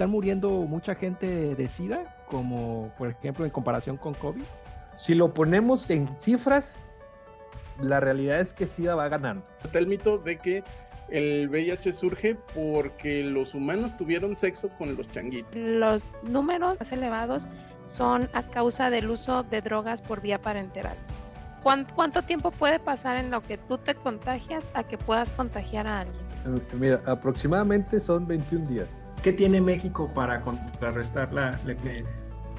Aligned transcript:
Están 0.00 0.12
muriendo 0.12 0.48
mucha 0.62 0.94
gente 0.94 1.54
de 1.54 1.68
SIDA, 1.68 2.16
como 2.24 2.90
por 2.96 3.10
ejemplo 3.10 3.44
en 3.44 3.50
comparación 3.50 3.98
con 3.98 4.14
COVID. 4.14 4.40
Si 4.94 5.14
lo 5.14 5.34
ponemos 5.34 5.90
en 5.90 6.16
cifras, 6.16 6.82
la 7.78 8.00
realidad 8.00 8.40
es 8.40 8.54
que 8.54 8.66
SIDA 8.66 8.94
va 8.94 9.10
ganando. 9.10 9.44
Está 9.62 9.78
el 9.78 9.86
mito 9.86 10.16
de 10.16 10.38
que 10.38 10.64
el 11.10 11.50
VIH 11.50 11.92
surge 11.92 12.34
porque 12.54 13.22
los 13.22 13.54
humanos 13.54 13.94
tuvieron 13.94 14.38
sexo 14.38 14.70
con 14.78 14.96
los 14.96 15.06
changuitos. 15.10 15.54
Los 15.54 16.06
números 16.22 16.78
más 16.80 16.92
elevados 16.92 17.46
son 17.84 18.30
a 18.32 18.42
causa 18.42 18.88
del 18.88 19.10
uso 19.10 19.42
de 19.42 19.60
drogas 19.60 20.00
por 20.00 20.22
vía 20.22 20.40
parenteral. 20.40 20.96
¿Cuánto, 21.62 22.22
tiempo 22.22 22.52
puede 22.52 22.78
pasar 22.78 23.18
en 23.18 23.30
lo 23.30 23.42
que 23.42 23.58
tú 23.58 23.76
te 23.76 23.94
contagias 23.94 24.64
a 24.72 24.82
que 24.82 24.96
puedas 24.96 25.30
contagiar 25.32 25.86
a 25.86 26.00
alguien? 26.00 26.24
Mira, 26.72 27.02
aproximadamente 27.04 28.00
son 28.00 28.26
21 28.26 28.66
días. 28.66 28.88
¿Qué 29.22 29.34
tiene 29.34 29.60
México 29.60 30.10
para 30.14 30.40
contrarrestar 30.40 31.32
la, 31.32 31.58
la, 31.64 31.72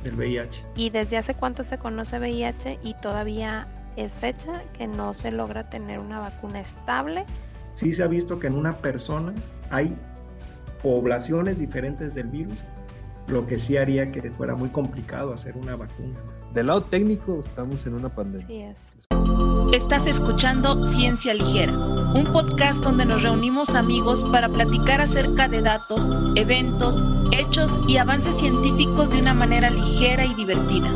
el 0.03 0.15
VIH? 0.15 0.63
¿Y 0.75 0.91
desde 0.91 1.18
hace 1.18 1.34
cuánto 1.34 1.63
se 1.63 1.79
conoce 1.79 2.20
VIH 2.20 2.79
y 2.84 2.93
todavía 2.95 3.68
es 3.95 4.15
fecha 4.15 4.62
que 4.77 4.85
no 4.85 5.13
se 5.13 5.31
logra 5.31 5.70
tener 5.70 5.98
una 5.98 6.20
vacuna 6.20 6.62
estable? 6.62 7.26
Sí 7.73 7.93
se 7.93 8.03
ha 8.03 8.07
visto 8.07 8.37
que 8.37 8.45
en 8.48 8.55
una 8.55 8.77
persona 8.77 9.34
hay 9.71 9.95
poblaciones 10.84 11.57
diferentes 11.57 12.13
del 12.13 12.27
virus, 12.27 12.63
lo 13.27 13.48
que 13.48 13.57
sí 13.57 13.77
haría 13.77 14.12
que 14.12 14.29
fuera 14.29 14.55
muy 14.55 14.70
complicado 14.70 15.34
hacer 15.34 15.57
una 15.57 15.75
vacuna. 15.75 16.20
Del 16.54 16.68
lado 16.68 16.82
técnico 16.84 17.40
estamos 17.40 17.85
en 17.88 17.94
una 17.94 18.10
pandemia. 18.10 18.76
Estás 19.71 20.05
escuchando 20.05 20.84
Ciencia 20.84 21.34
Ligera, 21.34 21.71
un 21.71 22.30
podcast 22.34 22.84
donde 22.84 23.05
nos 23.05 23.24
reunimos 23.24 23.74
amigos 23.74 24.26
para 24.34 24.49
platicar 24.49 24.99
acerca 24.99 25.48
de 25.48 25.62
datos, 25.62 26.10
eventos, 26.35 27.05
hechos 27.32 27.80
y 27.88 27.96
avances 27.96 28.38
científicos 28.38 29.12
de 29.12 29.20
una 29.20 29.34
manera 29.34 29.70
ligera 29.70 30.26
y 30.26 30.34
divertida, 30.34 30.90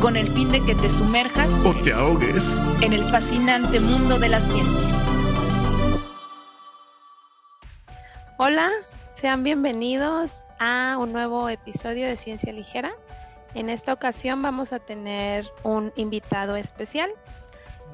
con 0.00 0.16
el 0.16 0.28
fin 0.28 0.50
de 0.50 0.64
que 0.64 0.74
te 0.74 0.88
sumerjas 0.88 1.66
o 1.66 1.74
te 1.82 1.92
ahogues 1.92 2.56
en 2.80 2.94
el 2.94 3.04
fascinante 3.04 3.80
mundo 3.80 4.18
de 4.18 4.30
la 4.30 4.40
ciencia. 4.40 4.88
Hola, 8.38 8.70
sean 9.16 9.42
bienvenidos 9.42 10.46
a 10.58 10.96
un 10.98 11.12
nuevo 11.12 11.50
episodio 11.50 12.06
de 12.06 12.16
Ciencia 12.16 12.54
Ligera. 12.54 12.94
En 13.54 13.70
esta 13.70 13.92
ocasión 13.92 14.42
vamos 14.42 14.72
a 14.72 14.80
tener 14.80 15.46
un 15.62 15.92
invitado 15.96 16.56
especial. 16.56 17.10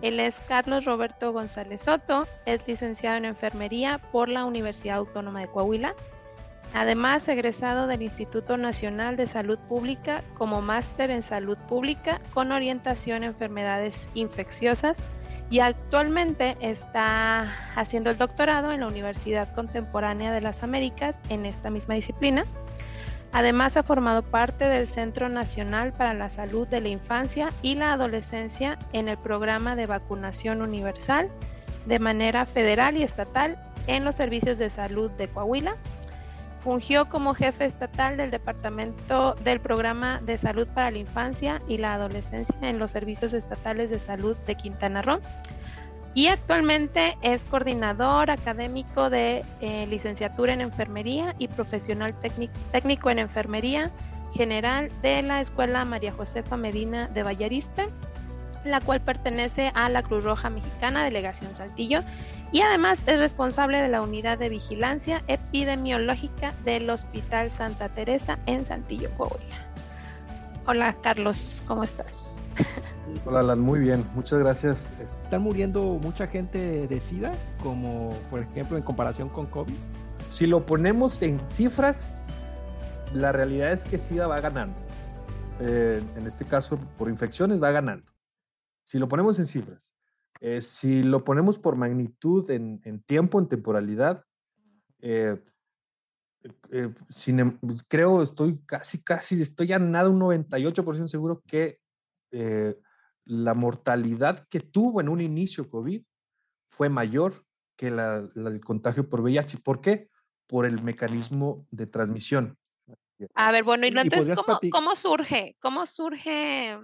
Él 0.00 0.18
es 0.18 0.40
Carlos 0.40 0.86
Roberto 0.86 1.32
González 1.32 1.82
Soto, 1.82 2.26
es 2.46 2.66
licenciado 2.66 3.18
en 3.18 3.26
enfermería 3.26 3.98
por 4.10 4.30
la 4.30 4.46
Universidad 4.46 4.96
Autónoma 4.96 5.40
de 5.40 5.48
Coahuila. 5.48 5.94
Además, 6.72 7.28
egresado 7.28 7.86
del 7.86 8.02
Instituto 8.02 8.56
Nacional 8.56 9.16
de 9.16 9.26
Salud 9.26 9.58
Pública 9.58 10.22
como 10.34 10.62
máster 10.62 11.10
en 11.10 11.22
salud 11.22 11.58
pública 11.68 12.20
con 12.32 12.52
orientación 12.52 13.18
en 13.18 13.30
enfermedades 13.30 14.08
infecciosas 14.14 15.02
y 15.50 15.58
actualmente 15.58 16.56
está 16.60 17.52
haciendo 17.74 18.10
el 18.10 18.18
doctorado 18.18 18.72
en 18.72 18.80
la 18.80 18.86
Universidad 18.86 19.52
Contemporánea 19.52 20.32
de 20.32 20.40
las 20.40 20.62
Américas 20.62 21.20
en 21.28 21.44
esta 21.44 21.70
misma 21.70 21.94
disciplina. 21.94 22.46
Además, 23.32 23.76
ha 23.76 23.82
formado 23.82 24.22
parte 24.22 24.66
del 24.66 24.88
Centro 24.88 25.28
Nacional 25.28 25.92
para 25.92 26.14
la 26.14 26.30
Salud 26.30 26.66
de 26.66 26.80
la 26.80 26.88
Infancia 26.88 27.50
y 27.62 27.76
la 27.76 27.92
Adolescencia 27.92 28.76
en 28.92 29.08
el 29.08 29.18
programa 29.18 29.76
de 29.76 29.86
vacunación 29.86 30.62
universal 30.62 31.30
de 31.86 31.98
manera 31.98 32.44
federal 32.44 32.96
y 32.96 33.02
estatal 33.02 33.56
en 33.86 34.04
los 34.04 34.16
servicios 34.16 34.58
de 34.58 34.68
salud 34.68 35.10
de 35.12 35.28
Coahuila. 35.28 35.76
Fungió 36.62 37.08
como 37.08 37.32
jefe 37.34 37.64
estatal 37.64 38.16
del 38.16 38.30
Departamento 38.30 39.34
del 39.44 39.60
Programa 39.60 40.20
de 40.20 40.36
Salud 40.36 40.66
para 40.66 40.90
la 40.90 40.98
Infancia 40.98 41.60
y 41.68 41.78
la 41.78 41.94
Adolescencia 41.94 42.54
en 42.60 42.78
los 42.78 42.90
servicios 42.90 43.32
estatales 43.32 43.90
de 43.90 43.98
salud 43.98 44.36
de 44.46 44.56
Quintana 44.56 45.00
Roo 45.00 45.20
y 46.14 46.26
actualmente 46.26 47.16
es 47.22 47.44
coordinador 47.44 48.30
académico 48.30 49.10
de 49.10 49.44
eh, 49.60 49.86
licenciatura 49.86 50.52
en 50.52 50.60
enfermería 50.60 51.34
y 51.38 51.48
profesional 51.48 52.14
técnico 52.72 53.10
en 53.10 53.20
enfermería 53.20 53.90
general 54.34 54.90
de 55.02 55.22
la 55.22 55.40
Escuela 55.40 55.84
María 55.84 56.12
Josefa 56.12 56.56
Medina 56.56 57.08
de 57.08 57.22
Vallarista, 57.22 57.86
la 58.64 58.80
cual 58.80 59.00
pertenece 59.00 59.72
a 59.74 59.88
la 59.88 60.02
Cruz 60.02 60.24
Roja 60.24 60.50
Mexicana, 60.50 61.04
Delegación 61.04 61.54
Saltillo, 61.54 62.02
y 62.52 62.62
además 62.62 63.00
es 63.06 63.18
responsable 63.18 63.80
de 63.80 63.88
la 63.88 64.02
unidad 64.02 64.38
de 64.38 64.48
vigilancia 64.48 65.22
epidemiológica 65.28 66.52
del 66.64 66.90
Hospital 66.90 67.50
Santa 67.50 67.88
Teresa 67.88 68.38
en 68.46 68.66
Saltillo, 68.66 69.10
Coahuila. 69.16 69.66
Hola 70.66 70.94
Carlos, 71.02 71.62
¿cómo 71.66 71.84
estás? 71.84 72.36
Hola, 73.26 73.40
Alan, 73.40 73.60
muy 73.60 73.80
bien, 73.80 74.04
muchas 74.14 74.38
gracias. 74.38 74.92
Este, 75.00 75.24
¿Están 75.24 75.42
muriendo 75.42 75.82
mucha 76.02 76.26
gente 76.26 76.88
de 76.88 77.00
SIDA, 77.00 77.32
como 77.62 78.10
por 78.30 78.40
ejemplo 78.40 78.76
en 78.76 78.82
comparación 78.82 79.28
con 79.28 79.46
COVID? 79.46 79.74
Si 80.28 80.46
lo 80.46 80.64
ponemos 80.64 81.20
en 81.22 81.40
cifras, 81.48 82.14
la 83.14 83.32
realidad 83.32 83.72
es 83.72 83.84
que 83.84 83.98
SIDA 83.98 84.26
va 84.26 84.40
ganando. 84.40 84.76
Eh, 85.60 86.02
en 86.16 86.26
este 86.26 86.44
caso, 86.44 86.78
por 86.96 87.08
infecciones 87.08 87.62
va 87.62 87.70
ganando. 87.70 88.10
Si 88.84 88.98
lo 88.98 89.08
ponemos 89.08 89.38
en 89.38 89.46
cifras. 89.46 89.92
Eh, 90.40 90.62
si 90.62 91.02
lo 91.02 91.22
ponemos 91.22 91.58
por 91.58 91.76
magnitud 91.76 92.50
en, 92.50 93.02
tiempo, 93.02 93.38
en 93.38 93.48
temporalidad, 93.48 94.24
eh, 95.02 95.38
em, 96.70 97.58
creo, 97.86 98.22
estoy 98.22 98.58
casi, 98.64 99.02
casi, 99.02 99.40
estoy 99.42 99.66
ya 99.66 99.78
nada, 99.78 100.08
un 100.08 100.18
98% 100.18 101.06
seguro 101.08 101.42
que 101.46 101.78
la 103.24 103.54
mortalidad 103.54 104.46
que 104.48 104.60
tuvo 104.60 105.00
en 105.00 105.08
un 105.08 105.20
inicio 105.20 105.68
COVID 105.70 106.02
fue 106.68 106.88
mayor 106.88 107.44
que 107.76 107.90
la, 107.90 108.22
del 108.22 108.60
contagio 108.60 109.08
por 109.08 109.20
VIH. 109.20 109.58
¿Por 109.58 109.80
qué? 109.80 110.10
Por 110.46 110.66
el 110.66 110.82
mecanismo 110.82 111.66
de 111.70 111.86
transmisión. 111.86 112.58
A 113.34 113.52
ver, 113.52 113.64
bueno, 113.64 113.86
y, 113.86 113.88
entonces, 113.90 114.38
¿cómo, 114.70 114.96
surge? 114.96 115.56
¿Cómo 115.60 115.86
surge 115.86 116.78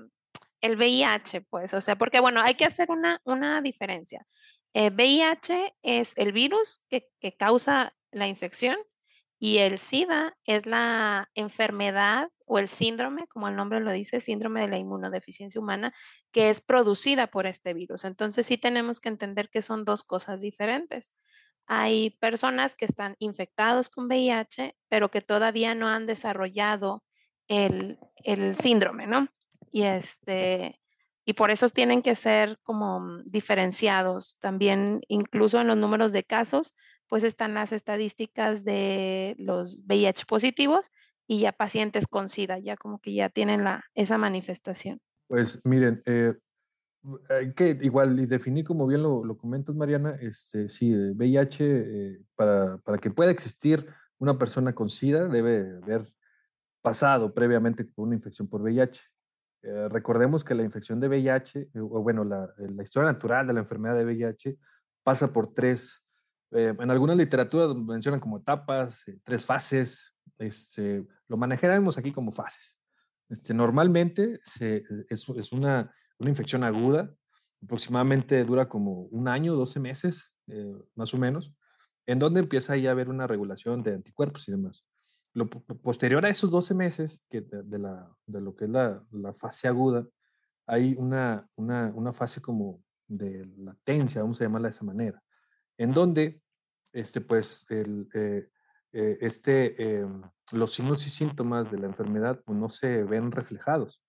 el 0.61 0.77
VIH? 0.77 1.43
Pues, 1.43 1.75
o 1.75 1.81
sea, 1.81 1.97
porque, 1.97 2.21
bueno, 2.21 2.41
hay 2.43 2.55
que 2.55 2.65
hacer 2.65 2.91
una, 2.91 3.21
una 3.25 3.61
diferencia. 3.63 4.27
VIH 4.75 5.55
eh, 5.55 5.75
es 5.83 6.13
el 6.17 6.33
virus 6.33 6.83
que, 6.89 7.09
que 7.21 7.35
causa 7.35 7.95
la 8.11 8.29
infección 8.29 8.77
y 9.39 9.59
el 9.59 9.79
SIDA 9.79 10.37
es 10.45 10.67
la 10.67 11.31
enfermedad 11.35 12.31
o 12.47 12.59
el 12.59 12.69
síndrome, 12.69 13.27
como 13.27 13.49
el 13.49 13.57
nombre 13.57 13.81
lo 13.81 13.93
dice, 13.93 14.21
síndrome 14.21 14.63
de 14.63 14.69
la 14.69 14.79
inmunodeficiencia 14.79 15.61
humana, 15.61 15.93
que 16.31 16.49
es 16.49 16.61
producida 16.61 17.27
por 17.27 17.47
este 17.47 17.75
virus. 17.75 18.05
Entonces 18.05 18.47
sí 18.47 18.57
tenemos 18.57 19.01
que 19.01 19.09
entender 19.09 19.51
que 19.51 19.63
son 19.63 19.85
dos 19.85 20.05
cosas 20.05 20.41
diferentes. 20.41 21.13
Hay 21.67 22.11
personas 22.21 22.77
que 22.77 22.85
están 22.85 23.17
infectados 23.19 23.91
con 23.91 24.07
VIH, 24.07 24.77
pero 24.89 25.11
que 25.11 25.21
todavía 25.21 25.75
no 25.75 25.89
han 25.89 26.07
desarrollado 26.07 27.03
el, 27.49 27.99
síndrome, 28.61 29.09
¿no? 29.09 29.29
Y, 29.73 29.83
este, 29.83 30.81
y 31.25 31.33
por 31.33 31.51
eso 31.51 31.69
tienen 31.69 32.03
que 32.03 32.15
ser 32.15 32.59
como 32.63 33.19
diferenciados. 33.25 34.39
También, 34.39 35.01
incluso 35.09 35.61
en 35.61 35.67
los 35.67 35.77
números 35.77 36.13
de 36.13 36.23
casos, 36.23 36.77
pues 37.09 37.25
están 37.25 37.55
las 37.55 37.73
estadísticas 37.73 38.65
de 38.65 39.35
los 39.39 39.83
VIH 39.87 40.27
positivos 40.27 40.91
y 41.27 41.41
ya 41.41 41.53
pacientes 41.53 42.07
con 42.07 42.29
SIDA, 42.29 42.59
ya 42.59 42.77
como 42.77 43.01
que 43.01 43.15
ya 43.15 43.29
tienen 43.29 43.65
la, 43.65 43.85
esa 43.95 44.19
manifestación. 44.19 45.01
Pues 45.27 45.61
miren, 45.65 46.03
eh, 46.07 46.35
que 47.55 47.79
igual 47.81 48.19
y 48.19 48.27
definir 48.27 48.65
como 48.65 48.87
bien 48.87 49.03
lo, 49.03 49.25
lo 49.25 49.37
comentas, 49.37 49.75
Mariana, 49.75 50.17
este, 50.21 50.69
sí, 50.69 50.95
VIH, 50.95 51.65
eh, 51.65 52.23
para, 52.35 52.79
para, 52.79 52.99
que 52.99 53.11
pueda 53.11 53.31
existir 53.31 53.87
una 54.19 54.39
persona 54.39 54.75
con 54.75 54.89
SIDA 54.89 55.29
debe 55.29 55.79
haber 55.83 56.13
pasado 56.81 57.35
previamente 57.35 57.85
por 57.85 58.07
una 58.07 58.17
infección 58.17 58.49
por 58.49 58.63
VIH. 58.63 59.01
Eh, 59.63 59.89
recordemos 59.89 60.45
que 60.45 60.55
la 60.55 60.63
infección 60.63 61.01
de 61.01 61.09
VIH, 61.09 61.71
o 61.81 62.03
bueno, 62.03 62.25
la, 62.25 62.49
la, 62.57 62.83
historia 62.83 63.13
natural 63.13 63.47
de 63.47 63.53
la 63.53 63.61
enfermedad 63.61 63.97
de 63.97 64.05
VIH 64.05 64.57
pasa 65.03 65.33
por 65.33 65.53
tres, 65.53 66.03
en 66.53 66.91
algunas 66.91 67.17
literaturas 67.17 67.75
mencionan 67.75 68.21
como 68.21 68.39
etapas, 68.39 69.05
tres 69.25 69.45
fases, 69.45 70.16
este, 70.39 71.07
lo 71.29 71.37
manejaremos 71.37 71.99
aquí 71.99 72.13
como 72.13 72.33
fases. 72.33 72.79
Este, 73.29 73.55
normalmente 73.55 74.39
es, 74.61 75.53
una, 75.53 75.93
una, 76.19 76.31
infección 76.31 76.63
aguda, 76.63 77.13
aproximadamente 77.63 78.45
dura 78.45 78.69
como 78.69 79.03
un 79.05 79.29
año, 79.29 79.55
12 79.55 79.81
meses, 79.81 80.33
eh, 80.47 80.75
más 80.95 81.13
o 81.13 81.19
menos, 81.19 81.55
en 82.07 82.19
donde 82.19 82.41
empieza 82.41 82.75
ahí 82.75 82.87
a 82.87 82.93
haber 82.93 83.09
una 83.09 83.27
regulación 83.27 83.83
de 83.83 83.95
anticuerpos 83.95 84.47
y 84.49 84.53
demás. 84.53 84.87
Posterior 85.83 86.25
a 86.25 86.31
esos 86.31 86.51
12 86.51 86.75
meses 86.75 87.27
que 87.29 87.43
de, 87.43 87.79
la, 87.79 88.11
de 88.27 88.41
lo 88.41 88.55
que 88.55 88.65
es 88.65 88.71
la, 88.71 89.05
la 89.11 89.35
fase 89.35 89.69
aguda, 89.69 90.07
hay 90.67 90.95
una, 90.99 91.49
una, 91.57 91.93
una, 91.95 92.13
fase 92.13 92.41
como 92.41 92.83
de 93.07 93.45
latencia, 93.57 94.23
vamos 94.23 94.41
a 94.41 94.45
llamarla 94.45 94.69
de 94.69 94.75
esa 94.75 94.85
manera, 94.85 95.23
en 95.77 95.93
donde 95.93 96.43
este, 96.93 97.21
pues, 97.21 97.67
el, 97.69 98.09
eh, 98.15 98.49
eh, 98.99 99.19
este, 99.21 99.99
em, 99.99 100.23
los 100.53 100.73
signos 100.73 101.07
y 101.07 101.11
síntomas 101.11 101.71
de 101.71 101.79
la 101.79 101.87
enfermedad 101.87 102.41
pues, 102.47 102.59
no 102.59 102.71
se 102.71 103.05
ven 103.05 103.31
reflejados. 103.31 104.03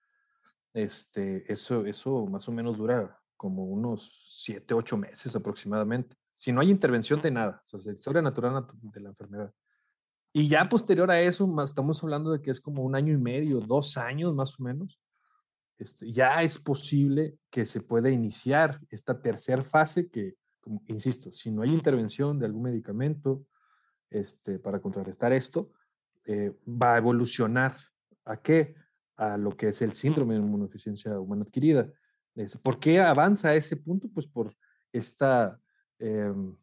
Este, 0.73 1.51
eso, 1.51 1.85
eso 1.85 2.25
más 2.27 2.47
o 2.47 2.53
menos 2.53 2.77
dura 2.77 3.19
como 3.35 3.65
unos 3.65 4.39
7, 4.45 4.73
8 4.73 4.95
meses 4.95 5.35
aproximadamente. 5.35 6.15
Si 6.35 6.53
no 6.53 6.61
hay 6.61 6.71
intervención 6.71 7.19
de 7.19 7.31
nada, 7.31 7.61
o 7.69 7.77
sea, 7.77 7.91
historia 7.91 8.21
natural 8.21 8.65
de 8.81 9.01
la 9.01 9.09
enfermedad. 9.09 9.53
Y 10.31 10.47
ya 10.47 10.69
posterior 10.69 11.11
a 11.11 11.19
eso, 11.19 11.53
estamos 11.61 12.01
hablando 12.01 12.31
de 12.31 12.41
que 12.41 12.51
es 12.51 12.61
como 12.61 12.83
un 12.83 12.95
año 12.95 13.11
y 13.11 13.17
medio, 13.17 13.59
dos 13.59 13.97
años 13.97 14.33
más 14.33 14.57
o 14.57 14.63
menos, 14.63 15.01
este, 15.77 16.09
ya 16.13 16.41
es 16.43 16.57
posible 16.57 17.37
que 17.49 17.65
se 17.65 17.81
pueda 17.81 18.09
iniciar 18.09 18.79
esta 18.89 19.21
tercera 19.21 19.65
fase 19.65 20.09
que, 20.09 20.35
como, 20.61 20.81
insisto, 20.87 21.29
si 21.33 21.51
no 21.51 21.63
hay 21.63 21.73
intervención 21.73 22.39
de 22.39 22.45
algún 22.45 22.63
medicamento 22.63 23.45
este, 24.09 24.59
para 24.59 24.79
contrarrestar 24.79 25.33
esto, 25.33 25.71
eh, 26.25 26.53
va 26.67 26.95
a 26.95 26.97
evolucionar 26.97 27.77
a 28.25 28.37
qué? 28.37 28.75
A 29.15 29.37
lo 29.37 29.55
que 29.55 29.69
es 29.69 29.81
el 29.81 29.93
síndrome 29.93 30.35
de 30.35 30.41
inmunodeficiencia 30.41 31.19
humana 31.19 31.43
adquirida. 31.43 31.91
¿Por 32.61 32.79
qué 32.79 32.99
avanza 32.99 33.49
a 33.49 33.55
ese 33.55 33.77
punto? 33.77 34.07
Pues 34.13 34.27
por 34.27 34.55
esta 34.91 35.59
em, 35.97 36.55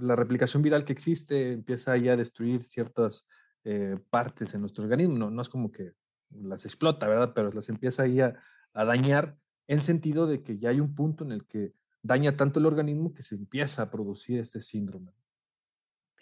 la 0.00 0.16
replicación 0.16 0.62
viral 0.62 0.84
que 0.84 0.92
existe 0.92 1.52
empieza 1.52 1.96
ya 1.96 2.12
a 2.12 2.16
destruir 2.16 2.64
ciertas 2.64 3.26
eh, 3.64 3.98
partes 4.10 4.54
en 4.54 4.60
nuestro 4.60 4.84
organismo. 4.84 5.18
No, 5.18 5.30
no, 5.30 5.42
es 5.42 5.48
como 5.48 5.70
que 5.70 5.92
las 6.30 6.64
explota, 6.64 7.08
¿verdad? 7.08 7.32
Pero 7.34 7.50
las 7.52 7.68
empieza 7.68 8.04
ahí 8.04 8.20
a, 8.20 8.36
a, 8.72 8.84
dañar 8.84 9.36
en 9.66 9.80
sentido 9.80 10.26
de 10.26 10.42
que 10.42 10.58
ya 10.58 10.70
hay 10.70 10.80
un 10.80 10.94
punto 10.94 11.24
en 11.24 11.32
el 11.32 11.46
que 11.46 11.74
daña 12.02 12.36
tanto 12.36 12.60
el 12.60 12.66
organismo 12.66 13.12
que 13.12 13.22
se 13.22 13.34
empieza 13.34 13.82
a 13.82 13.90
producir 13.90 14.40
este 14.40 14.60
síndrome. 14.60 15.12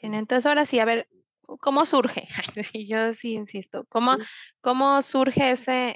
Bien, 0.00 0.14
entonces 0.14 0.46
ahora 0.46 0.64
sí, 0.64 0.78
a 0.78 0.84
ver, 0.84 1.08
¿cómo 1.60 1.86
surge? 1.86 2.28
Yo 2.86 3.14
sí 3.14 3.32
insisto, 3.32 3.84
¿cómo, 3.88 4.16
cómo 4.60 5.02
surge 5.02 5.52
ese, 5.52 5.88
eh, 5.90 5.94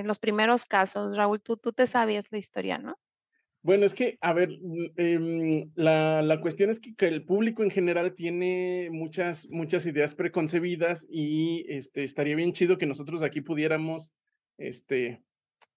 eh, 0.00 0.02
los 0.04 0.18
primeros 0.18 0.66
casos? 0.66 1.16
Raúl, 1.16 1.40
tú, 1.40 1.56
tú 1.56 1.72
te 1.72 1.86
sabías 1.86 2.26
la 2.30 2.38
historia, 2.38 2.78
¿no? 2.78 2.98
Bueno, 3.62 3.86
es 3.86 3.94
que, 3.94 4.16
a 4.20 4.32
ver, 4.32 4.50
mm, 4.50 4.86
em, 4.96 5.72
la, 5.74 6.22
la, 6.22 6.40
cuestión 6.40 6.70
es 6.70 6.78
que, 6.78 6.94
que, 6.94 7.08
el 7.08 7.24
público 7.24 7.62
en 7.62 7.70
general 7.70 8.14
tiene 8.14 8.88
muchas, 8.90 9.48
muchas 9.50 9.84
ideas 9.86 10.14
preconcebidas 10.14 11.06
y 11.10 11.64
este, 11.68 12.04
estaría 12.04 12.36
bien 12.36 12.52
chido 12.52 12.78
que 12.78 12.86
nosotros 12.86 13.22
aquí 13.22 13.40
pudiéramos, 13.40 14.12
este, 14.58 15.22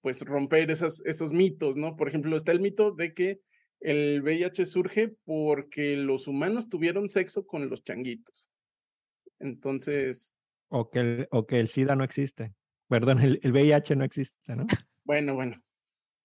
pues, 0.02 0.22
romper 0.22 0.72
esas, 0.72 1.02
esos 1.06 1.34
mitos, 1.34 1.76
¿no? 1.76 1.96
Por 1.96 2.08
ejemplo, 2.08 2.36
está 2.38 2.52
el 2.52 2.60
mito 2.60 2.92
de 2.92 3.14
que 3.14 3.40
el 3.82 4.22
VIH 4.22 4.66
surge 4.66 5.16
porque 5.26 5.96
los 5.98 6.28
humanos 6.28 6.70
tuvieron 6.70 7.10
sexo 7.10 7.46
con 7.46 7.70
los 7.70 7.84
changuitos. 7.84 8.50
Entonces... 9.40 10.34
O 10.70 10.90
que 10.90 11.00
el, 11.00 11.28
o 11.32 11.46
que 11.46 11.60
el 11.60 11.68
SIDA 11.68 11.96
no 11.96 12.04
existe. 12.04 12.54
Perdón, 12.88 13.20
el, 13.20 13.40
el 13.44 13.52
VIH 13.52 13.96
no 13.96 14.06
existe, 14.06 14.56
¿no? 14.56 14.66
Bueno, 15.04 15.34
bueno, 15.34 15.58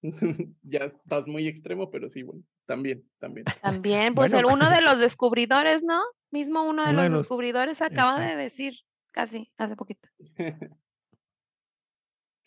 ya 0.63 0.81
estás 0.85 1.29
muy 1.29 1.47
extremo, 1.49 1.91
pero 1.91 2.09
sí, 2.09 2.23
bueno, 2.23 2.43
también, 2.67 3.05
también. 3.19 3.47
También, 3.63 4.15
pues 4.15 4.33
el, 4.33 4.45
uno 4.45 4.71
de 4.71 4.81
los 4.83 4.99
descubridores, 4.99 5.83
¿no? 5.83 6.03
Mismo 6.31 6.63
uno 6.63 6.85
de, 6.85 6.91
uno 6.91 7.03
los, 7.03 7.11
de 7.11 7.11
los, 7.11 7.21
descubridores 7.23 7.83
acaba 7.83 8.21
de 8.21 8.37
decir, 8.37 8.75
casi, 9.13 9.51
hace 9.57 9.77
poquito. 9.77 10.09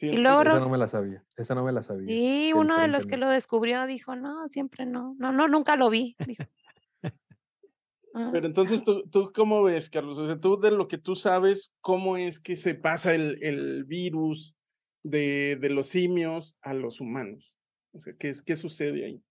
Y 0.01 0.17
luego, 0.17 0.41
esa 0.41 0.59
no 0.59 0.69
me 0.69 0.77
la 0.77 0.87
sabía, 0.87 1.23
esa 1.35 1.55
no 1.55 1.63
me 1.63 1.71
la 1.71 1.83
sabía. 1.83 2.07
Sí, 2.07 2.53
uno 2.53 2.79
de 2.79 2.87
los 2.87 3.05
que 3.05 3.17
lo 3.17 3.29
descubrió 3.29 3.85
dijo, 3.85 4.15
no, 4.15 4.47
siempre 4.47 4.85
no, 4.85 5.15
no, 5.19 5.31
no, 5.31 5.47
nunca 5.47 5.75
lo 5.75 5.89
vi. 5.89 6.15
Dijo. 6.25 6.43
Pero 8.31 8.47
entonces, 8.47 8.83
¿tú, 8.83 9.03
¿tú 9.09 9.31
cómo 9.33 9.63
ves, 9.63 9.89
Carlos? 9.89 10.17
O 10.17 10.25
sea, 10.25 10.39
tú 10.39 10.59
de 10.59 10.71
lo 10.71 10.87
que 10.87 10.97
tú 10.97 11.15
sabes, 11.15 11.73
¿cómo 11.79 12.17
es 12.17 12.39
que 12.39 12.55
se 12.55 12.75
pasa 12.75 13.13
el, 13.13 13.37
el 13.43 13.83
virus 13.85 14.55
de, 15.03 15.57
de, 15.61 15.69
los 15.69 15.87
simios 15.87 16.57
a 16.61 16.73
los 16.73 17.01
humanos? 17.01 17.57
O 17.93 17.99
sea, 17.99 18.13
¿qué, 18.17 18.31
qué 18.45 18.55
sucede 18.55 19.05
ahí? 19.05 19.23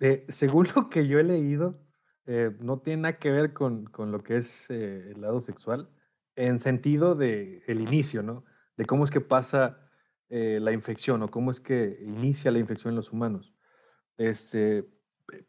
Eh, 0.00 0.26
según 0.28 0.66
lo 0.76 0.88
que 0.90 1.06
yo 1.06 1.18
he 1.18 1.24
leído, 1.24 1.80
eh, 2.26 2.50
no 2.60 2.80
tiene 2.80 3.02
nada 3.02 3.18
que 3.18 3.30
ver 3.30 3.52
con, 3.52 3.86
con 3.86 4.12
lo 4.12 4.22
que 4.22 4.36
es 4.36 4.68
eh, 4.70 5.12
el 5.12 5.22
lado 5.22 5.40
sexual, 5.40 5.88
en 6.36 6.60
sentido 6.60 7.14
de 7.14 7.62
el 7.66 7.80
inicio, 7.80 8.22
¿no? 8.22 8.44
De 8.78 8.86
cómo 8.86 9.04
es 9.04 9.10
que 9.10 9.20
pasa 9.20 9.78
eh, 10.30 10.58
la 10.62 10.72
infección 10.72 11.22
o 11.22 11.30
cómo 11.30 11.50
es 11.50 11.60
que 11.60 11.98
inicia 12.02 12.50
la 12.50 12.58
infección 12.58 12.92
en 12.92 12.96
los 12.96 13.12
humanos. 13.12 13.52
Este, 14.16 14.88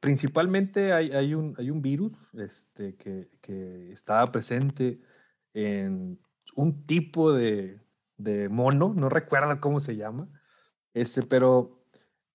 principalmente 0.01 0.91
hay, 0.91 1.11
hay, 1.11 1.33
un, 1.33 1.55
hay 1.57 1.69
un 1.69 1.81
virus 1.81 2.13
este, 2.33 2.95
que, 2.97 3.29
que 3.39 3.91
está 3.93 4.29
presente 4.31 4.99
en 5.53 6.19
un 6.55 6.85
tipo 6.85 7.31
de, 7.31 7.79
de 8.17 8.49
mono, 8.49 8.93
no 8.93 9.09
recuerdo 9.09 9.59
cómo 9.59 9.79
se 9.79 9.95
llama, 9.95 10.27
este, 10.93 11.23
pero 11.23 11.85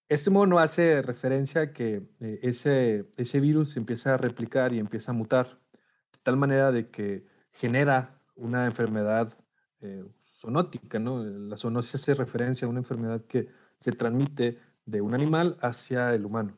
este 0.09 0.31
mono 0.31 0.59
hace 0.59 1.03
referencia 1.03 1.61
a 1.63 1.73
que 1.73 2.09
eh, 2.21 2.41
ese, 2.43 3.11
ese 3.17 3.41
virus 3.41 3.77
empieza 3.77 4.15
a 4.15 4.17
replicar 4.17 4.73
y 4.73 4.79
empieza 4.79 5.13
a 5.13 5.15
mutar, 5.15 5.61
de 6.13 6.19
tal 6.23 6.37
manera 6.37 6.73
de 6.73 6.91
que 6.91 7.27
genera 7.53 8.21
una 8.35 8.67
enfermedad 8.67 9.33
eh, 9.81 10.05
zoonótica, 10.45 10.99
¿no? 10.99 11.23
La 11.25 11.57
zoonosis 11.57 11.97
hace 11.97 12.15
referencia 12.15 12.67
a 12.67 12.71
una 12.71 12.81
enfermedad 12.81 13.25
que 13.27 13.49
se 13.79 13.93
transmite 13.93 14.59
de 14.85 15.01
un 15.01 15.15
animal 15.15 15.57
hacia 15.61 16.15
el 16.15 16.27
humano. 16.27 16.57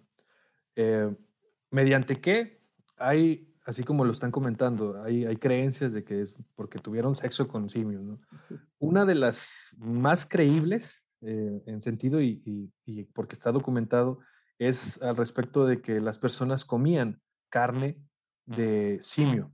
Eh, 0.75 1.15
¿Mediante 1.71 2.21
qué? 2.21 2.61
Hay 2.99 3.56
así 3.67 3.83
como 3.83 4.05
lo 4.05 4.12
están 4.12 4.31
comentando, 4.31 5.03
hay, 5.03 5.27
hay 5.27 5.37
creencias 5.37 5.93
de 5.93 6.05
que 6.05 6.21
es 6.21 6.35
porque 6.55 6.79
tuvieron 6.79 7.15
sexo 7.15 7.49
con 7.49 7.69
simios. 7.69 8.03
¿no? 8.03 8.21
Una 8.79 9.05
de 9.05 9.16
las 9.16 9.75
más 9.76 10.25
creíbles 10.25 11.05
eh, 11.21 11.62
en 11.66 11.81
sentido 11.81 12.23
y, 12.23 12.40
y, 12.85 13.05
porque 13.07 13.35
está 13.35 13.50
documentado 13.50 14.21
es 14.59 15.02
al 15.02 15.16
respecto 15.16 15.66
de 15.66 15.83
que 15.83 16.00
las 16.00 16.19
personas 16.19 16.64
comían 16.64 17.21
carne 17.50 18.00
de 18.45 18.99
simio 19.02 19.52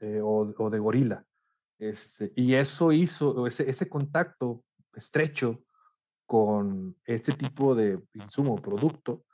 eh, 0.00 0.20
o, 0.22 0.52
o, 0.58 0.70
de 0.70 0.78
gorila. 0.78 1.25
Este, 1.78 2.32
y 2.34 2.54
eso 2.54 2.92
hizo, 2.92 3.46
ese, 3.46 3.68
ese 3.68 3.88
contacto 3.88 4.64
estrecho 4.94 5.62
con 6.26 6.96
este 7.04 7.32
tipo 7.32 7.74
de 7.74 8.00
insumo 8.14 8.54
o 8.54 8.62
producto, 8.62 9.24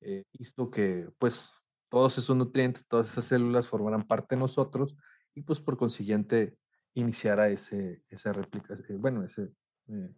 eh, 0.00 0.24
hizo 0.32 0.70
que 0.70 1.08
pues 1.18 1.54
todos 1.88 2.18
esos 2.18 2.36
nutrientes, 2.36 2.86
todas 2.86 3.10
esas 3.10 3.24
células 3.26 3.68
formarán 3.68 4.02
parte 4.02 4.34
de 4.34 4.40
nosotros 4.40 4.96
y 5.34 5.42
pues 5.42 5.60
por 5.60 5.76
consiguiente 5.76 6.56
iniciará 6.94 7.48
ese, 7.48 8.02
esa 8.08 8.32
réplica, 8.32 8.74
eh, 8.74 8.96
bueno, 8.98 9.24
ese 9.24 9.52
eh, 9.88 10.10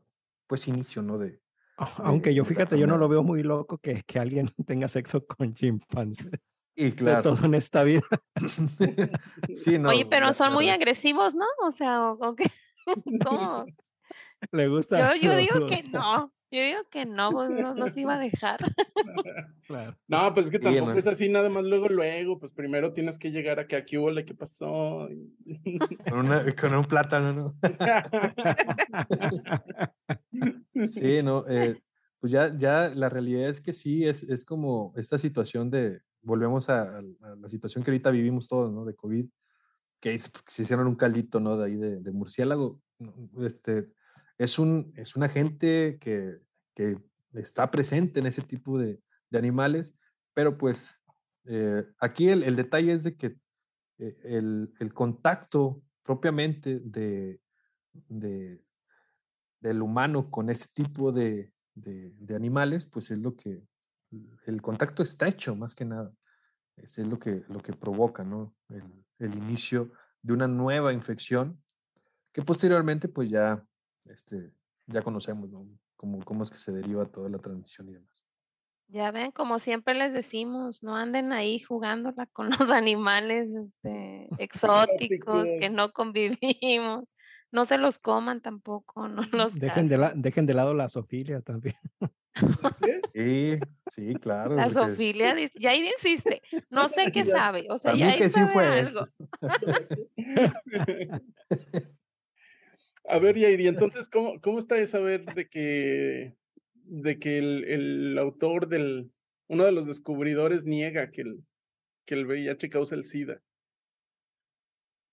pues 0.46 0.66
inicio, 0.68 1.02
¿no? 1.02 1.18
De, 1.18 1.40
Aunque 1.76 2.34
yo 2.34 2.44
fíjate, 2.44 2.78
yo 2.78 2.86
no 2.86 2.96
lo 2.98 3.08
veo 3.08 3.22
muy 3.22 3.42
loco 3.42 3.78
que, 3.78 4.02
que 4.06 4.18
alguien 4.18 4.48
tenga 4.66 4.88
sexo 4.88 5.24
con 5.26 5.52
chimpancés. 5.54 6.40
Y 6.76 6.92
claro. 6.92 7.16
De 7.16 7.22
todo 7.22 7.46
en 7.46 7.54
esta 7.54 7.84
vida. 7.84 8.02
sí, 9.56 9.78
no, 9.78 9.90
Oye, 9.90 10.06
pero 10.06 10.32
son 10.32 10.52
muy 10.52 10.70
agresivos, 10.70 11.34
¿no? 11.34 11.46
O 11.62 11.70
sea, 11.70 12.12
¿o 12.12 12.34
qué? 12.34 12.50
¿cómo? 13.24 13.64
Le 14.52 14.68
gusta. 14.68 15.14
Yo, 15.14 15.20
yo 15.20 15.36
digo 15.36 15.66
que 15.66 15.82
no. 15.84 16.32
Yo 16.54 16.62
digo 16.62 16.88
que 16.88 17.04
no, 17.04 17.32
pues 17.32 17.50
no 17.50 17.74
nos 17.74 17.96
iba 17.96 18.14
a 18.14 18.18
dejar. 18.18 18.60
Claro. 19.66 19.96
No, 20.06 20.34
pues 20.34 20.46
es 20.46 20.52
que 20.52 20.58
tampoco 20.58 20.92
es 20.92 21.06
así, 21.06 21.30
nada 21.30 21.48
más 21.48 21.64
luego, 21.64 21.88
luego, 21.88 22.38
pues 22.38 22.52
primero 22.52 22.92
tienes 22.92 23.16
que 23.16 23.30
llegar 23.30 23.58
a 23.58 23.66
que 23.66 23.76
aquí 23.76 23.96
hubo 23.96 24.14
¿qué 24.14 24.34
pasó? 24.34 25.08
Con, 26.10 26.28
con, 26.60 26.74
un 26.74 26.84
plátano, 26.84 27.32
¿no? 27.32 27.56
sí, 30.86 31.22
no, 31.22 31.46
eh, 31.48 31.80
pues 32.20 32.30
ya, 32.30 32.54
ya 32.58 32.92
la 32.94 33.08
realidad 33.08 33.48
es 33.48 33.62
que 33.62 33.72
sí, 33.72 34.06
es, 34.06 34.22
es 34.22 34.44
como 34.44 34.92
esta 34.96 35.16
situación 35.16 35.70
de, 35.70 36.02
volvemos 36.24 36.68
a, 36.68 37.02
la 37.02 37.48
situación 37.48 37.84
que 37.84 37.90
ahorita 37.90 38.10
vivimos 38.10 38.48
todos, 38.48 38.72
¿no? 38.72 38.84
De 38.84 38.94
COVID, 38.94 39.26
que 40.00 40.18
se 40.18 40.62
hicieron 40.62 40.86
un 40.86 40.96
caldito, 40.96 41.40
¿no? 41.40 41.56
De 41.56 41.66
ahí 41.66 41.76
de, 41.76 42.00
de 42.00 42.12
murciélago. 42.12 42.80
Este, 43.40 43.92
es 44.38 44.58
un, 44.58 44.92
es 44.96 45.16
un 45.16 45.22
agente 45.22 45.98
que, 46.00 46.38
que 46.74 46.98
está 47.34 47.70
presente 47.70 48.20
en 48.20 48.26
ese 48.26 48.42
tipo 48.42 48.78
de, 48.78 49.00
de 49.30 49.38
animales, 49.38 49.92
pero 50.32 50.58
pues 50.58 51.00
eh, 51.44 51.84
aquí 51.98 52.28
el, 52.28 52.42
el, 52.42 52.56
detalle 52.56 52.92
es 52.92 53.04
de 53.04 53.16
que 53.16 53.36
eh, 53.98 54.16
el, 54.24 54.72
el, 54.80 54.94
contacto 54.94 55.82
propiamente 56.02 56.80
de, 56.80 57.40
de, 57.92 58.64
del 59.60 59.82
humano 59.82 60.30
con 60.30 60.50
ese 60.50 60.68
tipo 60.72 61.12
de, 61.12 61.52
de, 61.74 62.34
animales, 62.34 62.86
pues 62.86 63.10
es 63.10 63.18
lo 63.18 63.36
que 63.36 63.62
el 64.46 64.62
contacto 64.62 65.02
está 65.02 65.28
hecho 65.28 65.54
más 65.54 65.74
que 65.74 65.84
nada. 65.84 66.12
Es, 66.76 66.98
es 66.98 67.06
lo, 67.06 67.18
que, 67.18 67.44
lo 67.48 67.60
que 67.60 67.72
provoca 67.72 68.24
¿no? 68.24 68.54
el, 68.68 69.04
el, 69.18 69.34
inicio 69.36 69.92
de 70.22 70.32
una 70.32 70.48
nueva 70.48 70.92
infección 70.92 71.62
que 72.32 72.42
posteriormente 72.42 73.08
pues 73.08 73.30
ya, 73.30 73.64
este, 74.06 74.52
ya 74.86 75.02
conocemos 75.02 75.50
¿no? 75.50 75.68
cómo, 75.96 76.24
cómo 76.24 76.42
es 76.42 76.50
que 76.50 76.58
se 76.58 76.72
deriva 76.72 77.06
toda 77.06 77.28
la 77.28 77.38
transmisión 77.38 77.88
y 77.88 77.92
demás. 77.92 78.24
Ya 78.88 79.10
ven, 79.10 79.30
como 79.30 79.58
siempre 79.58 79.94
les 79.94 80.12
decimos, 80.12 80.82
no 80.82 80.96
anden 80.96 81.32
ahí 81.32 81.58
jugándola 81.58 82.26
con 82.26 82.50
los 82.58 82.70
animales 82.70 83.48
este, 83.48 84.28
exóticos 84.38 85.48
que 85.58 85.70
no 85.70 85.92
convivimos. 85.92 87.04
No 87.54 87.64
se 87.64 87.78
los 87.78 88.00
coman 88.00 88.40
tampoco, 88.40 89.06
no 89.06 89.22
los 89.32 89.54
dejen 89.54 89.86
de, 89.86 90.12
dejen 90.16 90.44
de 90.44 90.54
lado 90.54 90.74
la 90.74 90.88
sofilia 90.88 91.40
también. 91.40 91.76
Sí, 93.14 93.60
sí, 93.86 94.14
claro. 94.16 94.56
La 94.56 94.68
sofilia, 94.68 95.36
ya 95.54 95.70
ahí 95.70 95.88
insiste, 95.88 96.42
no 96.68 96.88
sé 96.88 97.12
qué 97.12 97.24
sabe, 97.24 97.68
o 97.70 97.78
sea, 97.78 97.94
ya 97.94 98.08
ahí 98.08 98.28
sabe 98.28 98.52
fue 98.52 98.66
algo. 98.66 99.06
A 103.08 103.18
ver, 103.20 103.38
Yairi, 103.38 103.68
entonces, 103.68 104.08
¿cómo, 104.08 104.40
cómo 104.40 104.58
está 104.58 104.74
de 104.74 104.86
saber 104.86 105.24
de 105.32 105.48
que 105.48 106.34
de 106.74 107.20
que 107.20 107.38
el, 107.38 107.64
el, 107.66 108.18
autor 108.18 108.66
del, 108.66 109.12
uno 109.46 109.64
de 109.64 109.70
los 109.70 109.86
descubridores 109.86 110.64
niega 110.64 111.12
que 111.12 111.20
el, 111.22 111.44
que 112.04 112.14
el 112.14 112.26
VIH 112.26 112.68
causa 112.68 112.96
el 112.96 113.04
SIDA. 113.04 113.40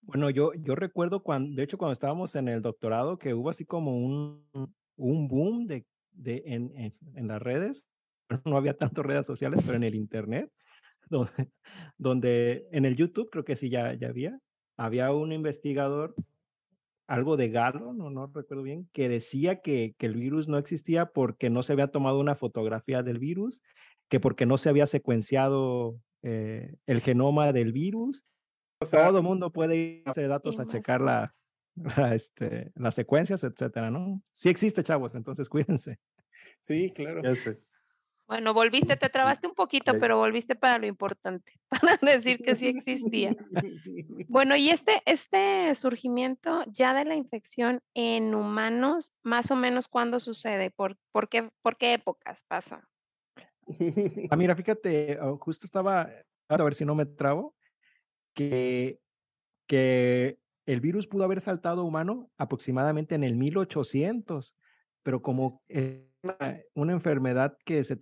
Bueno, 0.01 0.29
yo, 0.29 0.53
yo 0.55 0.75
recuerdo 0.75 1.23
cuando, 1.23 1.55
de 1.55 1.63
hecho, 1.63 1.77
cuando 1.77 1.93
estábamos 1.93 2.35
en 2.35 2.47
el 2.47 2.61
doctorado, 2.61 3.17
que 3.17 3.33
hubo 3.33 3.49
así 3.49 3.65
como 3.65 3.95
un, 3.97 4.43
un 4.97 5.27
boom 5.27 5.67
de, 5.67 5.85
de 6.11 6.43
en, 6.45 6.93
en, 7.15 7.27
las 7.27 7.41
redes, 7.41 7.87
no 8.45 8.57
había 8.57 8.75
tantas 8.77 9.05
redes 9.05 9.25
sociales, 9.25 9.61
pero 9.63 9.77
en 9.77 9.83
el 9.83 9.95
Internet, 9.95 10.51
donde, 11.09 11.31
donde 11.97 12.67
en 12.71 12.85
el 12.85 12.95
YouTube 12.95 13.29
creo 13.29 13.45
que 13.45 13.55
sí 13.55 13.69
ya, 13.69 13.93
ya 13.93 14.09
había, 14.09 14.39
había 14.77 15.11
un 15.11 15.31
investigador 15.31 16.15
algo 17.07 17.35
de 17.35 17.49
Galo, 17.49 17.93
no, 17.93 18.09
no 18.09 18.27
recuerdo 18.27 18.63
bien, 18.63 18.89
que 18.93 19.09
decía 19.09 19.61
que, 19.61 19.95
que, 19.97 20.05
el 20.05 20.15
virus 20.15 20.47
no 20.47 20.57
existía 20.57 21.07
porque 21.07 21.49
no 21.49 21.61
se 21.61 21.73
había 21.73 21.89
tomado 21.89 22.19
una 22.19 22.35
fotografía 22.35 23.03
del 23.03 23.19
virus, 23.19 23.61
que 24.07 24.21
porque 24.21 24.45
no 24.45 24.57
se 24.57 24.69
había 24.69 24.85
secuenciado 24.85 25.99
eh, 26.23 26.75
el 26.85 27.01
genoma 27.01 27.51
del 27.51 27.73
virus. 27.73 28.23
O 28.81 28.85
sea, 28.85 29.07
Todo 29.07 29.21
mundo 29.21 29.51
puede 29.51 29.75
ir 29.75 30.03
a 30.07 30.27
datos 30.27 30.59
a 30.59 30.65
checar 30.65 31.01
la, 31.01 31.31
la, 31.75 32.15
este, 32.15 32.71
las 32.75 32.95
secuencias, 32.95 33.43
etcétera, 33.43 33.91
¿no? 33.91 34.21
Sí 34.33 34.49
existe, 34.49 34.83
chavos, 34.83 35.13
entonces 35.13 35.47
cuídense. 35.47 35.99
Sí, 36.61 36.89
claro. 36.89 37.21
Bueno, 38.27 38.53
volviste, 38.53 38.95
te 38.95 39.09
trabaste 39.09 39.45
un 39.45 39.53
poquito, 39.53 39.99
pero 39.99 40.17
volviste 40.17 40.55
para 40.55 40.79
lo 40.79 40.87
importante, 40.87 41.59
para 41.97 41.97
decir 41.97 42.41
que 42.41 42.55
sí 42.55 42.67
existía. 42.67 43.35
Bueno, 44.27 44.55
y 44.55 44.69
este, 44.69 45.03
este 45.05 45.75
surgimiento 45.75 46.63
ya 46.67 46.93
de 46.93 47.05
la 47.05 47.15
infección 47.15 47.81
en 47.93 48.33
humanos, 48.33 49.11
más 49.21 49.51
o 49.51 49.55
menos 49.55 49.89
cuándo 49.89 50.19
sucede, 50.19 50.71
por, 50.71 50.97
por, 51.11 51.29
qué, 51.29 51.51
por 51.61 51.77
qué 51.77 51.93
épocas 51.93 52.43
pasa. 52.47 52.87
Ah, 54.29 54.35
mira, 54.37 54.55
fíjate, 54.55 55.19
oh, 55.21 55.37
justo 55.37 55.65
estaba, 55.65 56.09
a 56.47 56.63
ver 56.63 56.73
si 56.73 56.83
no 56.83 56.95
me 56.95 57.05
trabo, 57.05 57.53
que, 58.33 58.99
que 59.67 60.37
el 60.65 60.81
virus 60.81 61.07
pudo 61.07 61.23
haber 61.23 61.41
saltado 61.41 61.83
humano 61.83 62.29
aproximadamente 62.37 63.15
en 63.15 63.23
el 63.23 63.35
1800, 63.35 64.55
pero 65.03 65.21
como 65.21 65.61
una, 66.73 66.93
enfermedad 66.93 67.57
que, 67.65 67.83
se 67.83 67.99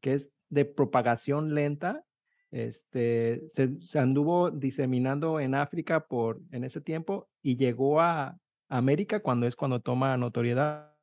que 0.00 0.12
es 0.12 0.32
de 0.50 0.64
propagación 0.64 1.54
lenta, 1.54 2.04
este, 2.50 3.48
se, 3.48 3.98
anduvo 3.98 4.50
diseminando 4.50 5.40
en 5.40 5.54
África 5.54 6.06
por, 6.06 6.40
en 6.50 6.64
ese 6.64 6.82
tiempo 6.82 7.30
y 7.40 7.56
llegó 7.56 8.00
a 8.00 8.38
América 8.68 9.20
cuando 9.20 9.46
es 9.46 9.56
cuando 9.56 9.80
toma 9.80 10.16
notoriedad 10.18 10.94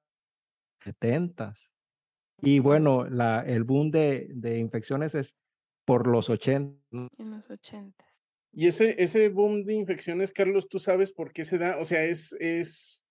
70 0.84 1.54
Y 2.42 2.60
bueno, 2.60 3.10
la, 3.10 3.42
el 3.42 3.64
boom 3.64 3.90
de, 3.90 4.30
de 4.36 4.60
infecciones 4.60 5.16
es 5.16 5.36
por 5.86 6.08
los 6.08 6.30
80. 6.30 6.80
En 7.18 7.32
los 7.32 7.50
80. 7.50 8.09
Y 8.52 8.68
ese, 8.68 8.96
ese 9.02 9.30
boom 9.30 9.64
de 9.64 9.76
infecciones, 9.76 10.32
Carlos, 10.32 10.68
¿tú 10.68 10.80
sabes 10.80 11.12
por 11.12 11.32
qué 11.32 11.46
se 11.46 11.58
da? 11.58 11.78
O 11.78 11.86
sea, 11.86 12.04
es, 12.04 12.36
es 12.40 13.04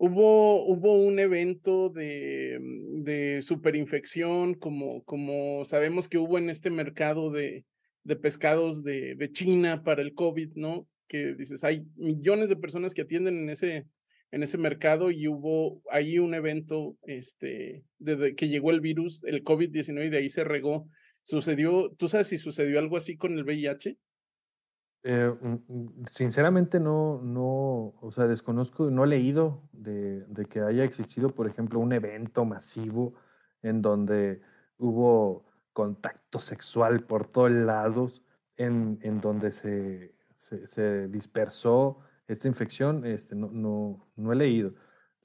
Hubo, 0.00 0.64
hubo 0.64 0.94
un 0.94 1.18
evento 1.18 1.88
de, 1.88 2.56
mm, 2.60 3.02
de 3.02 3.42
superinfección, 3.42 4.54
como, 4.54 5.02
como 5.02 5.64
sabemos 5.64 6.08
que 6.08 6.18
hubo 6.18 6.38
en 6.38 6.50
este 6.50 6.70
mercado 6.70 7.32
de, 7.32 7.64
de 8.04 8.16
pescados 8.16 8.84
de, 8.84 9.16
de, 9.16 9.32
China 9.32 9.82
para 9.82 10.02
el 10.02 10.14
COVID, 10.14 10.52
¿no? 10.54 10.86
Que 11.08 11.34
dices, 11.34 11.64
hay 11.64 11.84
millones 11.96 12.48
de 12.48 12.54
personas 12.54 12.94
que 12.94 13.02
atienden 13.02 13.38
en 13.38 13.50
ese, 13.50 13.86
en 14.30 14.44
ese 14.44 14.56
mercado 14.56 15.10
y 15.10 15.26
hubo 15.26 15.82
ahí 15.90 16.20
un 16.20 16.32
evento 16.34 16.96
este, 17.02 17.82
de, 17.98 18.36
que 18.36 18.48
llegó 18.48 18.70
el 18.70 18.80
virus, 18.80 19.20
el 19.24 19.42
COVID-19 19.42 20.06
y 20.06 20.10
de 20.10 20.18
ahí 20.18 20.28
se 20.28 20.44
regó. 20.44 20.86
Sucedió, 21.24 21.92
¿tú 21.98 22.06
sabes 22.06 22.28
si 22.28 22.38
sucedió 22.38 22.78
algo 22.78 22.96
así 22.96 23.16
con 23.16 23.36
el 23.36 23.42
VIH? 23.42 23.96
Eh, 25.04 25.32
sinceramente 26.10 26.80
no, 26.80 27.20
no, 27.22 27.94
o 28.00 28.10
sea, 28.12 28.26
desconozco, 28.26 28.90
no 28.90 29.04
he 29.04 29.06
leído 29.06 29.62
de, 29.72 30.24
de, 30.26 30.46
que 30.46 30.60
haya 30.60 30.84
existido, 30.84 31.30
por 31.30 31.46
ejemplo, 31.46 31.78
un 31.78 31.92
evento 31.92 32.44
masivo 32.44 33.14
en 33.62 33.80
donde 33.80 34.40
hubo 34.76 35.46
contacto 35.72 36.40
sexual 36.40 37.04
por 37.04 37.28
todos 37.28 37.52
lados, 37.52 38.22
en, 38.56 38.98
en 39.02 39.20
donde 39.20 39.52
se, 39.52 40.14
se, 40.34 40.66
se, 40.66 41.06
dispersó 41.08 42.00
esta 42.26 42.48
infección, 42.48 43.06
este, 43.06 43.36
no, 43.36 43.50
no, 43.52 44.08
no 44.16 44.32
he 44.32 44.36
leído. 44.36 44.74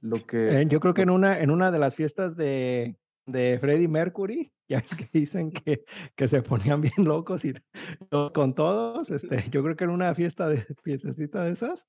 Lo 0.01 0.23
que, 0.25 0.61
eh, 0.61 0.65
yo 0.67 0.79
creo 0.79 0.93
que 0.93 1.01
en 1.01 1.09
una, 1.09 1.39
en 1.39 1.49
una 1.49 1.71
de 1.71 1.79
las 1.79 1.95
fiestas 1.95 2.35
de, 2.35 2.95
de 3.25 3.57
Freddie 3.59 3.87
Mercury, 3.87 4.51
ya 4.67 4.79
es 4.79 4.95
que 4.95 5.09
dicen 5.11 5.51
que, 5.51 5.85
que 6.15 6.27
se 6.27 6.41
ponían 6.41 6.81
bien 6.81 6.93
locos 6.97 7.45
y 7.45 7.53
todos 8.09 8.31
con 8.31 8.55
todos, 8.55 9.11
este, 9.11 9.49
yo 9.51 9.63
creo 9.63 9.75
que 9.75 9.83
en 9.83 9.91
una 9.91 10.13
fiesta 10.15 10.47
de 10.47 10.57
fiestecita 10.83 11.43
de 11.43 11.51
esas. 11.51 11.87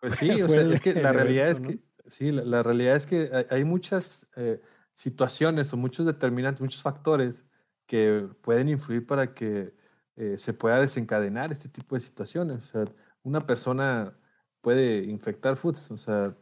Pues 0.00 0.14
sí, 0.16 0.30
o 0.42 0.48
sea, 0.48 0.62
es 0.62 0.80
que 0.80 0.94
la 0.94 1.12
realidad 1.12 1.48
es 1.48 1.60
que, 1.60 1.80
sí, 2.06 2.32
la, 2.32 2.62
realidad 2.62 2.96
es 2.96 3.06
que 3.06 3.30
hay, 3.50 3.64
muchas 3.64 4.28
eh, 4.36 4.60
situaciones 4.92 5.72
o 5.72 5.76
muchos 5.76 6.06
determinantes, 6.06 6.60
muchos 6.60 6.82
factores 6.82 7.44
que 7.86 8.28
pueden 8.42 8.68
influir 8.68 9.04
para 9.06 9.34
que 9.34 9.74
eh, 10.16 10.38
se 10.38 10.52
pueda 10.52 10.80
desencadenar 10.80 11.50
este 11.50 11.68
tipo 11.68 11.96
de 11.96 12.00
situaciones. 12.00 12.58
O 12.58 12.64
sea, 12.64 12.94
una 13.22 13.46
persona 13.46 14.16
puede 14.60 15.04
infectar 15.04 15.56
foods, 15.56 15.90
o 15.90 15.96
sea, 15.96 16.36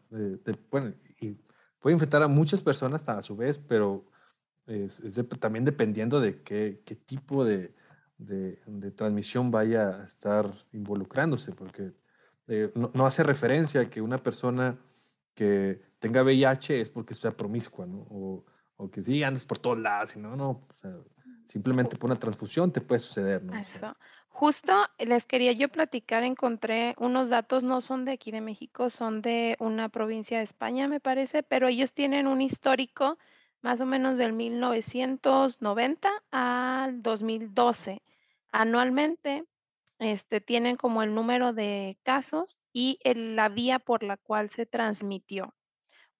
bueno, 0.70 0.92
y 1.20 1.38
puede 1.78 1.94
infectar 1.94 2.22
a 2.22 2.28
muchas 2.28 2.60
personas 2.60 3.08
a 3.08 3.22
su 3.22 3.36
vez, 3.36 3.58
pero 3.58 4.04
es, 4.68 5.02
también 5.40 5.64
dependiendo 5.64 6.20
de 6.20 6.42
qué, 6.42 6.80
tipo 7.06 7.44
de, 7.44 7.74
de, 8.18 8.90
transmisión 8.92 9.50
vaya 9.50 10.02
a 10.02 10.04
estar 10.04 10.52
involucrándose, 10.72 11.52
porque 11.52 11.92
eh, 12.46 12.72
no, 12.74 13.06
hace 13.06 13.22
referencia 13.22 13.88
que 13.88 14.00
una 14.00 14.22
persona 14.22 14.78
que 15.34 15.80
tenga 15.98 16.22
VIH 16.22 16.80
es 16.80 16.90
porque 16.90 17.14
sea 17.14 17.36
promiscua, 17.36 17.86
¿no? 17.86 18.06
O, 18.10 18.44
que 18.92 19.02
sí 19.02 19.24
andes 19.24 19.44
por 19.44 19.58
todos 19.58 19.80
lados, 19.80 20.14
y 20.14 20.20
no, 20.20 20.60
simplemente 21.46 21.96
por 21.96 22.10
una 22.10 22.18
transfusión 22.18 22.70
te 22.70 22.80
puede 22.80 23.00
suceder. 23.00 23.42
Justo 24.28 24.72
les 25.00 25.24
quería 25.24 25.50
yo 25.50 25.68
platicar, 25.68 26.22
encontré 26.22 26.94
unos 26.98 27.28
datos, 27.28 27.64
no 27.64 27.80
son 27.80 28.04
de 28.04 28.12
aquí 28.12 28.30
de 28.30 28.40
México, 28.40 28.88
son 28.88 29.20
de 29.20 29.56
una 29.58 29.88
provincia 29.88 30.38
de 30.38 30.44
España, 30.44 30.86
me 30.86 31.00
parece, 31.00 31.42
pero 31.42 31.66
ellos 31.66 31.92
tienen 31.92 32.28
un 32.28 32.40
histórico 32.40 33.18
más 33.62 33.80
o 33.80 33.86
menos 33.86 34.18
del 34.18 34.32
1990 34.32 36.10
al 36.30 37.02
2012. 37.02 38.02
Anualmente 38.52 39.44
este, 39.98 40.40
tienen 40.40 40.76
como 40.76 41.02
el 41.02 41.14
número 41.14 41.52
de 41.52 41.98
casos 42.02 42.58
y 42.72 42.98
la 43.04 43.48
vía 43.48 43.78
por 43.78 44.02
la 44.02 44.16
cual 44.16 44.50
se 44.50 44.66
transmitió 44.66 45.54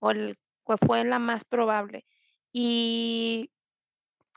o 0.01 0.11
el, 0.11 0.39
fue 0.87 1.05
la 1.05 1.19
más 1.19 1.45
probable. 1.45 2.05
Y, 2.53 3.51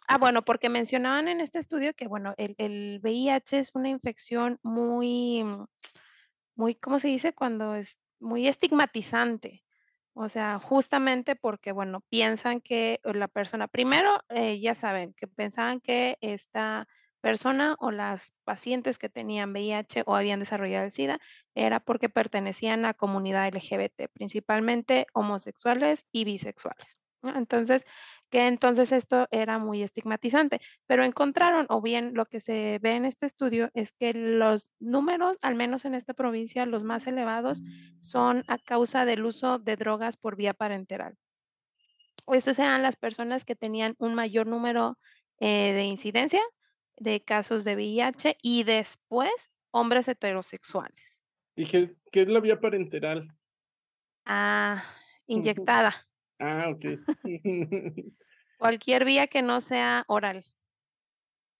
ah, 0.07 0.17
bueno, 0.17 0.43
porque 0.43 0.69
mencionaban 0.69 1.27
en 1.27 1.41
este 1.41 1.59
estudio 1.59 1.93
que, 1.93 2.07
bueno, 2.07 2.33
el, 2.37 2.55
el 2.57 2.99
VIH 3.01 3.59
es 3.59 3.71
una 3.73 3.89
infección 3.89 4.59
muy, 4.63 5.43
muy, 6.55 6.75
¿cómo 6.75 6.99
se 6.99 7.07
dice? 7.07 7.33
Cuando 7.33 7.75
es 7.75 7.97
muy 8.19 8.47
estigmatizante. 8.47 9.63
O 10.13 10.29
sea, 10.29 10.59
justamente 10.59 11.35
porque, 11.35 11.71
bueno, 11.71 12.01
piensan 12.09 12.59
que 12.61 12.99
la 13.03 13.27
persona, 13.27 13.67
primero, 13.67 14.21
eh, 14.29 14.59
ya 14.59 14.75
saben, 14.75 15.13
que 15.13 15.27
pensaban 15.27 15.79
que 15.79 16.17
esta 16.21 16.87
persona 17.21 17.75
o 17.79 17.91
las 17.91 18.33
pacientes 18.43 18.99
que 18.99 19.09
tenían 19.09 19.51
VIH 19.51 20.03
o 20.05 20.15
habían 20.15 20.39
desarrollado 20.39 20.85
el 20.85 20.91
SIDA 20.91 21.19
era 21.55 21.79
porque 21.79 22.09
pertenecían 22.09 22.83
a 22.85 22.93
comunidad 22.93 23.47
LGBT, 23.47 24.09
principalmente 24.11 25.07
homosexuales 25.13 26.05
y 26.11 26.25
bisexuales. 26.25 26.99
Entonces, 27.23 27.85
que 28.29 28.47
entonces 28.47 28.91
esto 28.91 29.27
era 29.31 29.59
muy 29.59 29.83
estigmatizante, 29.83 30.59
pero 30.87 31.03
encontraron, 31.03 31.65
o 31.69 31.81
bien 31.81 32.13
lo 32.13 32.25
que 32.25 32.39
se 32.39 32.79
ve 32.81 32.91
en 32.93 33.05
este 33.05 33.25
estudio 33.25 33.69
es 33.73 33.91
que 33.91 34.13
los 34.13 34.69
números, 34.79 35.37
al 35.41 35.55
menos 35.55 35.85
en 35.85 35.95
esta 35.95 36.13
provincia, 36.13 36.65
los 36.65 36.83
más 36.83 37.07
elevados 37.07 37.61
son 37.99 38.43
a 38.47 38.57
causa 38.57 39.05
del 39.05 39.25
uso 39.25 39.59
de 39.59 39.75
drogas 39.75 40.17
por 40.17 40.35
vía 40.35 40.53
parenteral. 40.53 41.15
Esas 42.27 42.59
eran 42.59 42.81
las 42.81 42.95
personas 42.95 43.45
que 43.45 43.55
tenían 43.55 43.95
un 43.97 44.15
mayor 44.15 44.47
número 44.47 44.97
eh, 45.39 45.73
de 45.73 45.83
incidencia 45.83 46.41
de 46.97 47.21
casos 47.21 47.63
de 47.63 47.75
VIH 47.75 48.37
y 48.41 48.63
después 48.63 49.51
hombres 49.71 50.07
heterosexuales. 50.07 51.23
¿Y 51.55 51.65
qué 51.65 51.79
es, 51.79 51.97
qué 52.11 52.21
es 52.21 52.27
la 52.27 52.39
vía 52.39 52.59
parenteral? 52.59 53.27
Ah, 54.25 54.83
inyectada. 55.25 56.07
Ah, 56.41 56.69
ok. 56.69 56.85
Cualquier 58.57 59.05
vía 59.05 59.27
que 59.27 59.41
no 59.41 59.61
sea 59.61 60.03
oral. 60.07 60.43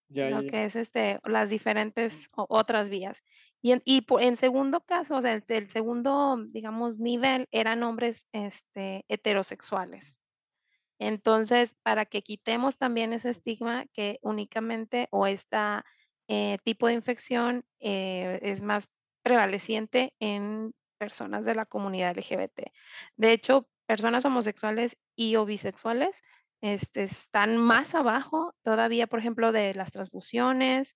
Ya, 0.10 0.30
lo 0.30 0.42
ya. 0.42 0.50
que 0.50 0.66
es 0.66 0.76
este, 0.76 1.20
las 1.24 1.50
diferentes 1.50 2.30
otras 2.34 2.90
vías. 2.90 3.24
Y 3.62 3.74
en, 3.74 3.82
y 3.86 4.06
en 4.20 4.36
segundo 4.36 4.82
caso, 4.82 5.18
o 5.18 5.22
sea, 5.22 5.34
el, 5.34 5.44
el 5.48 5.70
segundo, 5.70 6.38
digamos, 6.50 7.00
nivel 7.00 7.48
eran 7.52 7.84
hombres 7.84 8.28
este, 8.34 9.06
heterosexuales. 9.08 10.20
Entonces, 11.00 11.76
para 11.84 12.06
que 12.06 12.24
quitemos 12.24 12.78
también 12.78 13.14
ese 13.14 13.30
estigma 13.30 13.86
que 13.94 14.20
únicamente 14.22 15.08
o 15.12 15.28
este 15.28 15.58
tipo 16.64 16.88
de 16.88 16.94
infección 16.94 17.66
eh, 17.80 18.40
es 18.42 18.62
más 18.62 18.90
prevaleciente 19.22 20.14
en 20.20 20.74
personas 20.98 21.44
de 21.44 21.56
la 21.56 21.66
comunidad 21.66 22.16
LGBT. 22.16 22.72
De 23.18 23.34
hecho, 23.34 23.68
personas 23.92 24.24
homosexuales 24.24 24.96
y 25.18 25.36
o 25.36 25.46
bisexuales 25.46 26.22
este, 26.62 27.04
están 27.04 27.58
más 27.58 27.94
abajo 27.94 28.56
todavía, 28.64 29.06
por 29.06 29.20
ejemplo, 29.20 29.52
de 29.52 29.74
las 29.74 29.92
transfusiones 29.92 30.96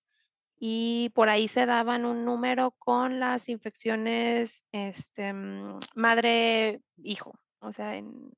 y 0.58 1.10
por 1.14 1.28
ahí 1.28 1.46
se 1.46 1.66
daban 1.66 2.06
un 2.06 2.24
número 2.24 2.70
con 2.78 3.20
las 3.20 3.50
infecciones 3.50 4.64
este, 4.72 5.30
mm, 5.30 5.78
madre-hijo, 5.94 7.34
o 7.58 7.70
sea, 7.74 7.96
en- 7.96 8.32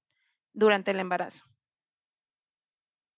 durante 0.53 0.91
el 0.91 0.99
embarazo. 0.99 1.45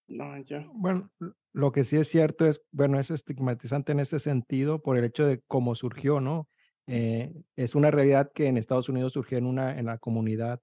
No, 0.07 0.37
ya. 0.43 0.69
Bueno, 0.73 1.09
lo 1.53 1.71
que 1.71 1.83
sí 1.83 1.97
es 1.97 2.07
cierto 2.07 2.45
es, 2.45 2.61
bueno, 2.71 2.99
es 2.99 3.09
estigmatizante 3.09 3.93
en 3.93 3.99
ese 4.01 4.19
sentido 4.19 4.83
por 4.83 4.95
el 4.95 5.05
hecho 5.05 5.25
de 5.25 5.41
cómo 5.47 5.73
surgió, 5.73 6.19
¿no? 6.19 6.47
Eh, 6.85 7.33
es 7.55 7.73
una 7.73 7.89
realidad 7.89 8.29
que 8.31 8.45
en 8.45 8.57
Estados 8.57 8.89
Unidos 8.89 9.13
surgió 9.13 9.39
en 9.39 9.47
una, 9.47 9.79
en 9.79 9.87
la 9.87 9.97
comunidad, 9.97 10.59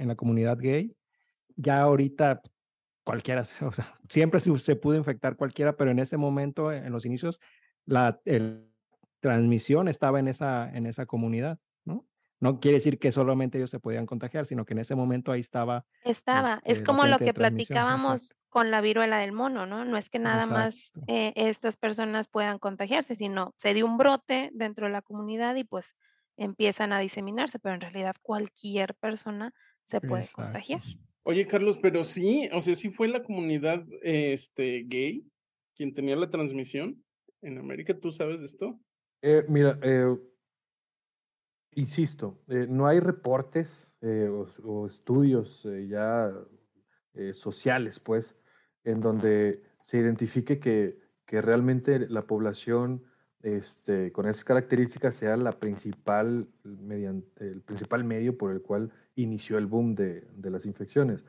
en 0.00 0.08
la 0.08 0.16
comunidad 0.16 0.58
gay. 0.58 0.96
Ya 1.56 1.80
ahorita 1.80 2.42
cualquiera, 3.04 3.42
o 3.66 3.72
sea, 3.72 3.98
siempre 4.08 4.40
se, 4.40 4.56
se 4.58 4.76
pudo 4.76 4.96
infectar 4.96 5.36
cualquiera, 5.36 5.76
pero 5.76 5.90
en 5.90 5.98
ese 5.98 6.16
momento, 6.16 6.72
en 6.72 6.90
los 6.92 7.04
inicios, 7.04 7.40
la 7.84 8.20
el- 8.24 8.70
transmisión 9.20 9.88
estaba 9.88 10.18
en 10.18 10.28
esa, 10.28 10.70
en 10.70 10.86
esa 10.86 11.06
comunidad, 11.06 11.58
¿no? 11.84 12.06
No 12.40 12.58
quiere 12.58 12.78
decir 12.78 12.98
que 12.98 13.12
solamente 13.12 13.58
ellos 13.58 13.68
se 13.68 13.80
podían 13.80 14.06
contagiar, 14.06 14.46
sino 14.46 14.64
que 14.64 14.72
en 14.72 14.78
ese 14.78 14.94
momento 14.94 15.30
ahí 15.30 15.40
estaba 15.40 15.84
Estaba, 16.04 16.54
este, 16.54 16.72
es 16.72 16.80
la 16.80 16.86
como 16.86 17.04
lo 17.04 17.18
que 17.18 17.34
platicábamos 17.34 18.22
exacto. 18.22 18.44
con 18.48 18.70
la 18.70 18.80
viruela 18.80 19.18
del 19.18 19.32
mono, 19.32 19.66
¿no? 19.66 19.84
No 19.84 19.98
es 19.98 20.08
que 20.08 20.18
nada 20.18 20.46
más 20.46 20.92
eh, 21.06 21.34
estas 21.36 21.76
personas 21.76 22.28
puedan 22.28 22.58
contagiarse, 22.58 23.14
sino 23.14 23.52
se 23.58 23.74
dio 23.74 23.84
un 23.84 23.98
brote 23.98 24.50
dentro 24.54 24.86
de 24.86 24.92
la 24.92 25.02
comunidad 25.02 25.54
y 25.56 25.64
pues 25.64 25.94
empiezan 26.38 26.94
a 26.94 26.98
diseminarse, 26.98 27.58
pero 27.58 27.74
en 27.74 27.82
realidad 27.82 28.16
cualquier 28.22 28.94
persona 28.94 29.52
se 29.84 30.00
puede 30.00 30.22
Exacto. 30.22 30.42
contagiar. 30.42 30.82
Oye, 31.22 31.46
Carlos, 31.46 31.78
pero 31.80 32.02
sí, 32.02 32.48
o 32.52 32.60
sea, 32.60 32.74
sí 32.74 32.90
fue 32.90 33.08
la 33.08 33.22
comunidad 33.22 33.84
este, 34.02 34.84
gay 34.84 35.26
quien 35.74 35.94
tenía 35.94 36.16
la 36.16 36.30
transmisión 36.30 37.02
en 37.42 37.58
América. 37.58 37.98
¿Tú 37.98 38.10
sabes 38.10 38.40
de 38.40 38.46
esto? 38.46 38.80
Eh, 39.22 39.44
mira, 39.48 39.78
eh, 39.82 40.16
insisto, 41.72 42.42
eh, 42.48 42.66
no 42.68 42.86
hay 42.86 43.00
reportes 43.00 43.88
eh, 44.00 44.28
o, 44.28 44.46
o 44.64 44.86
estudios 44.86 45.64
eh, 45.66 45.86
ya 45.88 46.32
sociales, 47.32 47.98
pues, 47.98 48.36
en 48.84 49.00
donde 49.00 49.62
se 49.84 49.98
identifique 49.98 50.58
que, 50.58 50.98
que 51.26 51.42
realmente 51.42 52.08
la 52.08 52.26
población 52.26 53.04
este, 53.42 54.12
con 54.12 54.26
esas 54.26 54.44
características 54.44 55.16
sea 55.16 55.36
la 55.36 55.58
principal, 55.58 56.48
mediante, 56.62 57.44
el 57.44 57.62
principal 57.62 58.04
medio 58.04 58.38
por 58.38 58.52
el 58.52 58.62
cual 58.62 58.92
inició 59.22 59.58
el 59.58 59.66
boom 59.66 59.94
de, 59.94 60.26
de 60.34 60.50
las 60.50 60.66
infecciones. 60.66 61.24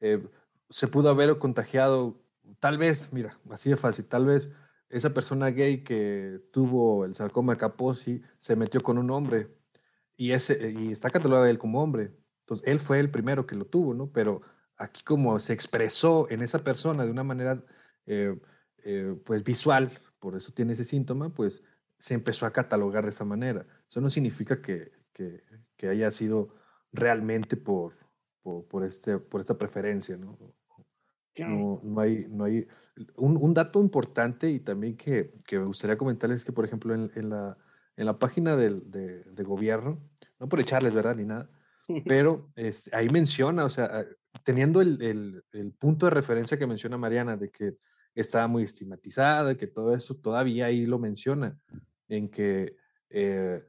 Eh, 0.00 0.26
se 0.70 0.88
pudo 0.88 1.10
haber 1.10 1.38
contagiado, 1.38 2.20
tal 2.60 2.78
vez, 2.78 3.12
mira, 3.12 3.38
así 3.50 3.70
de 3.70 3.76
fácil, 3.76 4.04
tal 4.04 4.26
vez 4.26 4.48
esa 4.90 5.12
persona 5.12 5.50
gay 5.50 5.82
que 5.82 6.40
tuvo 6.50 7.04
el 7.04 7.14
sarcoma 7.14 7.58
Kaposi 7.58 8.22
se 8.38 8.56
metió 8.56 8.82
con 8.82 8.98
un 8.98 9.10
hombre 9.10 9.48
y, 10.16 10.32
ese, 10.32 10.72
y 10.72 10.90
está 10.90 11.10
catalogado 11.10 11.46
él 11.46 11.58
como 11.58 11.82
hombre. 11.82 12.12
Entonces, 12.40 12.66
él 12.66 12.80
fue 12.80 12.98
el 12.98 13.10
primero 13.10 13.46
que 13.46 13.54
lo 13.54 13.66
tuvo, 13.66 13.92
¿no? 13.94 14.10
Pero 14.10 14.40
aquí 14.76 15.02
como 15.02 15.38
se 15.40 15.52
expresó 15.52 16.26
en 16.30 16.42
esa 16.42 16.64
persona 16.64 17.04
de 17.04 17.10
una 17.10 17.22
manera, 17.22 17.62
eh, 18.06 18.38
eh, 18.84 19.14
pues, 19.24 19.44
visual, 19.44 19.90
por 20.18 20.36
eso 20.36 20.52
tiene 20.52 20.72
ese 20.72 20.84
síntoma, 20.84 21.28
pues, 21.34 21.62
se 21.98 22.14
empezó 22.14 22.46
a 22.46 22.52
catalogar 22.52 23.04
de 23.04 23.10
esa 23.10 23.24
manera. 23.24 23.66
Eso 23.88 24.00
no 24.00 24.08
significa 24.08 24.62
que, 24.62 24.92
que 25.12 25.88
haya 25.88 26.10
sido 26.10 26.54
realmente 26.92 27.56
por, 27.56 27.94
por, 28.42 28.66
por, 28.66 28.84
este, 28.84 29.18
por 29.18 29.40
esta 29.40 29.56
preferencia, 29.56 30.16
¿no? 30.16 30.38
No, 31.38 31.80
no 31.84 32.00
hay, 32.00 32.26
no 32.28 32.44
hay 32.44 32.66
un, 33.16 33.36
un, 33.36 33.54
dato 33.54 33.80
importante 33.80 34.50
y 34.50 34.58
también 34.58 34.96
que, 34.96 35.34
que, 35.46 35.58
me 35.58 35.66
gustaría 35.66 35.96
comentarles 35.96 36.38
es 36.38 36.44
que, 36.44 36.52
por 36.52 36.64
ejemplo, 36.64 36.94
en, 36.94 37.12
en, 37.14 37.30
la, 37.30 37.56
en 37.96 38.06
la 38.06 38.18
página 38.18 38.56
del, 38.56 38.90
de, 38.90 39.22
de, 39.22 39.42
gobierno, 39.44 40.00
no 40.40 40.48
por 40.48 40.58
echarles, 40.58 40.94
¿verdad? 40.94 41.14
Ni 41.14 41.24
nada, 41.24 41.48
pero 42.06 42.48
este, 42.56 42.94
ahí 42.96 43.08
menciona, 43.08 43.64
o 43.64 43.70
sea, 43.70 44.04
teniendo 44.42 44.80
el, 44.80 45.00
el, 45.00 45.44
el, 45.52 45.72
punto 45.72 46.06
de 46.06 46.10
referencia 46.10 46.58
que 46.58 46.66
menciona 46.66 46.98
Mariana, 46.98 47.36
de 47.36 47.50
que 47.50 47.76
estaba 48.14 48.48
muy 48.48 48.64
estigmatizada, 48.64 49.56
que 49.56 49.68
todo 49.68 49.94
eso 49.94 50.16
todavía 50.16 50.66
ahí 50.66 50.86
lo 50.86 50.98
menciona, 50.98 51.58
en 52.08 52.28
que 52.28 52.76
eh, 53.10 53.64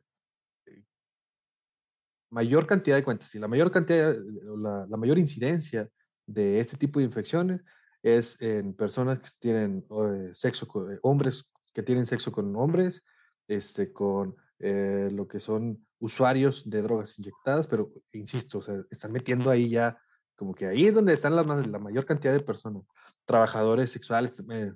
mayor 2.30 2.68
cantidad 2.68 2.96
de 2.96 3.04
cuentas, 3.04 3.34
y 3.36 3.40
la 3.40 3.48
mayor 3.48 3.72
cantidad, 3.72 4.16
la, 4.58 4.86
la 4.88 4.98
mayor 4.98 5.18
incidencia 5.18 5.90
de 6.26 6.60
este 6.60 6.78
tipo 6.78 7.00
de 7.00 7.06
infecciones 7.06 7.62
es 8.02 8.40
en 8.42 8.74
personas 8.74 9.20
que 9.20 9.30
tienen 9.40 9.86
eh, 9.90 10.30
sexo 10.34 10.68
con 10.68 10.94
eh, 10.94 11.00
hombres 11.02 11.46
que 11.74 11.84
tienen 11.84 12.06
sexo 12.06 12.32
con 12.32 12.56
hombres, 12.56 13.04
este, 13.48 13.94
con 13.94 14.36
eh, 14.60 15.10
lo 15.12 15.28
que 15.28 15.40
son 15.40 15.86
usuarios 16.00 16.70
de 16.70 16.82
drogas 16.82 17.18
inyectadas, 17.18 17.68
pero 17.68 17.92
insisto, 18.14 18.60
o 18.60 18.62
sea, 18.62 18.84
están 18.90 19.12
metiendo 19.12 19.50
ahí 19.50 19.70
ya, 19.70 19.98
como 20.36 20.54
que 20.54 20.68
ahí 20.68 20.86
es 20.86 20.96
donde 20.96 21.14
están 21.14 21.36
la, 21.36 21.44
la 21.44 21.80
mayor 21.80 22.06
cantidad 22.06 22.34
de 22.34 22.40
personas, 22.40 22.84
trabajadores 23.26 23.92
sexuales, 23.92 24.34
eh, 24.50 24.74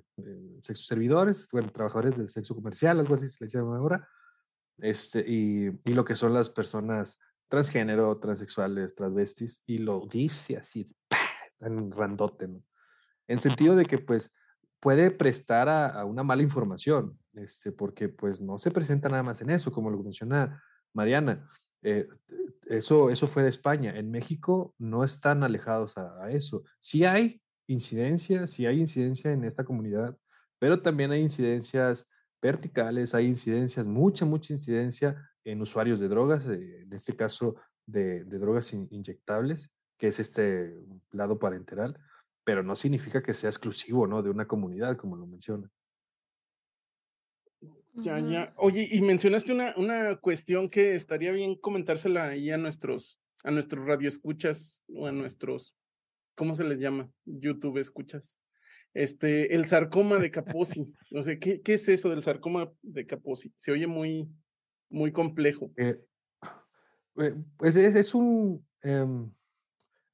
sexo 0.58 0.84
servidores, 0.84 1.48
bueno, 1.50 1.70
trabajadores 1.70 2.16
del 2.16 2.28
sexo 2.28 2.54
comercial, 2.54 3.00
algo 3.00 3.14
así 3.14 3.28
se 3.28 3.44
les 3.44 3.52
llama 3.52 3.78
ahora, 3.78 4.08
este, 4.78 5.24
y, 5.26 5.68
y 5.84 5.94
lo 5.94 6.04
que 6.04 6.14
son 6.14 6.34
las 6.34 6.50
personas 6.50 7.18
transgénero, 7.48 8.18
transexuales, 8.18 8.94
transvestis, 8.94 9.62
y 9.66 9.78
lo 9.78 10.06
dice 10.10 10.56
así, 10.56 10.90
tan 11.58 11.90
randote, 11.90 12.48
¿no? 12.48 12.62
En 13.26 13.40
sentido 13.40 13.76
de 13.76 13.86
que, 13.86 13.98
pues, 13.98 14.30
puede 14.80 15.10
prestar 15.10 15.68
a, 15.68 15.88
a, 15.88 16.04
una 16.04 16.22
mala 16.22 16.42
información, 16.42 17.18
este, 17.32 17.72
porque, 17.72 18.08
pues, 18.08 18.40
no 18.40 18.58
se 18.58 18.70
presenta 18.70 19.08
nada 19.08 19.22
más 19.22 19.40
en 19.40 19.50
eso, 19.50 19.72
como 19.72 19.90
lo 19.90 20.02
menciona 20.02 20.62
Mariana. 20.92 21.48
Eh, 21.82 22.08
eso, 22.66 23.10
eso 23.10 23.26
fue 23.26 23.42
de 23.42 23.48
España. 23.48 23.96
En 23.96 24.10
México 24.10 24.74
no 24.78 25.04
están 25.04 25.42
alejados 25.42 25.96
a, 25.96 26.24
a 26.24 26.30
eso. 26.30 26.64
Sí 26.80 27.04
hay 27.04 27.42
incidencia, 27.66 28.46
sí 28.46 28.66
hay 28.66 28.80
incidencia 28.80 29.32
en 29.32 29.44
esta 29.44 29.64
comunidad, 29.64 30.16
pero 30.58 30.80
también 30.80 31.10
hay 31.12 31.20
incidencias 31.20 32.06
verticales, 32.42 33.14
hay 33.14 33.26
incidencias, 33.26 33.86
mucha, 33.86 34.26
mucha 34.26 34.52
incidencia 34.52 35.16
en 35.44 35.60
usuarios 35.60 36.00
de 36.00 36.08
drogas, 36.08 36.44
en 36.46 36.92
este 36.92 37.14
caso 37.14 37.56
de, 37.86 38.24
de 38.24 38.38
drogas 38.38 38.72
in, 38.72 38.88
inyectables, 38.90 39.70
que 39.98 40.08
es 40.08 40.18
este 40.18 40.74
lado 41.12 41.38
parenteral, 41.38 41.98
pero 42.44 42.62
no 42.62 42.76
significa 42.76 43.22
que 43.22 43.34
sea 43.34 43.50
exclusivo 43.50 44.06
¿no? 44.06 44.22
de 44.22 44.30
una 44.30 44.46
comunidad, 44.46 44.96
como 44.96 45.16
lo 45.16 45.26
menciona. 45.26 45.70
Ya, 47.96 48.18
ya. 48.18 48.52
Oye, 48.56 48.88
y 48.90 49.00
mencionaste 49.02 49.52
una, 49.52 49.72
una 49.76 50.16
cuestión 50.16 50.68
que 50.68 50.94
estaría 50.94 51.30
bien 51.30 51.54
comentársela 51.54 52.28
ahí 52.28 52.50
a 52.50 52.56
nuestros, 52.56 53.20
a 53.44 53.52
nuestros 53.52 53.86
radioescuchas 53.86 54.82
o 54.88 55.06
a 55.06 55.12
nuestros, 55.12 55.76
¿cómo 56.34 56.54
se 56.56 56.64
les 56.64 56.80
llama? 56.80 57.08
YouTube 57.24 57.78
escuchas. 57.78 58.38
Este, 58.94 59.54
el 59.54 59.66
sarcoma 59.66 60.18
de 60.18 60.30
Kaposi. 60.30 60.92
No 61.10 61.22
sé, 61.22 61.38
¿qué, 61.38 61.60
¿qué, 61.60 61.74
es 61.74 61.88
eso 61.88 62.10
del 62.10 62.24
sarcoma 62.24 62.72
de 62.82 63.06
Kaposi? 63.06 63.52
Se 63.56 63.70
oye 63.70 63.86
muy, 63.86 64.28
muy 64.90 65.12
complejo. 65.12 65.72
Eh, 65.76 66.04
eh 67.16 67.34
pues 67.56 67.76
es, 67.76 67.94
es 67.94 68.14
un, 68.14 68.66
eh, 68.82 69.06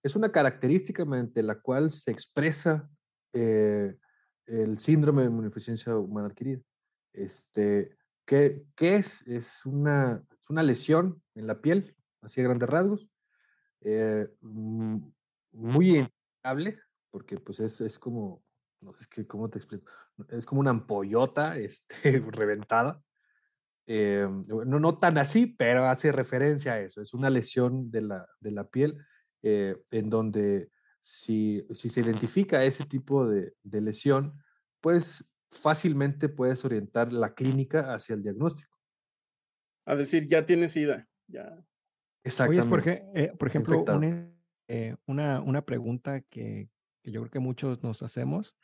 es 0.03 0.17
una 0.17 0.33
característica 0.33 1.05
mediante 1.05 1.43
la 1.43 1.61
cual 1.61 1.91
se 1.91 2.11
expresa 2.11 2.89
eh, 3.33 3.97
el 4.47 4.79
síndrome 4.79 5.23
de 5.23 5.29
inmunodeficiencia 5.29 5.97
humana 5.97 6.29
adquirida. 6.29 6.61
Este, 7.13 7.97
¿qué, 8.25 8.65
¿Qué 8.77 8.97
es? 8.97 9.23
Es 9.27 9.67
una, 9.67 10.25
es 10.31 10.51
una 10.51 10.63
lesión 10.63 11.23
en 11.35 11.47
la 11.47 11.61
piel, 11.61 11.95
así 12.23 12.41
a 12.41 12.45
grandes 12.45 12.69
rasgos, 12.69 13.09
eh, 13.83 14.29
muy 14.41 15.91
inestable, 15.99 16.79
porque 17.11 17.39
pues 17.39 17.61
es, 17.61 17.81
es 17.81 17.99
como, 17.99 18.43
no 18.81 18.95
es 18.99 19.07
que, 19.07 19.27
¿cómo 19.27 19.49
te 19.49 19.59
explico? 19.59 19.91
Es 20.29 20.47
como 20.47 20.61
una 20.61 20.71
ampollota 20.71 21.57
este, 21.59 22.21
reventada. 22.21 23.03
Eh, 23.93 24.25
no, 24.47 24.79
no 24.79 24.99
tan 24.99 25.19
así, 25.19 25.47
pero 25.47 25.87
hace 25.87 26.13
referencia 26.13 26.75
a 26.75 26.81
eso. 26.81 27.03
Es 27.03 27.13
una 27.13 27.29
lesión 27.29 27.91
de 27.91 28.03
la, 28.03 28.29
de 28.39 28.53
la 28.53 28.69
piel 28.69 28.97
eh, 29.43 29.77
en 29.91 30.09
donde 30.09 30.71
si, 31.01 31.67
si, 31.73 31.89
se 31.89 32.03
identifica 32.03 32.63
ese 32.63 32.85
tipo 32.85 33.27
de, 33.27 33.53
de, 33.65 33.81
lesión, 33.81 34.41
pues 34.81 35.29
fácilmente 35.51 36.29
puedes 36.29 36.65
orientar 36.65 37.13
la 37.13 37.35
clínica 37.35 37.93
hacia 37.93 38.15
el 38.15 38.23
diagnóstico. 38.23 38.79
A 39.87 39.97
decir, 39.97 40.29
ya 40.29 40.47
tienes 40.47 40.71
SIDA, 40.71 41.09
ya. 41.27 41.61
Exactamente. 42.23 42.63
Oye, 42.63 42.71
porque, 42.71 43.03
eh, 43.15 43.33
por 43.37 43.49
ejemplo, 43.49 43.83
una, 43.83 44.31
eh, 44.69 44.95
una, 45.07 45.41
una, 45.41 45.65
pregunta 45.65 46.21
que, 46.21 46.71
que, 47.03 47.11
yo 47.11 47.23
creo 47.23 47.33
que 47.33 47.41
muchos 47.41 47.83
nos 47.83 48.05
hacemos, 48.05 48.57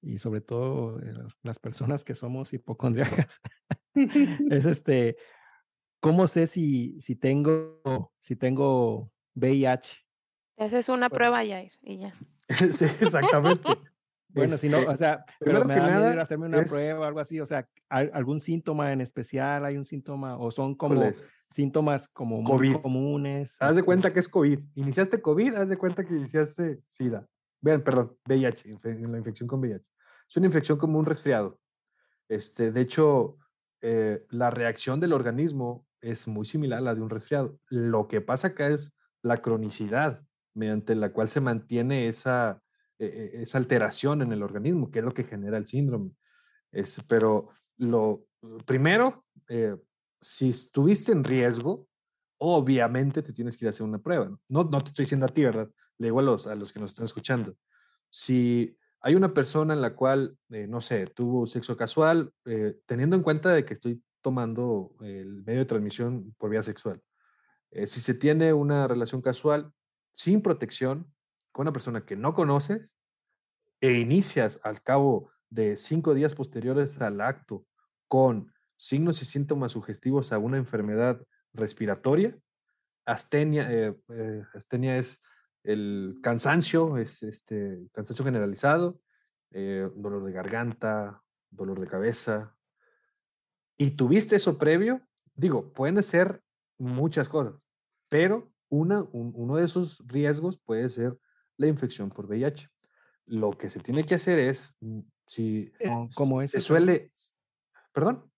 y 0.00 0.16
sobre 0.16 0.40
todo 0.40 1.00
eh, 1.00 1.12
las 1.42 1.58
personas 1.58 2.02
que 2.02 2.14
somos 2.14 2.54
hipocondriacas, 2.54 3.40
es 4.50 4.66
este, 4.66 5.16
¿cómo 6.00 6.26
sé 6.26 6.46
si, 6.46 7.00
si, 7.00 7.16
tengo, 7.16 8.12
si 8.20 8.36
tengo 8.36 9.10
VIH? 9.34 9.98
Te 10.56 10.64
haces 10.64 10.88
una 10.88 11.10
prueba, 11.10 11.38
Jair, 11.38 11.72
y 11.82 11.98
ya. 11.98 12.12
sí, 12.48 12.84
exactamente. 13.00 13.68
bueno, 14.28 14.56
si 14.56 14.68
no, 14.68 14.78
o 14.78 14.96
sea, 14.96 15.24
pero 15.40 15.64
me 15.64 15.74
que 15.74 15.80
da 15.80 15.86
nada 15.88 16.08
miedo 16.10 16.22
hacerme 16.22 16.46
una 16.46 16.62
prueba 16.64 17.00
o 17.00 17.04
algo 17.04 17.20
así, 17.20 17.40
o 17.40 17.46
sea, 17.46 17.68
¿algún 17.88 18.40
síntoma 18.40 18.92
en 18.92 19.00
especial? 19.00 19.64
¿Hay 19.64 19.76
un 19.76 19.86
síntoma? 19.86 20.36
¿O 20.38 20.50
son 20.50 20.74
como 20.74 21.02
síntomas 21.48 22.08
como 22.08 22.42
muy 22.42 22.72
COVID. 22.72 22.82
comunes? 22.82 23.56
Haz 23.60 23.74
de 23.74 23.80
este 23.80 23.86
cuenta 23.86 24.12
que 24.12 24.20
es 24.20 24.28
COVID. 24.28 24.60
Iniciaste 24.74 25.20
COVID, 25.20 25.54
haz 25.54 25.68
de 25.68 25.76
cuenta 25.76 26.04
que 26.04 26.14
iniciaste 26.14 26.80
SIDA. 26.92 27.26
Vean, 27.60 27.82
perdón, 27.82 28.16
VIH, 28.26 28.78
la 28.82 29.18
infección 29.18 29.48
con 29.48 29.60
VIH. 29.60 29.84
Es 30.28 30.36
una 30.36 30.46
infección 30.46 30.78
como 30.78 30.98
un 30.98 31.06
resfriado. 31.06 31.58
Este, 32.28 32.72
de 32.72 32.80
hecho, 32.80 33.38
eh, 33.86 34.24
la 34.30 34.50
reacción 34.50 34.98
del 34.98 35.12
organismo 35.12 35.86
es 36.00 36.26
muy 36.26 36.46
similar 36.46 36.78
a 36.78 36.80
la 36.80 36.94
de 36.94 37.02
un 37.02 37.10
resfriado. 37.10 37.58
Lo 37.68 38.08
que 38.08 38.22
pasa 38.22 38.48
acá 38.48 38.68
es 38.68 38.94
la 39.20 39.42
cronicidad 39.42 40.22
mediante 40.54 40.94
la 40.94 41.12
cual 41.12 41.28
se 41.28 41.42
mantiene 41.42 42.08
esa, 42.08 42.62
e, 42.98 43.04
e, 43.04 43.42
esa 43.42 43.58
alteración 43.58 44.22
en 44.22 44.32
el 44.32 44.42
organismo, 44.42 44.90
que 44.90 45.00
es 45.00 45.04
lo 45.04 45.12
que 45.12 45.24
genera 45.24 45.58
el 45.58 45.66
síndrome. 45.66 46.12
Es, 46.72 46.98
pero 47.06 47.50
lo 47.76 48.24
primero, 48.64 49.26
eh, 49.50 49.76
si 50.18 50.48
estuviste 50.48 51.12
en 51.12 51.22
riesgo, 51.22 51.86
obviamente 52.38 53.22
te 53.22 53.34
tienes 53.34 53.54
que 53.54 53.66
ir 53.66 53.68
a 53.68 53.70
hacer 53.70 53.84
una 53.84 53.98
prueba. 53.98 54.34
No, 54.48 54.64
no 54.64 54.82
te 54.82 54.88
estoy 54.88 55.02
diciendo 55.02 55.26
a 55.26 55.34
ti, 55.34 55.44
¿verdad? 55.44 55.70
Le 55.98 56.06
digo 56.06 56.20
a 56.20 56.22
los, 56.22 56.46
a 56.46 56.54
los 56.54 56.72
que 56.72 56.80
nos 56.80 56.92
están 56.92 57.04
escuchando. 57.04 57.54
Si 58.08 58.78
hay 59.04 59.14
una 59.14 59.34
persona 59.34 59.74
en 59.74 59.82
la 59.82 59.94
cual, 59.94 60.38
eh, 60.48 60.66
no 60.66 60.80
sé, 60.80 61.06
tuvo 61.06 61.46
sexo 61.46 61.76
casual, 61.76 62.32
eh, 62.46 62.78
teniendo 62.86 63.16
en 63.16 63.22
cuenta 63.22 63.52
de 63.52 63.64
que 63.64 63.74
estoy 63.74 64.02
tomando 64.22 64.96
el 65.02 65.44
medio 65.44 65.60
de 65.60 65.66
transmisión 65.66 66.34
por 66.38 66.50
vía 66.50 66.62
sexual. 66.62 67.02
si 67.70 68.00
se 68.00 68.14
tiene 68.14 68.52
una 68.52 68.86
relación 68.88 69.20
casual, 69.20 69.72
sin 70.12 70.40
protección 70.40 71.12
con 71.52 71.64
una 71.64 71.72
persona 71.72 72.06
que 72.06 72.16
no 72.16 72.32
conoces 72.32 72.88
e 73.80 73.92
inicias 73.92 74.60
al 74.62 74.80
cabo 74.80 75.30
de 75.50 75.76
cinco 75.76 76.14
días 76.14 76.34
posteriores 76.34 77.00
al 77.00 77.20
acto 77.20 77.66
con 78.08 78.52
signos 78.76 79.22
y 79.22 79.24
síntomas 79.24 79.72
sugestivos 79.72 80.32
a 80.32 80.38
una 80.38 80.56
enfermedad 80.56 81.22
respiratoria, 81.52 82.36
astenia, 83.04 83.70
eh, 83.70 83.94
eh, 84.08 84.42
astenia 84.54 84.96
es 84.96 85.20
el 85.64 86.20
cansancio, 86.22 86.96
es 86.98 87.22
este 87.22 87.88
cansancio 87.92 88.24
generalizado, 88.24 89.00
eh, 89.50 89.88
dolor 89.96 90.24
de 90.24 90.32
garganta, 90.32 91.22
dolor 91.50 91.80
de 91.80 91.86
cabeza, 91.86 92.56
y 93.76 93.92
tuviste 93.92 94.36
eso 94.36 94.56
previo, 94.58 95.00
digo, 95.34 95.72
pueden 95.72 96.00
ser 96.02 96.42
muchas 96.78 97.28
cosas, 97.28 97.54
pero 98.08 98.52
uno 98.68 99.56
de 99.56 99.64
esos 99.64 100.02
riesgos 100.06 100.58
puede 100.58 100.88
ser 100.88 101.18
la 101.56 101.68
infección 101.68 102.10
por 102.10 102.26
VIH. 102.26 102.68
Lo 103.26 103.52
que 103.52 103.70
se 103.70 103.80
tiene 103.80 104.04
que 104.04 104.16
hacer 104.16 104.38
es, 104.38 104.74
mm, 104.80 105.00
si 105.26 105.72
eh, 105.78 105.90
como 106.14 106.46
se 106.46 106.60
suele, 106.60 107.10
perdón. 107.92 108.30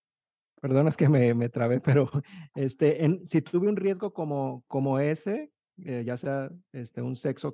Perdón, 0.59 0.87
es 0.87 0.97
que 0.97 1.07
me, 1.09 1.33
me 1.33 1.49
trabé, 1.49 1.79
pero 1.81 2.09
este, 2.55 3.03
en, 3.03 3.25
si 3.27 3.41
tuve 3.41 3.67
un 3.67 3.75
riesgo 3.75 4.13
como, 4.13 4.63
como 4.67 4.99
ese, 4.99 5.51
eh, 5.85 6.03
ya 6.05 6.17
sea 6.17 6.49
este, 6.71 7.01
un 7.01 7.15
sexo 7.15 7.53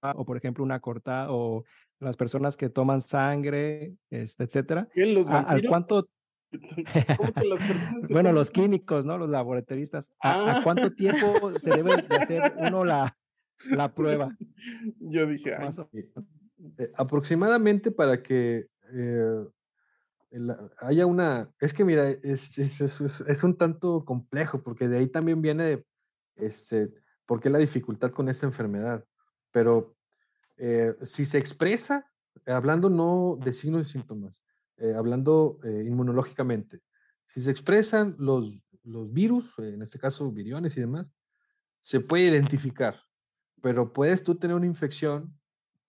o 0.00 0.24
por 0.24 0.36
ejemplo 0.36 0.64
una 0.64 0.80
cortada 0.80 1.30
o 1.30 1.64
las 2.00 2.16
personas 2.16 2.56
que 2.56 2.68
toman 2.68 3.00
sangre, 3.00 3.96
este, 4.10 4.44
etcétera, 4.44 4.88
¿Al 5.28 5.66
cuánto 5.66 6.08
bueno, 8.10 8.32
los 8.32 8.50
químicos, 8.50 9.04
¿no? 9.04 9.18
Los 9.18 9.28
laboratoristas. 9.28 10.10
¿A, 10.20 10.60
cuánto 10.62 10.86
ah. 10.86 10.94
tiempo 10.94 11.58
se 11.58 11.70
debe 11.70 12.02
de 12.02 12.16
hacer 12.16 12.54
uno 12.56 12.84
la, 12.84 13.16
la 13.70 13.94
prueba? 13.94 14.36
Yo 15.00 15.26
dije, 15.26 15.54
eh, 16.78 16.92
aproximadamente 16.96 17.90
para 17.90 18.22
que 18.22 18.66
eh, 18.92 19.44
haya 20.78 21.06
una, 21.06 21.50
es 21.60 21.72
que 21.72 21.84
mira, 21.84 22.08
es, 22.08 22.58
es, 22.58 22.80
es, 22.80 23.44
un 23.44 23.56
tanto 23.56 24.04
complejo, 24.04 24.62
porque 24.62 24.88
de 24.88 24.98
ahí 24.98 25.08
también 25.08 25.40
viene, 25.40 25.84
este, 26.36 26.90
por 27.28 27.40
qué 27.40 27.50
la 27.50 27.58
dificultad 27.58 28.10
con 28.10 28.30
esta 28.30 28.46
enfermedad. 28.46 29.04
Pero 29.52 29.94
eh, 30.56 30.94
si 31.02 31.26
se 31.26 31.36
expresa, 31.36 32.10
hablando 32.46 32.88
no 32.88 33.38
de 33.44 33.52
signos 33.52 33.86
y 33.86 33.92
síntomas, 33.92 34.42
eh, 34.78 34.94
hablando 34.96 35.60
eh, 35.62 35.84
inmunológicamente. 35.86 36.80
Si 37.26 37.42
se 37.42 37.50
expresan 37.50 38.16
los, 38.18 38.58
los 38.82 39.12
virus, 39.12 39.52
en 39.58 39.82
este 39.82 39.98
caso 39.98 40.32
viriones 40.32 40.74
y 40.78 40.80
demás, 40.80 41.06
se 41.82 42.00
puede 42.00 42.28
identificar, 42.28 42.98
pero 43.60 43.92
puedes 43.92 44.24
tú 44.24 44.34
tener 44.34 44.56
una 44.56 44.66
infección 44.66 45.38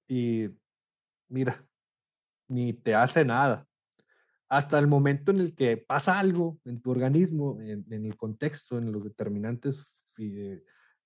y 0.09 0.49
mira, 1.29 1.65
ni 2.49 2.73
te 2.73 2.95
hace 2.95 3.23
nada. 3.23 3.65
Hasta 4.49 4.77
el 4.77 4.87
momento 4.87 5.31
en 5.31 5.39
el 5.39 5.55
que 5.55 5.77
pasa 5.77 6.19
algo 6.19 6.59
en 6.65 6.81
tu 6.81 6.91
organismo, 6.91 7.61
en, 7.61 7.85
el 8.05 8.17
contexto, 8.17 8.77
en 8.77 8.91
los 8.91 9.05
determinantes 9.05 9.85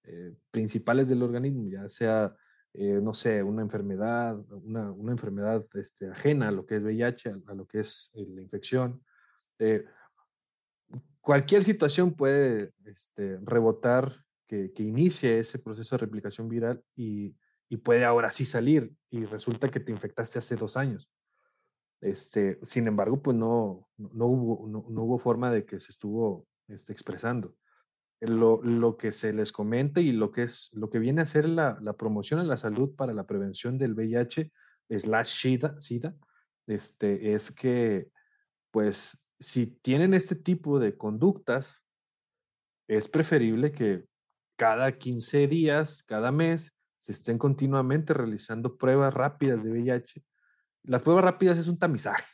eh, 0.03 0.33
principales 0.51 1.09
del 1.09 1.23
organismo, 1.23 1.69
ya 1.69 1.87
sea 1.89 2.35
eh, 2.75 2.99
no 3.01 3.13
sé, 3.13 3.43
una 3.43 3.61
enfermedad, 3.61 4.43
una, 4.49 4.91
una 4.91 5.11
enfermedad 5.11 5.63
este, 5.75 6.09
ajena 6.09 6.47
a 6.47 6.51
lo 6.51 6.65
que 6.65 6.77
es 6.77 6.81
VIH, 6.81 7.35
a, 7.45 7.53
lo 7.53 7.67
que 7.67 7.81
es 7.81 8.09
eh, 8.15 8.25
la 8.27 8.41
infección. 8.41 9.03
Eh, 9.59 9.85
cualquier 11.21 11.63
situación 11.63 12.15
puede 12.15 12.73
este, 12.85 13.37
rebotar 13.43 14.25
que, 14.47 14.73
que, 14.73 14.81
inicie 14.81 15.37
ese 15.37 15.59
proceso 15.59 15.95
de 15.95 15.99
replicación 15.99 16.49
viral 16.49 16.83
y, 16.95 17.35
y, 17.69 17.77
puede 17.77 18.05
ahora 18.05 18.31
sí 18.31 18.43
salir 18.43 18.91
y 19.11 19.25
resulta 19.25 19.69
que 19.69 19.79
te 19.79 19.91
infectaste 19.91 20.39
hace 20.39 20.55
dos 20.55 20.75
años. 20.75 21.11
Este, 22.01 22.59
sin 22.63 22.87
embargo, 22.87 23.21
pues 23.21 23.37
no, 23.37 23.87
no, 23.97 24.25
hubo, 24.25 24.67
no, 24.67 24.85
no 24.89 25.03
hubo 25.03 25.19
forma 25.19 25.51
de 25.51 25.63
que 25.63 25.79
se 25.79 25.91
estuvo 25.91 26.47
este, 26.67 26.91
expresando 26.91 27.55
lo, 28.27 28.61
lo, 28.63 28.97
que 28.97 29.11
se 29.11 29.33
les 29.33 29.51
comenta 29.51 30.01
y 30.01 30.11
lo 30.11 30.31
que, 30.31 30.43
es, 30.43 30.69
lo 30.73 30.89
que 30.89 30.99
viene 30.99 31.21
a 31.21 31.25
ser 31.25 31.47
la, 31.47 31.77
la 31.81 31.93
promoción 31.93 32.39
en 32.39 32.47
la 32.47 32.57
salud 32.57 32.95
para 32.95 33.13
la 33.13 33.25
prevención 33.25 33.77
del 33.77 33.93
VIH 33.93 34.51
slash 34.89 35.41
SIDA, 35.41 35.79
SIDA 35.79 36.15
este, 36.67 37.33
es 37.33 37.51
que, 37.51 38.09
pues, 38.71 39.17
si 39.39 39.67
tienen 39.67 40.13
este 40.13 40.35
tipo 40.35 40.79
de 40.79 40.97
conductas, 40.97 41.83
es 42.87 43.07
preferible 43.07 43.71
que 43.71 44.05
cada 44.57 44.97
15 44.97 45.47
días, 45.47 46.03
cada 46.03 46.31
mes, 46.31 46.73
se 46.99 47.11
estén 47.11 47.37
continuamente 47.37 48.13
realizando 48.13 48.77
pruebas 48.77 49.13
rápidas 49.13 49.63
de 49.63 49.71
VIH. 49.71 50.23
Las 50.83 51.01
pruebas 51.01 51.25
rápidas 51.25 51.57
es 51.57 51.67
un 51.67 51.77
tamizaje. 51.77 52.25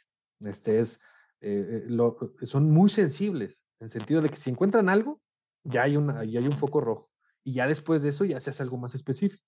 Este 0.41 0.80
es, 0.80 0.99
eh, 1.41 1.65
eh, 1.69 1.84
lo, 1.88 2.17
son 2.43 2.69
muy 2.69 2.89
sensibles, 2.89 3.63
en 3.80 3.89
sentido 3.89 4.21
de 4.21 4.30
que 4.30 4.36
si 4.36 4.52
encuentran 4.52 4.89
algo, 4.89 5.21
ya 5.63 5.84
hay, 5.84 5.98
una, 5.98 6.24
ya 6.24 6.39
hay 6.39 6.48
un 6.48 6.58
foco 6.58 6.82
rojo. 6.82 7.10
Y 7.43 7.54
ya 7.54 7.67
después 7.67 8.02
de 8.02 8.10
eso 8.10 8.26
ya 8.26 8.39
se 8.39 8.50
hace 8.50 8.63
algo 8.63 8.78
más 8.78 8.95
específico. 8.95 9.43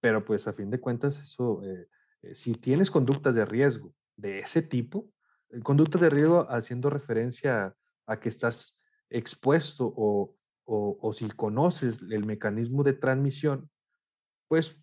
Pero 0.00 0.24
pues 0.24 0.46
a 0.48 0.52
fin 0.52 0.70
de 0.70 0.80
cuentas 0.80 1.20
eso, 1.20 1.62
eh, 1.64 1.88
eh, 2.22 2.34
si 2.34 2.54
tienes 2.54 2.90
conductas 2.90 3.34
de 3.34 3.44
riesgo 3.44 3.94
de 4.16 4.40
ese 4.40 4.62
tipo, 4.62 5.08
eh, 5.50 5.60
conductas 5.60 6.00
de 6.00 6.10
riesgo 6.10 6.46
haciendo 6.50 6.90
referencia 6.90 7.74
a, 8.06 8.20
que 8.20 8.28
estás 8.28 8.78
expuesto 9.08 9.92
o, 9.96 10.34
o, 10.64 11.12
si 11.12 11.28
conoces 11.30 12.00
el 12.10 12.24
mecanismo 12.24 12.84
de 12.84 12.92
transmisión, 12.92 13.68
pues 14.48 14.80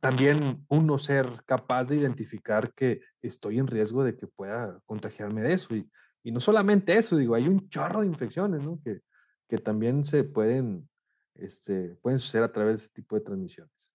también 0.00 0.64
uno 0.68 0.98
ser 0.98 1.42
capaz 1.46 1.88
de 1.88 1.96
identificar 1.96 2.72
que 2.74 3.00
estoy 3.20 3.58
en 3.58 3.66
riesgo 3.66 4.04
de 4.04 4.16
que 4.16 4.26
pueda 4.28 4.80
contagiarme 4.86 5.42
de 5.42 5.54
eso. 5.54 5.74
Y, 5.74 5.90
y 6.22 6.30
no 6.30 6.40
solamente 6.40 6.96
eso, 6.96 7.16
digo, 7.16 7.34
hay 7.34 7.48
un 7.48 7.68
chorro 7.68 8.02
de 8.02 8.06
infecciones, 8.06 8.62
¿no? 8.62 8.80
Que, 8.84 9.00
que 9.54 9.60
también 9.60 10.04
se 10.04 10.24
pueden, 10.24 10.88
este, 11.36 11.94
pueden 12.02 12.18
suceder 12.18 12.42
a 12.42 12.52
través 12.52 12.74
de 12.74 12.84
ese 12.86 12.92
tipo 12.92 13.14
de 13.14 13.22
transmisiones. 13.22 13.88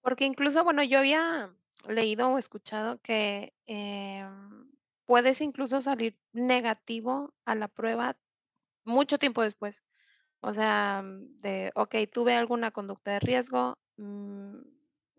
Porque 0.00 0.24
incluso, 0.24 0.64
bueno, 0.64 0.82
yo 0.82 0.98
había 0.98 1.54
leído 1.86 2.30
o 2.30 2.38
escuchado 2.38 2.98
que 3.02 3.52
em, 3.66 4.70
puedes 5.04 5.42
incluso 5.42 5.82
salir 5.82 6.18
negativo 6.32 7.34
a 7.44 7.54
la 7.54 7.68
prueba 7.68 8.16
mucho 8.86 9.18
tiempo 9.18 9.42
después. 9.42 9.84
O 10.40 10.54
sea, 10.54 11.02
de, 11.04 11.70
ok, 11.74 11.94
tuve 12.10 12.34
alguna 12.34 12.70
conducta 12.70 13.10
de 13.10 13.20
riesgo, 13.20 13.76
mm, 13.98 14.56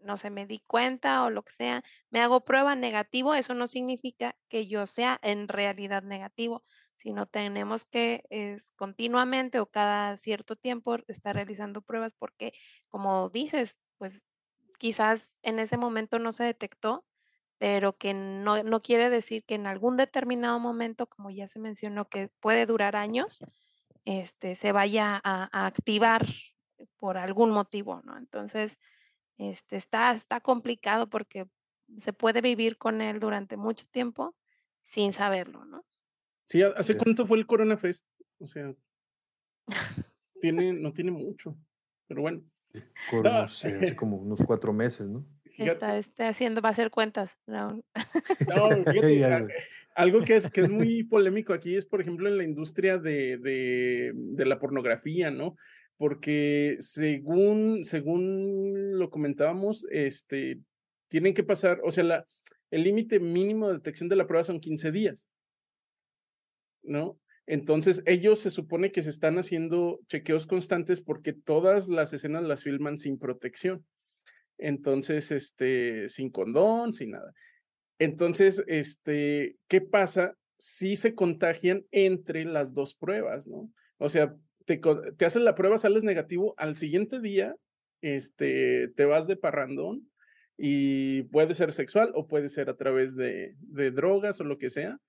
no 0.01 0.17
sé, 0.17 0.31
me 0.31 0.47
di 0.47 0.61
cuenta 0.65 1.25
o 1.25 1.29
lo 1.29 1.43
que 1.43 1.53
sea, 1.53 1.83
me 2.09 2.21
hago 2.21 2.43
prueba 2.43 2.75
negativo, 2.75 3.35
eso 3.35 3.53
no 3.53 3.67
significa 3.67 4.35
que 4.49 4.65
yo 4.65 4.87
sea 4.87 5.19
en 5.21 5.47
realidad 5.47 6.01
negativo, 6.01 6.63
sino 6.97 7.25
tenemos 7.25 7.85
que 7.85 8.23
es, 8.29 8.71
continuamente 8.75 9.59
o 9.59 9.65
cada 9.65 10.17
cierto 10.17 10.55
tiempo 10.55 10.97
estar 11.07 11.35
realizando 11.35 11.81
pruebas 11.81 12.13
porque, 12.13 12.53
como 12.89 13.29
dices, 13.29 13.77
pues 13.97 14.25
quizás 14.79 15.39
en 15.43 15.59
ese 15.59 15.77
momento 15.77 16.19
no 16.19 16.31
se 16.31 16.43
detectó, 16.43 17.05
pero 17.57 17.97
que 17.97 18.13
no, 18.13 18.63
no 18.63 18.81
quiere 18.81 19.09
decir 19.09 19.43
que 19.45 19.55
en 19.55 19.67
algún 19.67 19.97
determinado 19.97 20.59
momento, 20.59 21.07
como 21.07 21.29
ya 21.29 21.47
se 21.47 21.59
mencionó, 21.59 22.09
que 22.09 22.29
puede 22.39 22.65
durar 22.65 22.95
años, 22.95 23.43
este, 24.05 24.55
se 24.55 24.71
vaya 24.71 25.21
a, 25.23 25.49
a 25.51 25.65
activar 25.65 26.25
por 26.97 27.17
algún 27.17 27.51
motivo, 27.51 28.01
¿no? 28.03 28.17
Entonces, 28.17 28.79
este, 29.37 29.75
está, 29.77 30.11
está 30.13 30.41
complicado 30.41 31.09
porque 31.09 31.47
se 31.99 32.13
puede 32.13 32.41
vivir 32.41 32.77
con 32.77 33.01
él 33.01 33.19
durante 33.19 33.57
mucho 33.57 33.85
tiempo 33.87 34.35
sin 34.83 35.13
saberlo, 35.13 35.65
¿no? 35.65 35.85
Sí, 36.45 36.61
¿hace 36.61 36.95
cuánto 36.95 37.25
fue 37.25 37.37
el 37.37 37.45
Corona 37.45 37.77
Fest? 37.77 38.05
O 38.39 38.47
sea, 38.47 38.73
tiene, 40.41 40.73
no 40.73 40.93
tiene 40.93 41.11
mucho, 41.11 41.57
pero 42.07 42.21
bueno. 42.21 42.43
hace 43.25 43.95
como 43.95 44.17
unos 44.17 44.41
cuatro 44.47 44.73
meses, 44.73 45.07
¿no? 45.07 45.25
Está, 45.57 45.97
está, 45.99 46.29
haciendo, 46.29 46.61
va 46.61 46.69
a 46.69 46.71
hacer 46.71 46.89
cuentas. 46.89 47.37
No, 47.45 47.79
algo 49.95 50.23
que 50.23 50.35
es, 50.35 50.49
que 50.49 50.61
es 50.61 50.69
muy 50.71 51.03
polémico 51.03 51.53
aquí 51.53 51.75
es, 51.75 51.85
por 51.85 52.01
ejemplo, 52.01 52.27
en 52.27 52.37
la 52.37 52.43
industria 52.43 52.97
de, 52.97 53.37
de, 53.37 54.11
de 54.15 54.45
la 54.45 54.59
pornografía, 54.59 55.29
¿no? 55.29 55.55
porque 55.97 56.75
según, 56.79 57.85
según 57.85 58.97
lo 58.97 59.09
comentábamos, 59.09 59.87
este, 59.91 60.59
tienen 61.07 61.33
que 61.33 61.43
pasar, 61.43 61.79
o 61.83 61.91
sea, 61.91 62.03
la, 62.03 62.27
el 62.71 62.83
límite 62.83 63.19
mínimo 63.19 63.67
de 63.67 63.75
detección 63.75 64.09
de 64.09 64.15
la 64.15 64.27
prueba 64.27 64.43
son 64.43 64.59
15 64.59 64.91
días, 64.91 65.29
¿no? 66.83 67.19
Entonces, 67.45 68.01
ellos 68.05 68.39
se 68.39 68.49
supone 68.49 68.91
que 68.91 69.01
se 69.01 69.09
están 69.09 69.37
haciendo 69.37 69.99
chequeos 70.07 70.47
constantes 70.47 71.01
porque 71.01 71.33
todas 71.33 71.89
las 71.89 72.13
escenas 72.13 72.43
las 72.43 72.63
filman 72.63 72.97
sin 72.97 73.19
protección. 73.19 73.85
Entonces, 74.57 75.31
este, 75.31 76.07
sin 76.07 76.29
condón, 76.29 76.93
sin 76.93 77.11
nada. 77.11 77.33
Entonces, 77.99 78.63
este, 78.67 79.57
¿qué 79.67 79.81
pasa 79.81 80.37
si 80.57 80.95
se 80.95 81.15
contagian 81.15 81.85
entre 81.91 82.45
las 82.45 82.73
dos 82.73 82.95
pruebas, 82.95 83.47
no? 83.47 83.69
O 83.97 84.07
sea, 84.07 84.35
te, 84.65 84.79
te 85.17 85.25
hacen 85.25 85.43
la 85.43 85.55
prueba, 85.55 85.77
sales 85.77 86.03
negativo, 86.03 86.53
al 86.57 86.77
siguiente 86.77 87.19
día 87.19 87.55
este, 88.01 88.89
te 88.89 89.05
vas 89.05 89.27
de 89.27 89.37
parrandón 89.37 90.09
y 90.57 91.23
puede 91.23 91.53
ser 91.53 91.73
sexual 91.73 92.11
o 92.15 92.27
puede 92.27 92.49
ser 92.49 92.69
a 92.69 92.75
través 92.75 93.15
de, 93.15 93.55
de 93.59 93.91
drogas 93.91 94.39
o 94.39 94.43
lo 94.43 94.57
que 94.57 94.69
sea. 94.69 94.99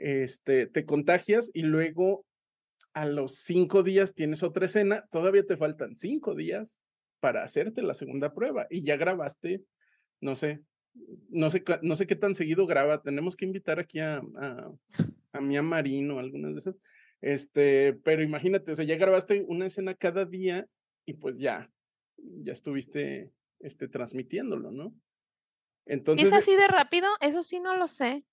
Este, 0.00 0.66
te 0.66 0.84
contagias 0.84 1.50
y 1.52 1.62
luego 1.62 2.24
a 2.94 3.04
los 3.04 3.36
cinco 3.36 3.82
días 3.82 4.14
tienes 4.14 4.42
otra 4.42 4.66
escena, 4.66 5.06
todavía 5.10 5.44
te 5.44 5.56
faltan 5.56 5.96
cinco 5.96 6.34
días 6.34 6.76
para 7.20 7.44
hacerte 7.44 7.82
la 7.82 7.94
segunda 7.94 8.32
prueba 8.32 8.66
y 8.70 8.82
ya 8.82 8.96
grabaste, 8.96 9.62
no 10.20 10.34
sé, 10.34 10.60
no 11.28 11.50
sé, 11.50 11.62
no 11.82 11.94
sé 11.96 12.06
qué 12.06 12.16
tan 12.16 12.34
seguido 12.34 12.66
graba, 12.66 13.02
tenemos 13.02 13.36
que 13.36 13.44
invitar 13.44 13.78
aquí 13.78 14.00
a, 14.00 14.22
a, 14.36 14.72
a 15.32 15.40
Mía 15.40 15.62
Marino, 15.62 16.18
algunas 16.18 16.52
de 16.52 16.58
esas, 16.58 16.76
este, 17.20 17.92
pero 18.02 18.22
imagínate, 18.22 18.72
o 18.72 18.74
sea, 18.74 18.84
ya 18.84 18.96
grabaste 18.96 19.44
una 19.46 19.66
escena 19.66 19.94
cada 19.94 20.24
día 20.24 20.66
y 21.06 21.14
pues 21.14 21.38
ya, 21.38 21.70
ya 22.16 22.52
estuviste 22.52 23.32
este, 23.60 23.88
transmitiéndolo, 23.88 24.70
¿no? 24.70 24.94
Entonces. 25.86 26.28
¿Es 26.28 26.34
así 26.34 26.56
de 26.56 26.68
rápido? 26.68 27.08
Eso 27.20 27.42
sí 27.42 27.60
no 27.60 27.76
lo 27.76 27.86
sé. 27.86 28.24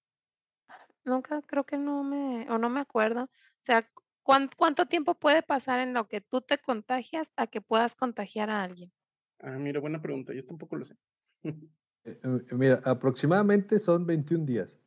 Nunca 1.08 1.42
creo 1.42 1.64
que 1.66 1.78
no 1.78 2.04
me, 2.04 2.50
o 2.50 2.58
no 2.58 2.70
me 2.70 2.82
acuerdo. 2.82 3.24
O 3.24 3.64
sea, 3.64 3.90
¿cuánto, 4.24 4.86
tiempo 4.86 5.16
puede 5.16 5.42
pasar 5.42 5.80
en 5.80 5.94
lo 5.94 6.08
que 6.08 6.22
tú 6.22 6.42
te 6.42 6.58
contagias 6.58 7.34
a 7.38 7.48
que 7.48 7.62
puedas 7.62 7.96
contagiar 7.96 8.50
a 8.50 8.64
alguien? 8.64 8.92
Ah, 9.40 9.58
mira, 9.58 9.80
buena 9.80 10.02
pregunta. 10.02 10.34
Yo 10.34 10.46
tampoco 10.46 10.76
lo 10.76 10.86
sé. 10.86 10.96
Eh, 12.04 12.18
eh, 12.24 12.56
mira, 12.56 12.82
aproximadamente 12.86 13.80
son 13.80 14.06
21 14.06 14.46
días. 14.46 14.80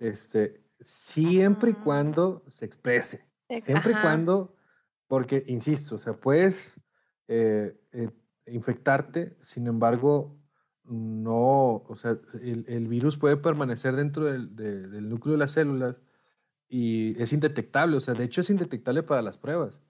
Este, 0.00 0.64
siempre 0.80 1.70
y 1.70 1.74
cuando 1.74 2.44
se 2.48 2.64
exprese. 2.64 3.24
Siempre 3.60 3.92
y 3.92 4.00
cuando, 4.00 4.56
porque, 5.06 5.44
insisto, 5.46 5.94
o 5.94 5.98
sea, 5.98 6.14
puedes 6.14 6.74
eh, 7.28 7.78
eh, 7.92 8.10
infectarte, 8.46 9.36
sin 9.40 9.66
embargo, 9.66 10.36
no, 10.84 11.84
o 11.88 11.96
sea, 11.96 12.18
el, 12.42 12.88
virus 12.88 13.16
puede 13.16 13.36
permanecer 13.36 13.96
dentro 13.96 14.24
del, 14.24 14.54
del, 14.54 15.08
núcleo 15.08 15.32
de 15.32 15.38
las 15.38 15.52
células 15.52 15.96
y 16.68 17.20
es 17.20 17.32
indetectable, 17.32 17.96
o 17.96 18.00
sea, 18.00 18.14
de 18.14 18.24
hecho 18.24 18.40
es 18.40 18.50
indetectable 18.50 19.02
para 19.02 19.22
las 19.22 19.38
pruebas. 19.38 19.80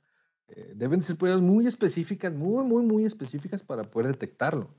Eh, 0.49 0.73
deben 0.77 1.03
ser 1.03 1.17
pruebas 1.17 1.41
muy 1.41 1.67
específicas, 1.67 2.33
muy, 2.33 2.65
muy, 2.65 2.85
muy 2.85 3.05
específicas 3.05 3.63
para 3.63 3.85
poder 3.91 4.13
detectarlo. 4.13 4.71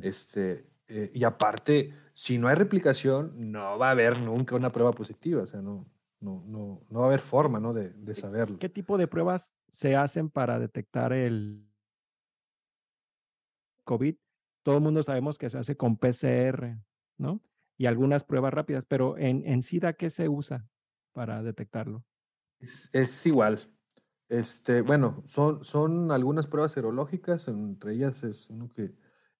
Este, 0.00 0.66
y 1.14 1.24
aparte, 1.24 1.94
si 2.12 2.38
no 2.38 2.48
hay 2.48 2.54
replicación, 2.54 3.32
no 3.52 3.78
va 3.78 3.88
a 3.88 3.92
haber 3.92 4.20
nunca 4.20 4.56
una 4.56 4.72
prueba 4.72 4.92
positiva, 4.92 5.42
o 5.42 5.46
sea, 5.46 5.62
no, 5.62 5.86
no, 6.20 6.44
no, 6.46 6.82
no 6.88 6.98
va 7.00 7.06
a 7.06 7.08
haber 7.08 7.20
forma 7.20 7.60
¿no? 7.60 7.72
de, 7.72 7.90
de 7.90 8.14
saberlo. 8.14 8.58
¿Qué 8.58 8.68
tipo 8.68 8.98
de 8.98 9.06
pruebas 9.06 9.54
se 9.70 9.96
hacen 9.96 10.30
para 10.30 10.58
detectar 10.58 11.12
el 11.12 11.66
COVID? 13.84 14.16
Todo 14.62 14.76
el 14.76 14.82
mundo 14.82 15.02
sabemos 15.02 15.38
que 15.38 15.50
se 15.50 15.58
hace 15.58 15.76
con 15.76 15.96
PCR, 15.96 16.78
¿no? 17.18 17.42
Y 17.76 17.86
algunas 17.86 18.24
pruebas 18.24 18.54
rápidas, 18.54 18.84
pero 18.84 19.16
en, 19.18 19.46
en 19.46 19.62
SIDA, 19.62 19.94
¿qué 19.94 20.10
se 20.10 20.28
usa 20.28 20.66
para 21.12 21.42
detectarlo? 21.42 22.04
Es, 22.60 22.88
es 22.92 23.26
igual. 23.26 23.70
Este, 24.28 24.80
bueno, 24.80 25.22
son, 25.26 25.64
son 25.64 26.12
algunas 26.12 26.46
pruebas 26.46 26.72
serológicas, 26.72 27.48
entre 27.48 27.92
ellas 27.92 28.22
es 28.22 28.48
uno 28.48 28.70
que 28.70 28.94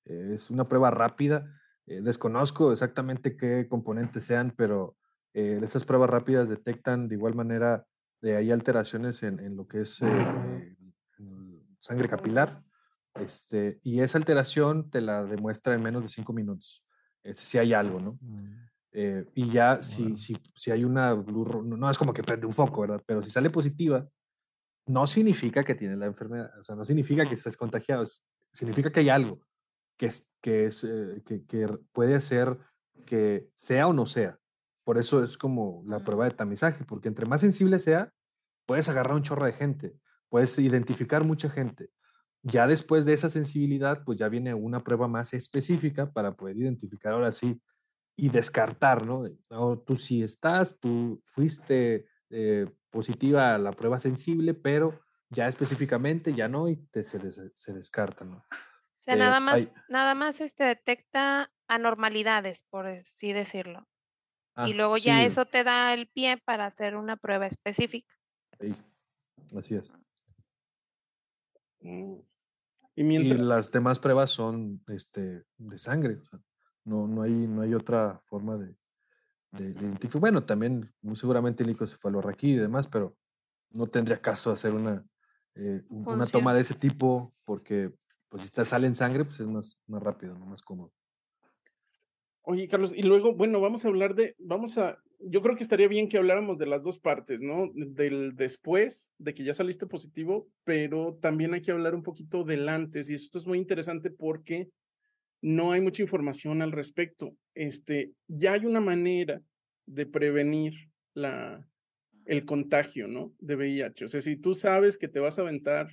eh, 0.05 0.33
es 0.35 0.51
una 0.51 0.69
prueba 0.69 0.91
rápida. 0.91 1.59
Eh, 1.87 2.01
desconozco 2.03 2.73
exactamente 2.73 3.37
qué 3.37 3.67
componentes 3.69 4.25
sean, 4.25 4.53
pero 4.57 4.97
eh, 5.35 5.61
esas 5.63 5.85
pruebas 5.85 6.11
rápidas 6.11 6.49
detectan 6.49 7.09
de 7.09 7.15
igual 7.15 7.35
manera 7.35 7.87
de 8.21 8.37
hay 8.37 8.51
alteraciones 8.51 9.23
en, 9.23 9.57
lo 9.57 9.67
que 9.67 9.81
es 9.81 10.01
eh, 10.03 10.77
sangre 11.81 12.09
capilar. 12.09 12.63
Este, 13.14 13.79
y 13.83 14.01
esa 14.01 14.18
alteración 14.18 14.90
te 14.90 15.01
la 15.01 15.25
demuestra 15.25 15.75
en 15.75 15.83
menos 15.83 16.03
de 16.03 16.09
cinco 16.09 16.33
minutos. 16.33 16.85
Este, 17.22 17.42
si 17.42 17.59
hay 17.59 17.72
algo, 17.72 18.01
¿no? 18.01 18.18
Mm. 18.20 18.72
Eh, 18.94 19.25
y 19.35 19.51
ya 19.51 19.83
si, 19.83 20.16
si, 20.16 20.37
si, 20.55 20.70
hay 20.70 20.85
una 20.85 21.14
no, 21.14 21.90
es 21.90 21.96
como 21.96 22.12
que 22.12 22.22
prende 22.22 22.46
un 22.46 22.53
foco, 22.53 22.83
¿verdad? 22.83 23.03
Pero 23.07 23.22
si 23.22 23.31
sale 23.31 23.48
positiva, 23.48 24.07
no 24.87 25.07
significa 25.07 25.64
que 25.64 25.75
tiene 25.75 25.96
la 25.96 26.07
enfermedad, 26.07 26.51
o 26.59 26.64
sea, 26.64 26.75
no 26.75 26.85
significa 26.85 27.27
que 27.27 27.35
estés 27.35 27.57
contagiado, 27.57 28.07
significa 28.53 28.92
que 28.92 29.01
hay 29.01 29.09
algo 29.09 29.40
que, 29.96 30.07
es, 30.07 30.29
que, 30.42 30.66
es, 30.66 30.87
que, 31.25 31.44
que 31.46 31.68
puede 31.92 32.20
ser 32.20 32.59
que 33.07 33.48
sea 33.55 33.87
o 33.87 33.92
no 33.92 34.07
sea. 34.07 34.38
Por 34.85 34.98
eso 34.98 35.22
es 35.22 35.38
como 35.38 35.85
la 35.87 36.01
prueba 36.01 36.25
de 36.25 36.33
tamizaje, 36.33 36.85
porque 36.85 37.09
entre 37.09 37.27
más 37.27 37.40
sensible 37.40 37.79
sea, 37.79 38.12
puedes 38.66 38.88
agarrar 38.88 39.14
un 39.14 39.22
chorro 39.22 39.46
de 39.46 39.53
gente, 39.53 39.94
puedes 40.29 40.59
identificar 40.59 41.25
mucha 41.25 41.48
gente. 41.48 41.90
Ya 42.42 42.66
después 42.66 43.05
de 43.05 43.12
esa 43.14 43.28
sensibilidad, 43.31 44.02
pues 44.05 44.18
ya 44.18 44.28
viene 44.28 44.52
una 44.55 44.81
prueba 44.81 45.07
más 45.09 45.33
específica 45.33 46.11
para 46.12 46.35
poder 46.35 46.57
identificar 46.57 47.12
ahora 47.12 47.33
sí 47.33 47.61
y 48.16 48.28
descartar, 48.28 49.07
¿no? 49.07 49.24
tú 49.87 49.96
sí 49.96 50.22
estás, 50.22 50.78
tú 50.78 51.20
fuiste 51.24 52.07
eh, 52.31 52.66
positiva 52.90 53.55
a 53.55 53.59
la 53.59 53.72
prueba 53.72 54.00
sensible, 54.00 54.55
pero 54.55 55.00
ya 55.31 55.48
específicamente 55.48 56.35
ya 56.35 56.48
no 56.48 56.68
y 56.68 56.76
te, 56.76 57.05
se, 57.05 57.18
se 57.55 57.72
descarta, 57.72 58.24
¿no? 58.24 58.44
sea, 59.02 59.14
Eh, 59.14 59.18
nada 59.18 59.40
más, 59.40 59.55
hay- 59.55 59.72
nada 59.88 60.14
más 60.14 60.40
este 60.40 60.64
detecta 60.64 61.50
anormalidades, 61.68 62.62
por 62.70 62.87
así 62.87 63.33
decirlo. 63.33 63.88
Ah, 64.55 64.68
y 64.68 64.74
luego 64.74 64.96
ya 64.96 65.20
sí, 65.20 65.26
eso 65.26 65.46
te 65.46 65.64
da 65.64 65.92
el 65.94 66.07
pie 66.09 66.37
para 66.44 66.66
hacer 66.66 66.96
una 66.96 67.16
prueba 67.16 67.46
específica. 67.46 68.14
sí, 68.61 68.74
así 69.57 69.74
es. 69.76 69.90
Mm. 71.83 72.20
Y 73.22 73.28
las 73.38 73.70
demás 73.72 73.98
pruebas 73.98 74.31
son 74.31 74.83
este, 74.88 75.44
de 75.59 75.78
sangre. 75.78 76.16
o 76.16 76.24
sea, 76.24 76.40
no, 76.85 77.07
no, 77.07 77.22
hay, 77.22 77.33
no 77.33 77.62
hay 77.62 77.74
otra 77.74 78.20
forma 78.26 78.57
de, 78.57 78.76
de, 79.52 79.72
de 79.74 79.81
identificar. 79.87 80.20
Bueno, 80.20 80.44
también 80.44 80.92
muy 81.00 81.16
seguramente 81.16 81.62
el 81.62 81.70
licocefalorraquí 81.70 82.52
y 82.52 82.57
demás, 82.57 82.88
pero 82.88 83.16
no 83.70 83.87
tendría 83.87 84.20
caso 84.20 84.50
hacer 84.50 84.74
una, 84.74 85.05
eh, 85.55 85.83
un- 85.88 86.07
una 86.16 86.26
toma 86.26 86.52
de 86.55 86.61
ese 86.62 86.74
tipo 86.74 87.35
porque 87.44 87.94
pues 88.28 88.42
si 88.42 88.46
está, 88.46 88.64
sale 88.64 88.87
en 88.87 88.94
sangre, 88.94 89.24
pues 89.24 89.40
es 89.40 89.46
más, 89.46 89.78
más 89.87 90.02
rápido, 90.02 90.38
¿no? 90.38 90.46
más 90.46 90.62
cómodo. 90.62 90.92
Oye, 92.42 92.68
Carlos, 92.68 92.92
y 92.94 93.02
luego, 93.02 93.35
bueno, 93.35 93.61
vamos 93.61 93.85
a 93.85 93.88
hablar 93.88 94.14
de, 94.14 94.35
vamos 94.38 94.78
a, 94.78 94.98
yo 95.20 95.42
creo 95.42 95.57
que 95.57 95.62
estaría 95.62 95.88
bien 95.88 96.09
que 96.09 96.18
habláramos 96.18 96.59
de 96.59 96.66
las 96.66 96.83
dos 96.83 96.98
partes, 96.98 97.40
¿no? 97.40 97.70
Del 97.74 98.35
después, 98.35 99.12
de 99.18 99.35
que 99.35 99.44
ya 99.44 99.55
saliste 99.55 99.87
positivo, 99.87 100.48
pero 100.64 101.18
también 101.20 101.55
hay 101.55 101.62
que 101.62 101.72
hablar 101.72 101.94
un 101.94 102.02
poquito 102.02 102.44
del 102.44 102.68
antes, 102.68 103.11
y 103.11 103.14
esto 103.14 103.38
es 103.38 103.46
muy 103.46 103.59
interesante 103.59 104.11
porque 104.11 104.68
no 105.40 105.72
hay 105.72 105.81
mucha 105.81 106.02
información 106.02 106.62
al 106.62 106.72
respecto. 106.72 107.37
Este, 107.55 108.12
ya 108.28 108.52
hay 108.52 108.66
una 108.66 108.81
manera 108.81 109.40
de 109.87 110.07
prevenir 110.07 110.74
la, 111.14 111.66
el 112.24 112.44
contagio, 112.44 113.09
¿no? 113.09 113.33
De 113.38 113.57
VIH. 113.57 114.05
O 114.05 114.09
sea, 114.09 114.20
si 114.20 114.37
tú 114.37 114.55
sabes 114.55 114.96
que 114.96 115.09
te 115.09 115.20
vas 115.20 115.38
a 115.38 115.42
aventar 115.42 115.88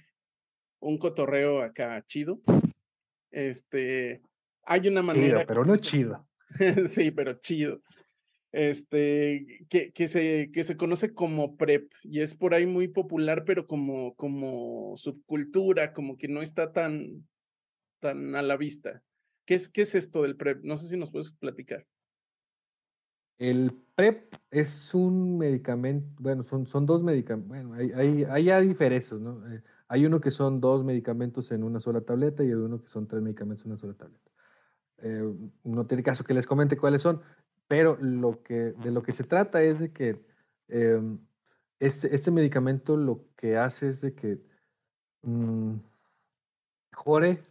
un 0.80 0.98
cotorreo 0.98 1.62
acá 1.62 2.04
chido, 2.08 2.42
este, 3.32 4.22
hay 4.64 4.88
una 4.88 5.02
manera. 5.02 5.40
Chido, 5.40 5.48
pero 5.48 5.66
no 5.66 5.78
chido. 5.78 6.29
sí, 6.88 7.12
pero 7.12 7.34
chido. 7.34 7.82
Este, 8.52 9.66
que, 9.70 9.92
que, 9.92 10.08
se, 10.08 10.50
que 10.52 10.64
se 10.64 10.76
conoce 10.76 11.14
como 11.14 11.56
PrEP 11.56 11.92
y 12.04 12.22
es 12.22 12.34
por 12.34 12.56
ahí 12.56 12.66
muy 12.66 12.88
popular, 12.88 13.44
pero 13.46 13.68
como, 13.68 14.16
como 14.16 14.98
subcultura, 14.98 15.94
como 15.94 16.18
que 16.18 16.28
no 16.28 16.42
está 16.42 16.72
tan, 16.72 17.28
tan 18.00 18.36
a 18.36 18.42
la 18.42 18.58
vista. 18.58 19.04
¿Qué 19.46 19.56
es, 19.56 19.70
¿Qué 19.70 19.82
es 19.82 19.94
esto 19.94 20.24
del 20.24 20.36
PrEP? 20.36 20.64
No 20.64 20.78
sé 20.78 20.88
si 20.88 20.98
nos 20.98 21.12
puedes 21.12 21.32
platicar. 21.32 21.86
El 23.38 23.72
PrEP 23.96 24.36
es 24.52 24.94
un 24.94 25.38
medicamento, 25.38 26.08
bueno, 26.20 26.44
son, 26.44 26.66
son 26.66 26.86
dos 26.86 27.04
medicamentos, 27.04 27.48
bueno, 27.48 27.74
hay, 27.74 28.24
hay, 28.26 28.50
hay 28.50 28.68
diferencias, 28.68 29.20
¿no? 29.22 29.48
Eh, 29.50 29.64
hay 29.88 30.06
uno 30.06 30.20
que 30.20 30.30
son 30.30 30.60
dos 30.60 30.84
medicamentos 30.84 31.52
en 31.52 31.64
una 31.64 31.80
sola 31.80 32.02
tableta 32.02 32.44
y 32.44 32.48
hay 32.48 32.54
uno 32.54 32.82
que 32.82 32.90
son 32.90 33.08
tres 33.08 33.22
medicamentos 33.22 33.66
en 33.66 33.72
una 33.72 33.80
sola 33.80 33.94
tableta. 33.94 34.29
Eh, 35.02 35.34
no 35.64 35.86
tiene 35.86 36.04
caso 36.04 36.24
que 36.24 36.34
les 36.34 36.48
comente 36.48 36.78
cuáles 36.78 37.02
son, 37.02 37.22
pero 37.68 37.98
lo 38.02 38.44
que, 38.44 38.74
de 38.74 38.92
lo 38.92 39.04
que 39.04 39.14
se 39.14 39.24
trata 39.24 39.62
es 39.62 39.80
de 39.80 39.92
que 39.92 40.22
eh, 40.68 41.02
este, 41.80 42.32
medicamento 42.32 42.98
lo 42.98 43.26
que 43.36 43.58
hace 43.58 43.90
es 43.90 44.02
de 44.02 44.14
que 44.14 44.40
mm, 45.22 45.76
mejore 46.92 47.44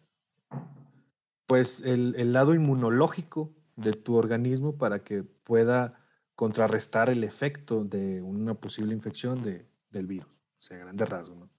pues 1.46 1.80
el, 1.80 2.14
el 2.18 2.32
lado 2.32 2.54
inmunológico 2.54 3.54
de 3.76 3.92
tu 3.92 4.16
organismo 4.16 4.76
para 4.76 5.02
que 5.02 5.22
pueda 5.22 6.04
contrarrestar 6.34 7.10
el 7.10 7.24
efecto 7.24 7.84
de 7.84 8.20
una 8.22 8.54
posible 8.54 8.92
infección 8.92 9.42
de, 9.42 9.66
del 9.90 10.06
virus, 10.06 10.28
o 10.28 10.60
sea, 10.60 10.78
grandes 10.78 11.08
rasgos. 11.08 11.36
¿no? 11.36 11.50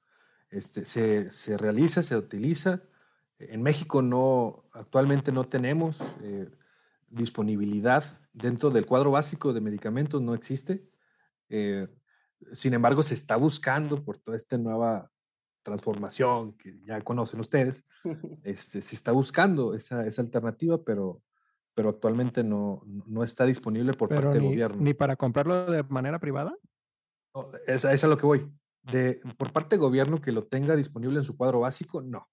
Este, 0.49 0.85
se, 0.85 1.31
se 1.31 1.57
realiza, 1.57 2.03
se 2.03 2.15
utiliza. 2.15 2.81
En 3.39 3.61
México 3.61 4.01
no, 4.01 4.65
actualmente 4.73 5.31
no 5.31 5.45
tenemos 5.45 5.97
eh, 6.21 6.49
disponibilidad 7.09 8.03
dentro 8.33 8.69
del 8.69 8.85
cuadro 8.85 9.11
básico 9.11 9.53
de 9.53 9.61
medicamentos, 9.61 10.21
no 10.21 10.33
existe. 10.33 10.85
Eh, 11.49 11.87
sin 12.51 12.73
embargo, 12.73 13.01
se 13.01 13.13
está 13.13 13.37
buscando 13.37 14.03
por 14.03 14.17
toda 14.17 14.37
esta 14.37 14.57
nueva 14.57 15.09
transformación 15.63 16.53
que 16.53 16.79
ya 16.81 17.01
conocen 17.01 17.39
ustedes, 17.39 17.83
este, 18.43 18.81
se 18.81 18.95
está 18.95 19.11
buscando 19.11 19.73
esa, 19.73 20.05
esa 20.05 20.21
alternativa, 20.21 20.83
pero, 20.83 21.21
pero 21.73 21.89
actualmente 21.89 22.43
no, 22.43 22.83
no 22.85 23.23
está 23.23 23.45
disponible 23.45 23.93
por 23.93 24.09
Pero 24.09 24.21
parte 24.21 24.39
ni, 24.39 24.45
del 24.45 24.53
gobierno. 24.53 24.81
ni 24.81 24.93
para 24.93 25.15
comprarlo 25.15 25.71
de 25.71 25.83
manera 25.83 26.19
privada. 26.19 26.55
No, 27.33 27.51
es, 27.67 27.85
es 27.85 28.03
a 28.03 28.07
lo 28.07 28.17
que 28.17 28.25
voy. 28.25 28.51
De, 28.81 29.21
por 29.37 29.51
parte 29.51 29.75
del 29.75 29.81
gobierno 29.81 30.21
que 30.21 30.31
lo 30.31 30.45
tenga 30.45 30.75
disponible 30.75 31.19
en 31.19 31.25
su 31.25 31.37
cuadro 31.37 31.61
básico, 31.61 32.01
no. 32.01 32.27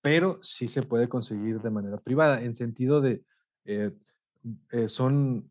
Pero 0.00 0.38
sí 0.42 0.68
se 0.68 0.82
puede 0.82 1.08
conseguir 1.08 1.60
de 1.60 1.70
manera 1.70 1.98
privada, 1.98 2.42
en 2.42 2.54
sentido 2.54 3.00
de, 3.00 3.24
eh, 3.64 3.92
eh, 4.70 4.88
son 4.88 5.50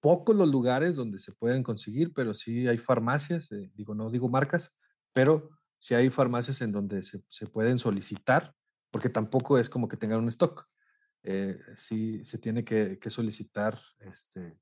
pocos 0.00 0.36
los 0.36 0.48
lugares 0.48 0.94
donde 0.94 1.18
se 1.18 1.32
pueden 1.32 1.62
conseguir, 1.62 2.12
pero 2.12 2.34
sí 2.34 2.68
hay 2.68 2.78
farmacias, 2.78 3.50
eh, 3.52 3.70
digo, 3.74 3.94
no 3.94 4.10
digo 4.10 4.28
marcas, 4.28 4.72
pero 5.12 5.50
sí 5.78 5.94
hay 5.94 6.10
farmacias 6.10 6.60
en 6.60 6.72
donde 6.72 7.02
se, 7.02 7.46
pueden 7.46 7.78
solicitar, 7.78 8.54
porque 8.90 9.08
tampoco 9.08 9.58
es 9.58 9.68
como 9.68 9.88
que 9.88 9.96
tengan 9.96 10.20
un 10.20 10.28
stock. 10.28 10.66
Eh, 11.22 11.58
sí 11.76 12.24
se 12.24 12.38
tiene 12.38 12.64
que, 12.64 12.98
solicitar, 13.10 13.78
este, 13.98 14.58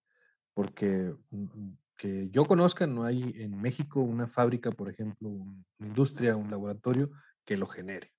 porque 0.54 1.14
mm, 1.30 1.72
que 1.96 2.30
yo 2.30 2.46
conozca, 2.46 2.86
no 2.86 3.04
hay 3.04 3.34
en 3.36 3.60
México 3.60 4.00
una 4.00 4.26
fábrica, 4.28 4.70
por 4.70 4.88
ejemplo, 4.90 5.28
un- 5.28 5.64
una 5.78 5.88
industria, 5.88 6.36
un 6.36 6.50
laboratorio 6.50 7.10
que 7.44 7.56
lo 7.56 7.66
genere. 7.66 8.15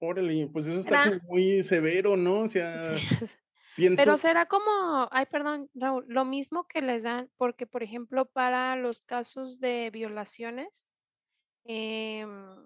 Órale, 0.00 0.48
pues 0.52 0.66
eso 0.66 0.78
está 0.78 1.04
como 1.04 1.20
muy 1.28 1.62
severo, 1.62 2.16
¿no? 2.16 2.40
O 2.40 2.48
sea, 2.48 2.78
pienso. 3.76 3.96
Pero 3.96 4.16
será 4.16 4.46
como, 4.46 5.08
ay, 5.10 5.26
perdón, 5.26 5.68
Raúl, 5.74 6.04
lo 6.08 6.24
mismo 6.24 6.66
que 6.68 6.82
les 6.82 7.02
dan, 7.02 7.28
porque 7.36 7.66
por 7.66 7.82
ejemplo, 7.82 8.26
para 8.26 8.76
los 8.76 9.02
casos 9.02 9.58
de 9.60 9.90
violaciones, 9.92 10.86
em, 11.64 12.56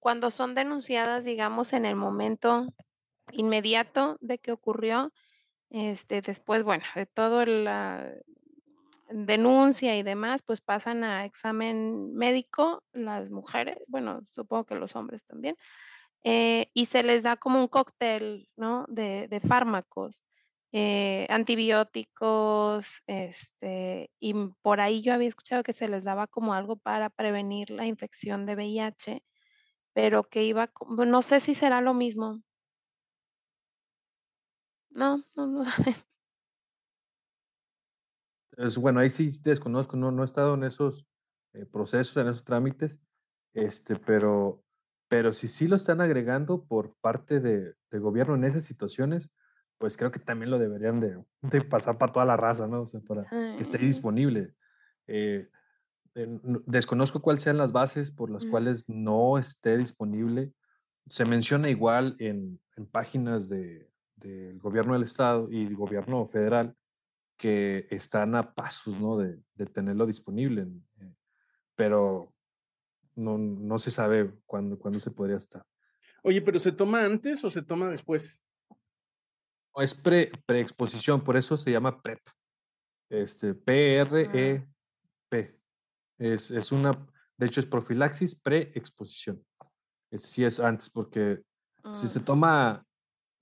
cuando 0.00 0.30
son 0.30 0.54
denunciadas, 0.54 1.24
digamos, 1.24 1.72
en 1.72 1.84
el 1.84 1.94
momento 1.94 2.66
inmediato 3.32 4.16
de 4.20 4.38
que 4.38 4.50
ocurrió, 4.50 5.12
este, 5.70 6.22
después, 6.22 6.64
bueno, 6.64 6.84
de 6.96 7.06
todo 7.06 7.44
la 7.46 8.12
denuncia 9.10 9.96
y 9.96 10.02
demás, 10.02 10.42
pues 10.42 10.60
pasan 10.60 11.04
a 11.04 11.24
examen 11.24 12.14
médico 12.14 12.82
las 12.92 13.30
mujeres, 13.30 13.78
bueno, 13.86 14.20
supongo 14.30 14.64
que 14.64 14.74
los 14.74 14.96
hombres 14.96 15.24
también, 15.24 15.56
eh, 16.24 16.70
y 16.74 16.86
se 16.86 17.02
les 17.02 17.22
da 17.22 17.36
como 17.36 17.60
un 17.60 17.68
cóctel, 17.68 18.48
¿no? 18.56 18.86
De, 18.88 19.28
de 19.28 19.40
fármacos, 19.40 20.22
eh, 20.72 21.26
antibióticos, 21.30 23.02
este, 23.06 24.10
y 24.20 24.34
por 24.62 24.80
ahí 24.80 25.02
yo 25.02 25.14
había 25.14 25.28
escuchado 25.28 25.62
que 25.62 25.72
se 25.72 25.88
les 25.88 26.04
daba 26.04 26.26
como 26.26 26.54
algo 26.54 26.76
para 26.76 27.10
prevenir 27.10 27.70
la 27.70 27.86
infección 27.86 28.46
de 28.46 28.54
VIH, 28.54 29.24
pero 29.92 30.24
que 30.24 30.44
iba, 30.44 30.70
no 30.88 31.22
sé 31.22 31.40
si 31.40 31.54
será 31.54 31.80
lo 31.80 31.94
mismo. 31.94 32.42
No, 34.90 35.24
no, 35.34 35.46
no. 35.46 35.64
Es, 38.56 38.76
bueno, 38.76 39.00
ahí 39.00 39.08
sí 39.08 39.40
desconozco, 39.42 39.96
no, 39.96 40.10
no 40.10 40.22
he 40.22 40.24
estado 40.24 40.54
en 40.54 40.64
esos 40.64 41.06
eh, 41.54 41.64
procesos, 41.64 42.16
en 42.18 42.28
esos 42.28 42.44
trámites, 42.44 42.98
este, 43.54 43.96
pero, 43.96 44.62
pero 45.10 45.32
si 45.32 45.48
sí 45.48 45.66
lo 45.66 45.74
están 45.74 46.00
agregando 46.00 46.64
por 46.66 46.94
parte 47.00 47.40
de, 47.40 47.74
del 47.90 48.00
gobierno 48.00 48.36
en 48.36 48.44
esas 48.44 48.64
situaciones, 48.64 49.28
pues 49.76 49.96
creo 49.96 50.12
que 50.12 50.20
también 50.20 50.52
lo 50.52 50.58
deberían 50.60 51.00
de, 51.00 51.20
de 51.42 51.62
pasar 51.62 51.98
para 51.98 52.12
toda 52.12 52.24
la 52.24 52.36
raza, 52.36 52.68
¿no? 52.68 52.82
O 52.82 52.86
sea, 52.86 53.00
para 53.00 53.24
que 53.24 53.60
esté 53.60 53.78
disponible. 53.78 54.54
Eh, 55.08 55.48
eh, 56.14 56.38
desconozco 56.64 57.20
cuáles 57.20 57.42
sean 57.42 57.58
las 57.58 57.72
bases 57.72 58.12
por 58.12 58.30
las 58.30 58.44
Mm. 58.44 58.50
cuales 58.50 58.88
no 58.88 59.36
esté 59.36 59.78
disponible. 59.78 60.52
Se 61.08 61.24
menciona 61.24 61.68
igual 61.70 62.14
en, 62.20 62.60
en 62.76 62.86
páginas 62.86 63.48
de, 63.48 63.90
del 64.14 64.60
gobierno 64.60 64.92
del 64.92 65.02
estado 65.02 65.48
y 65.50 65.66
el 65.66 65.74
gobierno 65.74 66.28
federal 66.28 66.76
que 67.36 67.88
están 67.90 68.36
a 68.36 68.54
pasos, 68.54 68.96
¿no? 69.00 69.16
De, 69.18 69.40
de 69.56 69.66
tenerlo 69.66 70.06
disponible, 70.06 70.68
eh, 71.00 71.14
pero 71.74 72.32
no, 73.14 73.38
no 73.38 73.78
se 73.78 73.90
sabe 73.90 74.32
cuándo, 74.46 74.78
cuándo 74.78 74.98
se 75.00 75.10
podría 75.10 75.36
estar. 75.36 75.64
Oye, 76.22 76.40
pero 76.42 76.58
¿se 76.58 76.72
toma 76.72 77.04
antes 77.04 77.42
o 77.44 77.50
se 77.50 77.62
toma 77.62 77.90
después? 77.90 78.42
No, 79.76 79.82
Es 79.82 79.94
pre, 79.94 80.30
preexposición, 80.46 81.22
por 81.22 81.36
eso 81.36 81.56
se 81.56 81.70
llama 81.70 82.02
PrEP. 82.02 82.20
Este, 83.08 83.54
P-R-E-P. 83.54 85.60
Es, 86.18 86.50
es 86.50 86.72
una, 86.72 87.06
de 87.36 87.46
hecho 87.46 87.60
es 87.60 87.66
profilaxis 87.66 88.34
preexposición. 88.34 89.44
Es, 90.10 90.22
sí 90.22 90.44
es 90.44 90.60
antes, 90.60 90.90
porque 90.90 91.42
si 91.94 92.08
se 92.08 92.20
Mm. 92.20 92.24
toma 92.24 92.86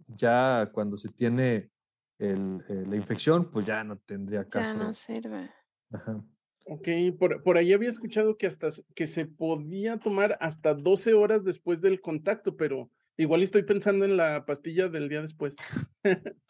ya 0.07 0.71
cuando 0.73 0.97
se 0.97 1.09
tiene 1.09 1.71
el, 2.19 2.65
eh, 2.69 2.85
la 2.87 2.97
infección, 2.97 3.51
pues 3.51 3.67
ya 3.67 3.83
no 3.85 3.99
tendría 3.99 4.43
Ya 4.45 4.49
caso. 4.49 4.79
no 4.79 4.95
sirve. 4.95 5.51
Ajá. 5.93 6.23
Ok, 6.71 6.89
por, 7.19 7.43
por 7.43 7.57
ahí 7.57 7.73
había 7.73 7.89
escuchado 7.89 8.37
que 8.37 8.47
hasta 8.47 8.69
que 8.95 9.07
se 9.07 9.25
podía 9.27 9.99
tomar 9.99 10.37
hasta 10.41 10.75
12 10.75 11.15
horas 11.15 11.45
después 11.45 11.81
del 11.81 12.01
contacto, 12.01 12.57
pero 12.57 12.91
Igual 13.21 13.43
estoy 13.43 13.65
pensando 13.65 14.05
en 14.05 14.17
la 14.17 14.47
pastilla 14.47 14.89
del 14.89 15.09
día 15.09 15.21
después. 15.21 15.57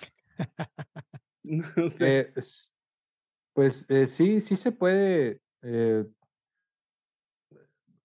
no 1.42 1.64
sé. 1.88 2.20
Eh, 2.20 2.32
pues 3.54 3.86
eh, 3.88 4.06
sí, 4.06 4.42
sí 4.42 4.54
se 4.54 4.70
puede. 4.70 5.40
Eh, 5.62 6.04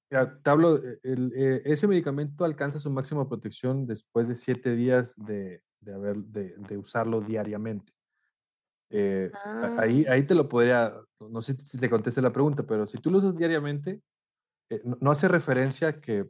te 0.09 0.49
hablo, 0.49 0.81
ese 1.03 1.87
medicamento 1.87 2.45
alcanza 2.45 2.79
su 2.79 2.89
máxima 2.89 3.27
protección 3.27 3.85
después 3.85 4.27
de 4.27 4.35
siete 4.35 4.75
días 4.75 5.13
de, 5.17 5.63
de, 5.81 5.93
haber, 5.93 6.17
de, 6.17 6.55
de 6.55 6.77
usarlo 6.77 7.19
diariamente. 7.19 7.92
Ahí, 9.77 10.05
Ah. 10.07 10.13
ahí 10.13 10.23
te 10.23 10.35
lo 10.35 10.47
podría, 10.47 10.93
no 11.19 11.41
sé 11.41 11.57
si 11.57 11.77
te 11.77 11.89
conteste 11.89 12.21
la 12.21 12.31
pregunta, 12.31 12.63
pero 12.63 12.85
si 12.87 12.97
tú 12.99 13.09
lo 13.11 13.17
usas 13.17 13.35
diariamente, 13.35 14.01
no, 14.83 14.97
no 15.01 15.11
hace 15.11 15.27
referencia 15.27 15.87
a 15.89 15.93
que 16.01 16.29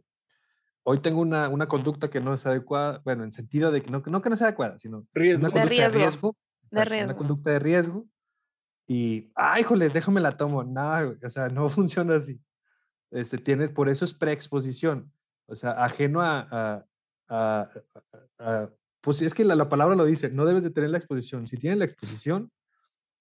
hoy 0.83 0.99
tengo 0.99 1.21
una, 1.21 1.47
una 1.49 1.67
conducta 1.67 2.09
que 2.09 2.19
no 2.19 2.33
es 2.33 2.45
adecuada, 2.45 3.01
bueno, 3.05 3.23
en 3.23 3.31
sentido 3.31 3.71
de 3.71 3.81
que 3.81 3.89
no, 3.91 4.03
no 4.05 4.21
que 4.21 4.29
no 4.29 4.35
sea 4.35 4.47
adecuada, 4.47 4.77
sino 4.79 5.07
Riesgo. 5.13 5.47
una 5.47 5.49
De 5.49 5.53
conducta 5.53 5.63
de 5.63 5.69
riesgo. 5.69 5.97
riesgo, 5.99 6.35
De 6.71 6.79
exacto, 6.79 6.93
una 6.93 7.05
riesgo. 7.05 7.17
conducta 7.17 7.49
de 7.51 7.59
riesgo 7.59 8.07
y, 8.87 9.31
ay, 9.35 9.61
híjoles, 9.61 9.93
déjame 9.93 10.19
la 10.19 10.35
tomo. 10.35 10.63
No, 10.63 11.15
o 11.23 11.29
sea, 11.29 11.47
no 11.49 11.69
funciona 11.87 12.15
así. 12.15 12.41
Este, 13.11 13.37
tienes, 13.37 13.71
por 13.71 13.87
eso 13.89 14.03
es 14.05 14.13
preexposición, 14.13 15.11
o 15.45 15.55
sea, 15.55 15.71
ajeno 15.83 16.21
a, 16.21 16.47
a- 16.51 16.85
a- 17.29 17.67
a- 18.39 18.69
pues 19.03 19.21
es 19.21 19.33
que 19.33 19.43
la, 19.43 19.55
la 19.55 19.67
palabra 19.67 19.95
lo 19.95 20.05
dice, 20.05 20.29
no 20.29 20.45
debes 20.45 20.63
de 20.63 20.69
tener 20.71 20.89
la 20.89 20.97
exposición. 20.97 21.45
Si 21.45 21.57
tienes 21.57 21.77
la 21.77 21.83
exposición, 21.85 22.49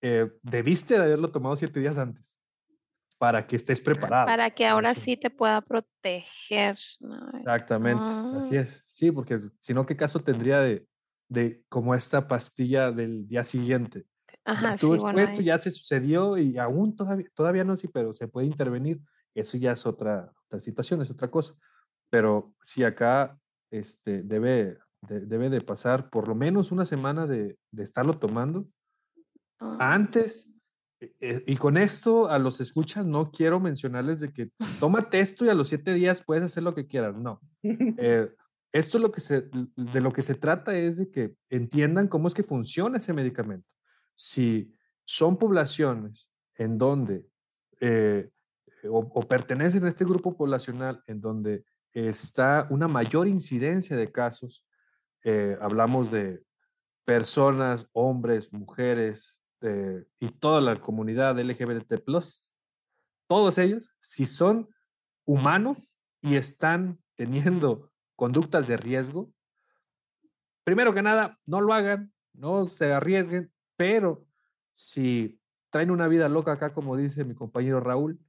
eh, 0.01 0.31
debiste 0.43 0.95
de 0.97 1.03
haberlo 1.05 1.31
tomado 1.33 1.57
siete 1.57 1.81
días 1.81 1.99
antes 1.99 2.37
para 3.19 3.47
que 3.47 3.57
estés 3.57 3.81
preparado. 3.81 4.27
Para 4.27 4.51
que 4.51 4.65
ahora 4.67 4.93
eso. 4.93 5.01
sí 5.01 5.17
te 5.17 5.29
pueda 5.31 5.61
proteger. 5.61 6.77
¿no? 7.01 7.31
Exactamente, 7.39 8.05
así 8.37 8.57
Ah. 8.57 8.61
es. 8.61 8.83
Sí, 8.87 9.11
porque 9.11 9.41
si 9.61 9.75
no, 9.75 9.85
¿qué 9.85 9.97
caso 9.97 10.21
tendría 10.21 10.61
de, 10.61 10.87
de 11.29 11.65
como 11.69 11.95
esta 11.97 12.29
pastilla 12.29 12.93
del 12.93 13.27
día 13.27 13.43
siguiente? 13.45 14.07
Ajá, 14.45 14.71
estuvo 14.71 14.95
sí, 14.95 15.01
bueno, 15.01 15.19
expuesto, 15.21 15.41
ahí- 15.41 15.47
ya 15.47 15.59
se 15.59 15.71
sucedió 15.73 16.39
y 16.39 16.59
aún 16.59 16.95
todavía, 16.97 17.27
todavía 17.35 17.65
no, 17.65 17.77
sí, 17.77 17.89
pero 17.89 18.13
se 18.13 18.29
puede 18.29 18.47
intervenir. 18.47 19.01
Eso 19.35 19.57
ya 19.57 19.73
es 19.73 19.85
otra, 19.87 20.33
otra 20.47 20.61
situación, 20.61 21.03
es 21.03 21.11
otra 21.11 21.29
cosa. 21.31 21.55
Pero 22.11 22.55
si 22.63 22.85
acá 22.85 23.39
este, 23.71 24.23
debe, 24.23 24.79
de- 25.09 25.21
debe 25.21 25.51
de 25.51 25.61
pasar 25.61 26.11
por 26.11 26.29
lo 26.29 26.35
menos 26.35 26.73
una 26.73 26.85
semana 26.87 27.27
de, 27.27 27.59
de 27.71 27.83
estarlo 27.83 28.19
tomando 28.19 28.67
Ah. 29.61 29.95
antes. 29.95 30.49
eh, 31.01 31.13
eh, 31.21 31.43
Y 31.47 31.57
con 31.57 31.77
esto 31.77 32.29
a 32.29 32.39
los 32.39 32.61
escuchas 32.61 33.05
no 33.07 33.31
quiero 33.31 33.61
mencionarles 33.61 34.21
de 34.21 34.33
que 34.33 34.51
tómate 34.81 35.21
esto 35.21 35.45
y 35.45 35.49
a 35.49 35.55
los 35.55 35.69
siete 35.69 35.95
días 35.95 36.23
puedes 36.25 36.45
hacer 36.45 36.63
lo 36.63 36.75
que 36.75 36.87
quieras. 36.87 37.15
No. 37.17 37.41
Eh, 37.99 38.35
esto 38.73 38.99
lo 38.99 39.13
que 39.13 39.21
se, 39.21 39.51
de 39.77 40.01
lo 40.01 40.13
que 40.13 40.23
se 40.23 40.35
trata 40.35 40.77
es 40.79 40.97
de 40.97 41.11
que 41.11 41.35
entiendan 41.51 42.09
cómo 42.09 42.27
es 42.27 42.33
que 42.35 42.43
funciona 42.43 42.97
ese 42.99 43.13
medicamento. 43.13 43.69
Si 44.17 44.73
son 45.05 45.37
poblaciones 45.37 46.31
en 46.57 46.79
donde 46.79 47.27
eh, 47.81 48.31
o, 48.89 48.99
o 49.01 49.29
pertenecen 49.29 49.85
a 49.85 49.89
este 49.89 50.05
grupo 50.07 50.37
poblacional 50.37 51.03
en 51.07 51.21
donde 51.21 51.65
está 51.93 52.67
una 52.71 52.89
mayor 52.89 53.29
incidencia 53.29 53.95
de 53.97 54.11
casos, 54.11 54.65
eh, 55.25 55.57
hablamos 55.61 56.11
de 56.11 56.43
personas, 57.05 57.87
hombres, 57.93 58.53
mujeres 58.53 59.43
eh, 59.61 60.05
y 60.19 60.31
toda 60.31 60.61
la 60.61 60.81
comunidad 60.81 61.39
LGBT+, 61.39 62.01
todos 63.29 63.59
ellos, 63.59 63.95
si 64.01 64.27
son 64.27 64.69
humanos 65.25 65.95
y 66.21 66.37
están 66.37 66.99
teniendo 67.15 67.91
conductas 68.17 68.67
de 68.67 68.77
riesgo, 68.77 69.33
primero 70.65 70.95
que 70.95 71.03
nada, 71.03 71.39
no 71.47 71.61
lo 71.61 71.73
hagan, 71.73 72.13
no 72.33 72.67
se 72.67 72.93
arriesguen, 72.93 73.53
pero 73.77 74.25
si 74.75 75.41
traen 75.71 75.91
una 75.91 76.09
vida 76.09 76.29
loca 76.29 76.53
acá, 76.53 76.73
como 76.75 76.97
dice 76.97 77.25
mi 77.25 77.35
compañero 77.35 77.81
Raúl, 77.81 78.21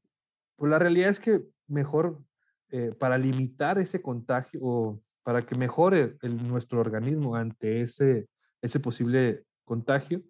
pues 0.56 0.70
la 0.70 0.80
realidad 0.80 1.10
es 1.10 1.20
que 1.20 1.44
mejor 1.68 2.24
eh, 2.70 2.94
para 2.98 3.18
limitar 3.18 3.78
ese 3.80 4.02
contagio 4.02 4.60
o 4.64 5.04
para 5.24 5.46
que 5.46 5.56
mejore 5.56 6.18
el- 6.22 6.48
nuestro 6.48 6.80
organismo 6.80 7.36
ante 7.36 7.82
ese, 7.82 8.28
ese 8.62 8.80
posible 8.80 9.46
contagio, 9.64 10.22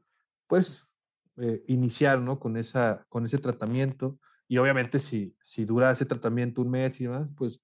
pues 0.47 0.85
eh, 1.37 1.63
iniciar 1.67 2.19
¿no? 2.19 2.39
con, 2.39 2.57
esa, 2.57 3.05
con 3.09 3.25
ese 3.25 3.39
tratamiento. 3.39 4.19
Y 4.47 4.57
obviamente 4.59 4.99
si, 4.99 5.35
si 5.41 5.65
dura 5.65 5.91
ese 5.91 6.05
tratamiento 6.05 6.61
un 6.61 6.69
mes 6.69 7.01
y 7.01 7.05
demás, 7.05 7.27
pues 7.35 7.59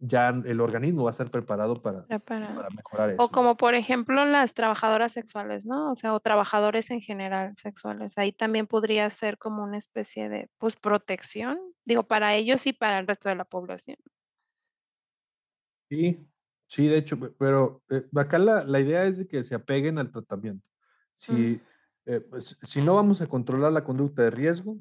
ya 0.00 0.28
el 0.28 0.60
organismo 0.60 1.04
va 1.04 1.10
a 1.10 1.12
estar 1.12 1.30
preparado 1.30 1.80
para, 1.80 2.04
Preparado. 2.04 2.56
para 2.56 2.68
mejorar 2.70 3.10
eso. 3.10 3.22
O 3.24 3.28
como 3.30 3.56
por 3.56 3.74
ejemplo 3.74 4.26
las 4.26 4.52
trabajadoras 4.52 5.12
sexuales, 5.12 5.64
¿no? 5.64 5.92
O 5.92 5.94
sea, 5.94 6.12
o 6.12 6.20
trabajadores 6.20 6.90
en 6.90 7.00
general 7.00 7.54
sexuales. 7.56 8.18
Ahí 8.18 8.32
también 8.32 8.66
podría 8.66 9.08
ser 9.08 9.38
como 9.38 9.62
una 9.62 9.78
especie 9.78 10.28
de, 10.28 10.50
pues, 10.58 10.76
protección, 10.76 11.58
digo, 11.86 12.02
para 12.02 12.34
ellos 12.34 12.66
y 12.66 12.74
para 12.74 12.98
el 12.98 13.06
resto 13.06 13.30
de 13.30 13.36
la 13.36 13.44
población. 13.44 13.96
Sí, 15.88 16.26
sí, 16.66 16.88
de 16.88 16.98
hecho, 16.98 17.18
pe- 17.18 17.30
pero 17.38 17.82
eh, 17.90 18.04
acá 18.16 18.38
la, 18.38 18.64
la 18.64 18.80
idea 18.80 19.04
es 19.04 19.18
de 19.18 19.26
que 19.26 19.42
se 19.42 19.54
apeguen 19.54 19.98
al 19.98 20.10
tratamiento. 20.10 20.68
Si, 21.14 21.60
eh, 22.06 22.20
pues, 22.20 22.58
si 22.60 22.82
no 22.82 22.94
vamos 22.94 23.20
a 23.20 23.26
controlar 23.26 23.72
la 23.72 23.84
conducta 23.84 24.22
de 24.22 24.30
riesgo, 24.30 24.78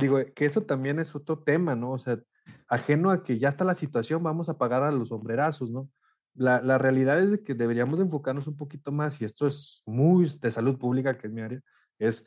digo 0.00 0.18
eh, 0.18 0.32
que 0.32 0.44
eso 0.44 0.62
también 0.62 0.98
es 0.98 1.14
otro 1.14 1.38
tema, 1.42 1.74
¿no? 1.74 1.92
O 1.92 1.98
sea, 1.98 2.20
ajeno 2.68 3.10
a 3.10 3.22
que 3.24 3.38
ya 3.38 3.48
está 3.48 3.64
la 3.64 3.74
situación, 3.74 4.22
vamos 4.22 4.48
a 4.48 4.58
pagar 4.58 4.82
a 4.82 4.90
los 4.92 5.08
sombrerazos, 5.08 5.70
¿no? 5.70 5.90
La, 6.34 6.60
la 6.62 6.78
realidad 6.78 7.20
es 7.20 7.32
de 7.32 7.42
que 7.42 7.54
deberíamos 7.54 7.98
de 7.98 8.04
enfocarnos 8.04 8.46
un 8.46 8.56
poquito 8.56 8.92
más, 8.92 9.20
y 9.20 9.24
esto 9.24 9.48
es 9.48 9.82
muy 9.86 10.30
de 10.40 10.52
salud 10.52 10.78
pública, 10.78 11.18
que 11.18 11.26
es 11.26 11.32
mi 11.32 11.40
área, 11.40 11.60
es, 11.98 12.24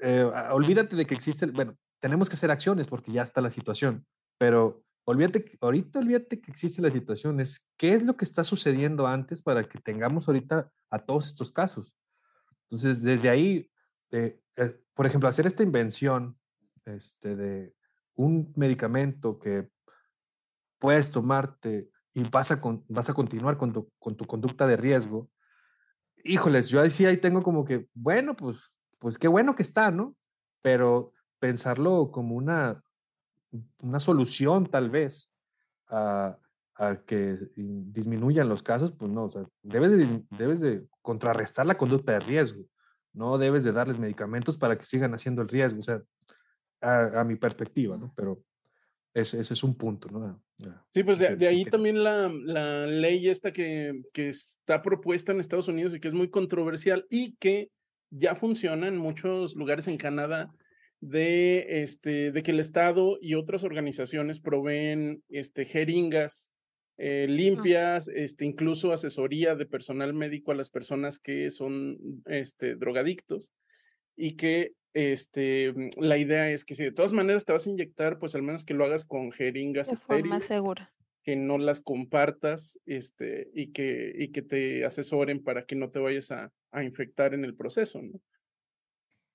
eh, 0.00 0.24
olvídate 0.50 0.96
de 0.96 1.06
que 1.06 1.14
existe, 1.14 1.46
bueno, 1.46 1.76
tenemos 2.00 2.28
que 2.28 2.34
hacer 2.34 2.50
acciones 2.50 2.88
porque 2.88 3.12
ya 3.12 3.22
está 3.22 3.40
la 3.40 3.50
situación, 3.50 4.06
pero 4.38 4.82
olvídate, 5.06 5.50
ahorita 5.60 6.00
olvídate 6.00 6.40
que 6.40 6.50
existe 6.50 6.82
la 6.82 6.90
situación, 6.90 7.40
es 7.40 7.66
qué 7.78 7.94
es 7.94 8.04
lo 8.04 8.16
que 8.16 8.24
está 8.26 8.44
sucediendo 8.44 9.06
antes 9.06 9.40
para 9.40 9.68
que 9.68 9.78
tengamos 9.80 10.28
ahorita 10.28 10.70
a 10.90 10.98
todos 10.98 11.28
estos 11.28 11.52
casos. 11.52 11.94
Entonces, 12.64 13.02
desde 13.02 13.30
ahí, 13.30 13.70
eh, 14.10 14.40
eh, 14.56 14.80
por 14.94 15.06
ejemplo, 15.06 15.28
hacer 15.28 15.46
esta 15.46 15.62
invención 15.62 16.38
este, 16.84 17.36
de 17.36 17.74
un 18.16 18.52
medicamento 18.56 19.38
que 19.38 19.70
puedes 20.78 21.10
tomarte 21.10 21.90
y 22.12 22.24
vas 22.28 22.50
a, 22.50 22.60
con- 22.60 22.84
vas 22.88 23.08
a 23.10 23.14
continuar 23.14 23.56
con 23.58 23.72
tu, 23.72 23.90
con 23.98 24.16
tu 24.16 24.26
conducta 24.26 24.66
de 24.66 24.76
riesgo, 24.76 25.30
híjoles, 26.24 26.68
yo 26.68 26.88
sí 26.90 27.06
ahí 27.06 27.18
tengo 27.18 27.42
como 27.42 27.64
que, 27.64 27.88
bueno, 27.94 28.34
pues, 28.36 28.58
pues 28.98 29.18
qué 29.18 29.28
bueno 29.28 29.54
que 29.54 29.62
está, 29.62 29.90
¿no? 29.90 30.16
Pero 30.62 31.12
pensarlo 31.38 32.10
como 32.10 32.34
una, 32.34 32.82
una 33.80 34.00
solución 34.00 34.66
tal 34.66 34.90
vez 34.90 35.30
a, 35.88 36.38
a 36.74 36.96
que 37.06 37.38
in- 37.56 37.92
disminuyan 37.92 38.48
los 38.48 38.62
casos, 38.62 38.92
pues 38.92 39.10
no, 39.10 39.24
o 39.24 39.30
sea, 39.30 39.46
debes 39.62 39.96
de, 39.96 40.22
debes 40.38 40.60
de 40.60 40.84
contrarrestar 41.02 41.66
la 41.66 41.76
conducta 41.78 42.12
de 42.12 42.20
riesgo, 42.20 42.64
no 43.12 43.38
debes 43.38 43.64
de 43.64 43.72
darles 43.72 43.98
medicamentos 43.98 44.56
para 44.56 44.76
que 44.76 44.84
sigan 44.84 45.14
haciendo 45.14 45.42
el 45.42 45.48
riesgo, 45.48 45.80
o 45.80 45.82
sea, 45.82 46.02
a, 46.80 47.20
a 47.20 47.24
mi 47.24 47.36
perspectiva, 47.36 47.96
¿no? 47.96 48.12
Pero 48.16 48.42
ese, 49.14 49.40
ese 49.40 49.54
es 49.54 49.64
un 49.64 49.74
punto, 49.76 50.08
¿no? 50.10 50.24
A- 50.26 50.30
a- 50.68 50.84
Sí, 50.90 51.02
pues 51.04 51.18
de, 51.18 51.36
de 51.36 51.46
ahí 51.48 51.64
también 51.64 52.02
la, 52.02 52.28
la 52.28 52.86
ley 52.86 53.28
esta 53.28 53.52
que, 53.52 54.02
que 54.12 54.28
está 54.30 54.82
propuesta 54.82 55.32
en 55.32 55.40
Estados 55.40 55.68
Unidos 55.68 55.94
y 55.94 56.00
que 56.00 56.08
es 56.08 56.14
muy 56.14 56.28
controversial 56.30 57.06
y 57.10 57.36
que 57.36 57.70
ya 58.10 58.34
funciona 58.34 58.88
en 58.88 58.96
muchos 58.96 59.54
lugares 59.56 59.88
en 59.88 59.96
Canadá 59.98 60.52
de, 61.08 61.82
este, 61.82 62.32
de 62.32 62.42
que 62.42 62.50
el 62.50 62.60
Estado 62.60 63.18
y 63.20 63.34
otras 63.34 63.64
organizaciones 63.64 64.40
proveen 64.40 65.22
este, 65.28 65.64
jeringas 65.64 66.52
eh, 66.98 67.26
limpias, 67.28 68.08
este, 68.08 68.44
incluso 68.44 68.92
asesoría 68.92 69.54
de 69.54 69.66
personal 69.66 70.14
médico 70.14 70.52
a 70.52 70.54
las 70.54 70.70
personas 70.70 71.18
que 71.18 71.50
son 71.50 71.98
este, 72.26 72.74
drogadictos 72.74 73.52
y 74.16 74.36
que 74.36 74.72
este, 74.94 75.74
la 75.98 76.16
idea 76.16 76.50
es 76.50 76.64
que 76.64 76.74
si 76.74 76.84
de 76.84 76.92
todas 76.92 77.12
maneras 77.12 77.44
te 77.44 77.52
vas 77.52 77.66
a 77.66 77.70
inyectar, 77.70 78.18
pues 78.18 78.34
al 78.34 78.42
menos 78.42 78.64
que 78.64 78.72
lo 78.74 78.84
hagas 78.84 79.04
con 79.04 79.30
jeringas 79.30 79.90
De 79.90 79.96
forma 79.96 80.38
estériles, 80.38 80.46
segura. 80.46 80.94
que 81.22 81.36
no 81.36 81.58
las 81.58 81.82
compartas 81.82 82.78
este, 82.86 83.50
y, 83.52 83.72
que, 83.72 84.12
y 84.16 84.32
que 84.32 84.40
te 84.42 84.84
asesoren 84.86 85.42
para 85.44 85.62
que 85.62 85.76
no 85.76 85.90
te 85.90 85.98
vayas 85.98 86.30
a, 86.30 86.50
a 86.72 86.82
infectar 86.82 87.34
en 87.34 87.44
el 87.44 87.54
proceso, 87.54 88.00
¿no? 88.00 88.20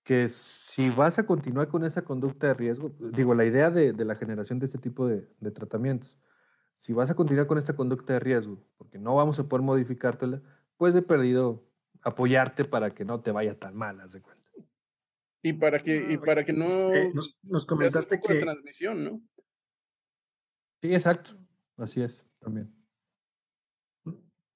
Que 0.04 0.30
si 0.30 0.90
vas 0.90 1.20
a 1.20 1.26
continuar 1.26 1.68
con 1.68 1.84
esa 1.84 2.04
conducta 2.04 2.48
de 2.48 2.54
riesgo, 2.56 2.96
digo, 3.00 3.36
la 3.36 3.46
idea 3.46 3.70
de, 3.70 3.94
de 3.94 4.06
la 4.06 4.16
generación 4.16 4.60
de 4.60 4.66
este 4.66 4.80
tipo 4.80 5.08
de, 5.08 5.28
de 5.40 5.52
tratamientos, 5.52 6.18
si 6.78 6.94
vas 6.94 7.12
a 7.12 7.16
continuar 7.16 7.48
con 7.48 7.58
esta 7.58 7.76
conducta 7.76 8.14
de 8.14 8.20
riesgo, 8.20 8.66
porque 8.78 8.98
no 8.98 9.16
vamos 9.16 9.40
a 9.40 9.48
poder 9.48 9.64
modificártela, 9.64 10.42
pues 10.78 10.94
de 10.96 11.04
perdido 11.04 11.64
apoyarte 12.02 12.66
para 12.66 12.92
que 12.92 13.06
no 13.06 13.22
te 13.22 13.32
vaya 13.32 13.58
tan 13.60 13.76
mal, 13.76 14.00
haz 14.02 14.14
de 14.14 14.22
cuenta. 14.22 14.50
Y 15.44 15.54
para 15.54 15.80
que, 15.80 16.14
y 16.14 16.18
para 16.18 16.44
que 16.44 16.54
no 16.54 16.66
Este, 16.66 17.14
nos, 17.14 17.40
nos 17.44 17.64
un 17.64 17.68
comentaste 17.68 18.18
de 18.18 18.22
que, 18.22 18.40
transmisión, 18.40 19.04
¿no? 19.04 19.22
Sí, 20.82 20.94
exacto, 20.94 21.38
así 21.78 22.02
es, 22.02 22.26
también. 22.40 22.74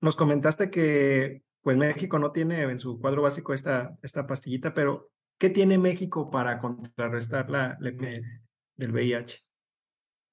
nos 0.02 0.16
comentaste 0.16 0.70
que 0.70 1.43
pues 1.62 1.78
México 1.78 2.20
no 2.20 2.32
tiene 2.32 2.62
en 2.64 2.80
su 2.80 3.00
cuadro 3.00 3.24
básico 3.24 3.54
esta, 3.54 3.98
esta 4.04 4.28
pastillita, 4.28 4.74
pero 4.74 5.12
¿qué 5.38 5.50
tiene 5.50 5.78
México 5.78 6.30
para 6.30 6.60
contrarrestar 6.60 7.50
la, 7.50 7.78
la 7.80 7.92
del 7.92 8.92
VIH? 8.92 9.46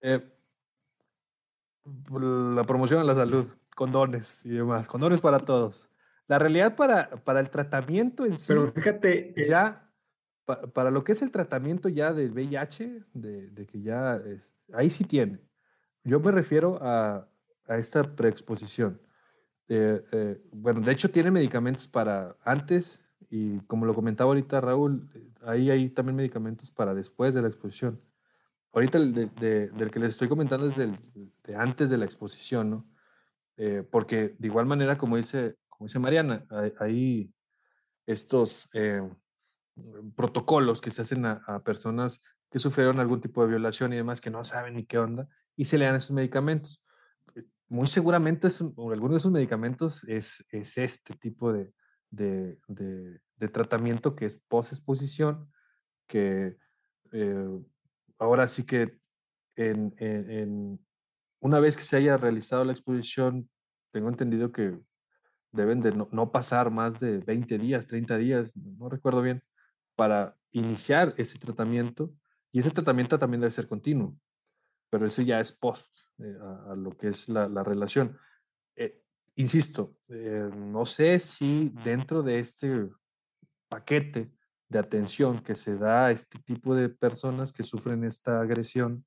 Eh, 0.03 0.20
la 2.11 2.64
promoción 2.64 3.00
a 3.00 3.05
la 3.05 3.14
salud, 3.14 3.46
condones 3.74 4.44
y 4.44 4.50
demás, 4.50 4.86
condones 4.86 5.20
para 5.20 5.38
todos. 5.40 5.88
La 6.28 6.38
realidad 6.38 6.76
para, 6.76 7.11
para 7.24 7.40
el 7.40 7.50
tratamiento 7.50 8.24
en 8.24 8.36
sí. 8.36 8.46
Pero 8.48 8.72
fíjate, 8.72 9.34
ya 9.48 9.90
para 10.44 10.90
lo 10.90 11.05
que 11.05 11.12
es 11.12 11.22
el 11.22 11.30
tratamiento 11.30 11.88
ya 11.88 12.12
del 12.12 12.32
VIH, 12.32 13.05
de, 13.12 13.50
de 13.50 13.66
que 13.66 13.80
ya 13.80 14.16
es, 14.16 14.55
ahí 14.72 14.90
sí 14.90 15.05
tiene. 15.05 15.40
Yo 16.05 16.20
me 16.20 16.32
refiero 16.32 16.78
a, 16.82 17.28
a 17.66 17.76
esta 17.78 18.03
preexposición. 18.03 19.00
Eh, 19.68 20.05
eh, 20.12 20.42
bueno, 20.53 20.80
de 20.80 20.92
hecho 20.92 21.11
tiene 21.11 21.30
medicamentos 21.30 21.86
para 21.86 22.36
antes 22.44 23.00
y 23.30 23.60
como 23.60 23.86
lo 23.86 23.94
comentaba 23.94 24.28
ahorita 24.28 24.60
Raúl, 24.60 25.08
ahí 25.42 25.70
hay 25.70 25.88
también 25.90 26.16
medicamentos 26.16 26.70
para 26.70 26.94
después 26.94 27.34
de 27.34 27.42
la 27.42 27.48
exposición. 27.48 28.00
Ahorita 28.72 28.98
el 28.98 29.12
de, 29.12 29.68
del 29.68 29.90
que 29.90 30.00
les 30.00 30.10
estoy 30.10 30.28
comentando 30.28 30.68
es 30.68 30.76
del, 30.76 30.98
de 31.44 31.56
antes 31.56 31.90
de 31.90 31.98
la 31.98 32.04
exposición, 32.04 32.70
¿no? 32.70 32.88
Eh, 33.56 33.86
porque 33.90 34.34
de 34.38 34.46
igual 34.46 34.66
manera, 34.66 34.96
como 34.96 35.16
dice, 35.16 35.56
como 35.68 35.86
dice 35.86 35.98
Mariana, 35.98 36.46
hay, 36.78 37.32
estos 38.06 38.68
protocolos 40.16 40.80
que 40.80 40.90
se 40.90 41.02
hacen 41.02 41.24
a, 41.24 41.42
a, 41.46 41.62
personas 41.62 42.20
que 42.50 42.58
sufrieron 42.58 42.98
algún 42.98 43.20
tipo 43.20 43.42
de 43.42 43.50
violación 43.50 43.92
y 43.92 43.96
demás, 43.96 44.20
que 44.20 44.30
no 44.30 44.42
saben 44.42 44.74
ni 44.74 44.84
qué 44.84 44.98
onda, 44.98 45.28
y 45.54 45.66
se 45.66 45.78
le 45.78 45.84
dan 45.84 45.94
esos 45.94 46.10
medicamentos 46.10 46.82
muy 47.72 47.86
seguramente 47.86 48.48
alguno 48.76 49.14
de 49.14 49.16
esos 49.16 49.32
medicamentos 49.32 50.04
es, 50.04 50.46
es 50.50 50.76
este 50.76 51.14
tipo 51.14 51.54
de, 51.54 51.72
de, 52.12 52.60
de, 52.68 53.48
tratamiento 53.48 54.14
que 54.14 54.26
es 54.26 54.36
post-exposición, 54.36 55.50
que 56.06 56.56
eh, 57.10 57.48
ahora 58.18 58.46
sí 58.46 58.64
que 58.64 59.00
en, 59.56 59.92
en, 59.98 60.78
una 61.40 61.58
vez 61.58 61.76
que 61.76 61.82
se 61.82 61.96
haya 61.96 62.16
realizado 62.16 62.64
la 62.64 62.72
exposición, 62.72 63.50
tengo 63.90 64.08
entendido 64.08 64.52
que 64.52 64.78
deben 65.50 65.80
de 65.80 65.90
no, 65.90 66.08
no, 66.12 66.30
pasar 66.30 66.70
más 66.70 67.00
de 67.00 67.18
20 67.18 67.58
días, 67.58 67.88
30 67.88 68.16
días, 68.18 68.56
no 68.56 68.88
recuerdo 68.88 69.22
bien, 69.22 69.42
para 69.96 70.36
iniciar 70.52 71.14
ese 71.16 71.38
tratamiento. 71.38 72.14
Y 72.52 72.60
ese 72.60 72.70
tratamiento 72.70 73.18
también 73.18 73.40
debe 73.40 73.50
ser 73.50 73.66
continuo, 73.66 74.16
pero 74.88 75.04
eso 75.06 75.22
ya 75.22 75.40
es 75.40 75.50
post. 75.50 75.90
Eh, 76.22 76.38
a, 76.40 76.74
lo 76.76 76.96
que 76.96 77.08
es 77.08 77.28
la, 77.28 77.48
relación. 77.64 78.16
Eh, 79.36 79.42
insisto, 79.42 79.96
eh, 80.08 80.50
no 80.54 80.86
sé 80.86 81.20
si 81.20 81.72
dentro 81.84 82.22
de 82.22 82.38
este 82.38 82.88
paquete 83.68 84.30
de 84.68 84.78
atención 84.78 85.42
que 85.42 85.54
se 85.56 85.76
da 85.76 86.06
a 86.06 86.10
este 86.10 86.38
tipo 86.38 86.74
de 86.74 86.88
personas 86.88 87.52
que 87.52 87.62
sufren 87.62 88.04
esta 88.04 88.40
agresión 88.40 89.04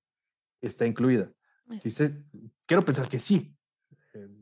está 0.61 0.85
incluida. 0.85 1.31
Si 1.79 1.89
se, 1.89 2.23
quiero 2.67 2.85
pensar 2.85 3.09
que 3.09 3.19
sí. 3.19 3.55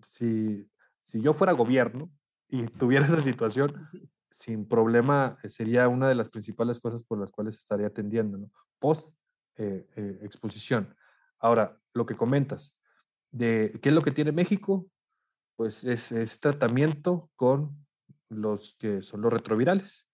si, 0.10 0.70
si 1.02 1.22
yo 1.22 1.34
fuera 1.34 1.54
gobierno 1.54 2.12
y 2.50 2.66
tuviera 2.68 3.06
esa 3.06 3.22
situación, 3.22 3.88
sin 4.30 4.68
problema 4.68 5.38
sería 5.48 5.88
una 5.88 6.10
de 6.10 6.16
las 6.16 6.28
principales 6.28 6.80
cosas 6.80 7.04
por 7.04 7.20
las 7.20 7.32
cuales 7.32 7.58
estaría 7.58 7.88
atendiendo, 7.88 8.38
¿no? 8.38 8.52
Post 8.80 9.14
exposición. 9.56 10.94
Ahora, 11.40 11.80
lo 11.94 12.06
que 12.06 12.16
comentas, 12.16 12.76
de 13.32 13.80
qué 13.82 13.90
es 13.90 13.96
lo 13.96 14.02
que 14.02 14.12
tiene 14.12 14.32
México, 14.32 14.88
pues 15.56 15.84
es, 15.84 16.40
tratamiento 16.40 17.30
con 17.36 17.86
los 18.30 18.76
que 18.80 19.02
son 19.02 19.22
los 19.22 19.32
retrovirales. 19.32 20.08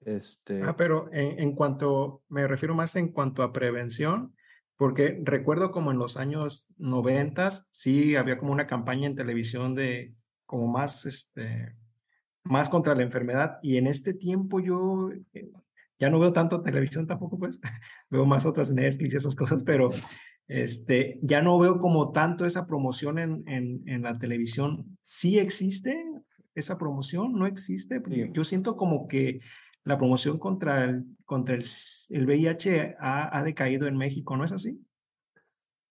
Este... 0.00 0.62
Ah, 0.62 0.76
pero 0.76 1.08
en, 1.12 1.52
cuanto, 1.54 2.22
me 2.28 2.46
refiero 2.46 2.74
más 2.74 2.96
en 2.96 3.08
cuanto 3.08 3.42
a 3.42 3.52
prevención, 3.52 4.34
porque 4.76 5.20
recuerdo 5.22 5.70
como 5.70 5.90
en 5.90 5.98
los 5.98 6.16
años 6.16 6.66
noventas, 6.76 7.66
sí 7.70 8.16
había 8.16 8.38
como 8.38 8.52
una 8.52 8.66
campaña 8.66 9.06
en 9.06 9.16
televisión 9.16 9.74
de 9.74 10.14
como 10.44 10.68
más, 10.68 11.06
este, 11.06 11.74
más 12.44 12.68
contra 12.68 12.94
la 12.94 13.02
enfermedad, 13.02 13.58
y 13.62 13.78
en 13.78 13.86
este 13.86 14.14
tiempo 14.14 14.60
yo 14.60 15.10
eh, 15.32 15.50
ya 15.98 16.10
no 16.10 16.18
veo 16.18 16.32
tanto 16.32 16.62
televisión 16.62 17.06
tampoco, 17.06 17.38
pues 17.38 17.60
veo 18.10 18.26
más 18.26 18.46
otras 18.46 18.70
Netflix 18.70 19.14
y 19.14 19.16
esas 19.16 19.34
cosas, 19.34 19.62
pero 19.62 19.90
este, 20.48 21.18
ya 21.22 21.42
no 21.42 21.58
veo 21.58 21.78
como 21.78 22.12
tanto 22.12 22.44
esa 22.46 22.66
promoción 22.66 23.18
en, 23.18 23.48
en, 23.48 23.82
en 23.86 24.02
la 24.02 24.18
televisión. 24.18 24.98
¿Sí 25.02 25.38
existe 25.38 26.04
esa 26.54 26.78
promoción? 26.78 27.32
¿No 27.32 27.46
existe? 27.46 28.02
Yo 28.32 28.44
siento 28.44 28.76
como 28.76 29.08
que 29.08 29.40
la 29.84 29.98
promoción 29.98 30.38
contra 30.38 30.84
el, 30.84 31.04
contra 31.24 31.54
el, 31.54 31.64
el 32.10 32.26
VIH 32.26 32.96
ha, 32.98 33.38
ha, 33.38 33.44
decaído 33.44 33.86
en 33.86 33.96
México, 33.96 34.36
¿no 34.36 34.44
es 34.44 34.52
así? 34.52 34.84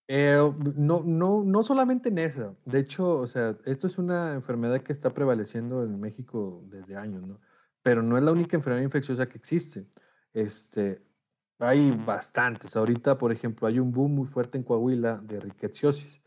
Eh, 0.07 0.37
no, 0.75 1.03
no, 1.03 1.43
no 1.43 1.63
solamente 1.63 2.09
en 2.09 2.19
esa. 2.19 2.55
De 2.65 2.79
hecho, 2.79 3.19
o 3.19 3.27
sea, 3.27 3.57
esto 3.65 3.87
es 3.87 3.97
una 3.97 4.33
enfermedad 4.33 4.81
que 4.81 4.91
está 4.91 5.11
prevaleciendo 5.11 5.83
en 5.83 5.99
México 5.99 6.63
desde 6.67 6.95
años, 6.95 7.25
¿no? 7.25 7.39
Pero 7.81 8.03
no 8.03 8.17
es 8.17 8.23
la 8.23 8.31
única 8.31 8.57
enfermedad 8.57 8.83
infecciosa 8.83 9.27
que 9.27 9.37
existe. 9.37 9.87
Este, 10.33 11.01
hay 11.59 11.91
bastantes. 11.91 12.75
Ahorita, 12.75 13.17
por 13.17 13.31
ejemplo, 13.31 13.67
hay 13.67 13.79
un 13.79 13.91
boom 13.91 14.15
muy 14.15 14.27
fuerte 14.27 14.57
en 14.57 14.63
Coahuila 14.63 15.17
de 15.23 15.39
rickettsiosis. 15.39 16.21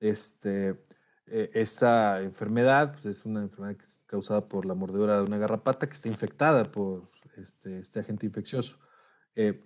Este, 0.00 0.82
e, 1.26 1.50
esta 1.54 2.20
enfermedad 2.22 2.92
pues, 2.92 3.06
es 3.06 3.24
una 3.24 3.42
enfermedad 3.42 3.76
causada 4.06 4.48
por 4.48 4.66
la 4.66 4.74
mordedura 4.74 5.18
de 5.18 5.24
una 5.24 5.38
garrapata 5.38 5.86
que 5.86 5.94
está 5.94 6.08
infectada 6.08 6.70
por 6.70 7.10
este, 7.36 7.78
este 7.78 8.00
agente 8.00 8.26
infeccioso. 8.26 8.78
Eh, 9.34 9.62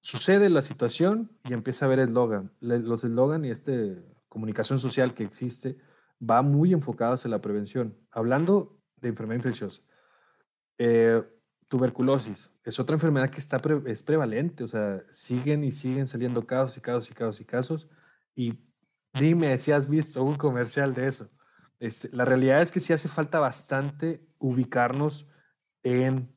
sucede 0.00 0.48
la 0.48 0.62
situación 0.62 1.36
y 1.44 1.52
empieza 1.52 1.84
a 1.84 1.86
haber 1.86 2.00
eslogan. 2.00 2.52
Los 2.60 3.04
eslogan 3.04 3.44
y 3.44 3.50
esta 3.50 3.72
comunicación 4.28 4.78
social 4.78 5.14
que 5.14 5.24
existe 5.24 5.78
va 6.18 6.42
muy 6.42 6.72
enfocada 6.72 7.14
hacia 7.14 7.30
la 7.30 7.40
prevención. 7.40 7.98
Hablando 8.10 8.80
de 8.96 9.08
enfermedad 9.08 9.38
infecciosa. 9.38 9.82
Eh, 10.78 11.22
tuberculosis 11.68 12.50
es 12.64 12.78
otra 12.80 12.94
enfermedad 12.94 13.30
que 13.30 13.38
está 13.38 13.60
es 13.86 14.02
prevalente, 14.02 14.64
o 14.64 14.68
sea, 14.68 14.98
siguen 15.12 15.64
y 15.64 15.72
siguen 15.72 16.06
saliendo 16.06 16.46
casos 16.46 16.76
y 16.76 16.80
casos 16.80 17.10
y 17.10 17.14
casos 17.14 17.40
y 17.40 17.44
casos. 17.44 17.88
Y 18.34 18.54
dime 19.14 19.56
si 19.58 19.72
has 19.72 19.88
visto 19.88 20.22
un 20.22 20.36
comercial 20.36 20.94
de 20.94 21.06
eso. 21.06 21.30
Este, 21.78 22.08
la 22.12 22.24
realidad 22.24 22.62
es 22.62 22.72
que 22.72 22.80
sí 22.80 22.92
hace 22.92 23.08
falta 23.08 23.38
bastante 23.38 24.26
ubicarnos 24.38 25.26
en 25.82 26.34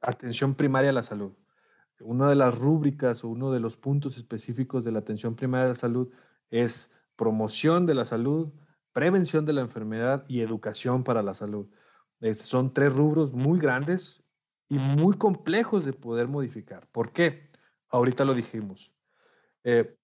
atención 0.00 0.54
primaria 0.54 0.90
a 0.90 0.94
la 0.94 1.02
salud. 1.02 1.32
Una 2.00 2.28
de 2.28 2.34
las 2.34 2.56
rúbricas 2.56 3.24
o 3.24 3.28
uno 3.28 3.50
de 3.50 3.60
los 3.60 3.76
puntos 3.76 4.16
específicos 4.16 4.84
de 4.84 4.92
la 4.92 4.98
atención 5.00 5.36
primaria 5.36 5.66
a 5.66 5.70
la 5.70 5.76
salud 5.76 6.10
es 6.50 6.90
promoción 7.16 7.86
de 7.86 7.94
la 7.94 8.04
salud, 8.04 8.52
prevención 8.92 9.44
de 9.44 9.52
la 9.52 9.60
enfermedad 9.60 10.24
y 10.28 10.40
educación 10.40 11.04
para 11.04 11.22
la 11.22 11.34
salud 11.34 11.68
son 12.32 12.72
tres 12.72 12.92
rubros 12.92 13.34
muy 13.34 13.58
grandes 13.58 14.24
y 14.68 14.78
muy 14.78 15.16
complejos 15.18 15.84
de 15.84 15.92
poder 15.92 16.28
modificar. 16.28 16.88
¿Por 16.90 17.12
qué? 17.12 17.50
Ahorita 17.88 18.24
lo 18.24 18.34
dijimos. 18.34 18.94
Eh, 19.62 19.96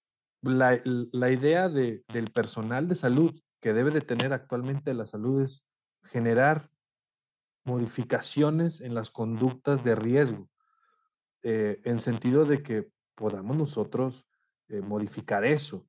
la, 0.42 0.80
la, 0.84 1.30
idea 1.30 1.68
de, 1.68 2.04
del 2.08 2.30
personal 2.30 2.88
de 2.88 2.94
salud 2.94 3.40
que 3.60 3.72
debe 3.72 3.90
de 3.90 4.00
tener 4.00 4.32
actualmente 4.32 4.94
la 4.94 5.06
salud 5.06 5.42
es 5.42 5.64
generar 6.04 6.70
modificaciones 7.64 8.80
en 8.80 8.94
las 8.94 9.10
conductas 9.10 9.84
de 9.84 9.94
riesgo, 9.94 10.48
eh, 11.42 11.80
en 11.84 12.00
sentido 12.00 12.44
de 12.44 12.62
que 12.62 12.90
podamos 13.14 13.56
nosotros 13.56 14.26
eh, 14.68 14.80
modificar 14.80 15.44
eso. 15.44 15.86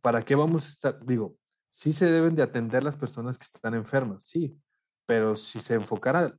¿Para 0.00 0.24
qué 0.24 0.36
vamos 0.36 0.64
a 0.64 0.68
estar? 0.68 1.04
Digo, 1.04 1.36
sí 1.68 1.92
se 1.92 2.06
deben 2.06 2.36
de 2.36 2.42
atender 2.44 2.84
las 2.84 2.96
personas 2.96 3.36
que 3.36 3.42
están 3.42 3.74
enfermas, 3.74 4.22
sí, 4.24 4.56
pero 5.06 5.36
si 5.36 5.60
se 5.60 5.74
enfocara 5.74 6.38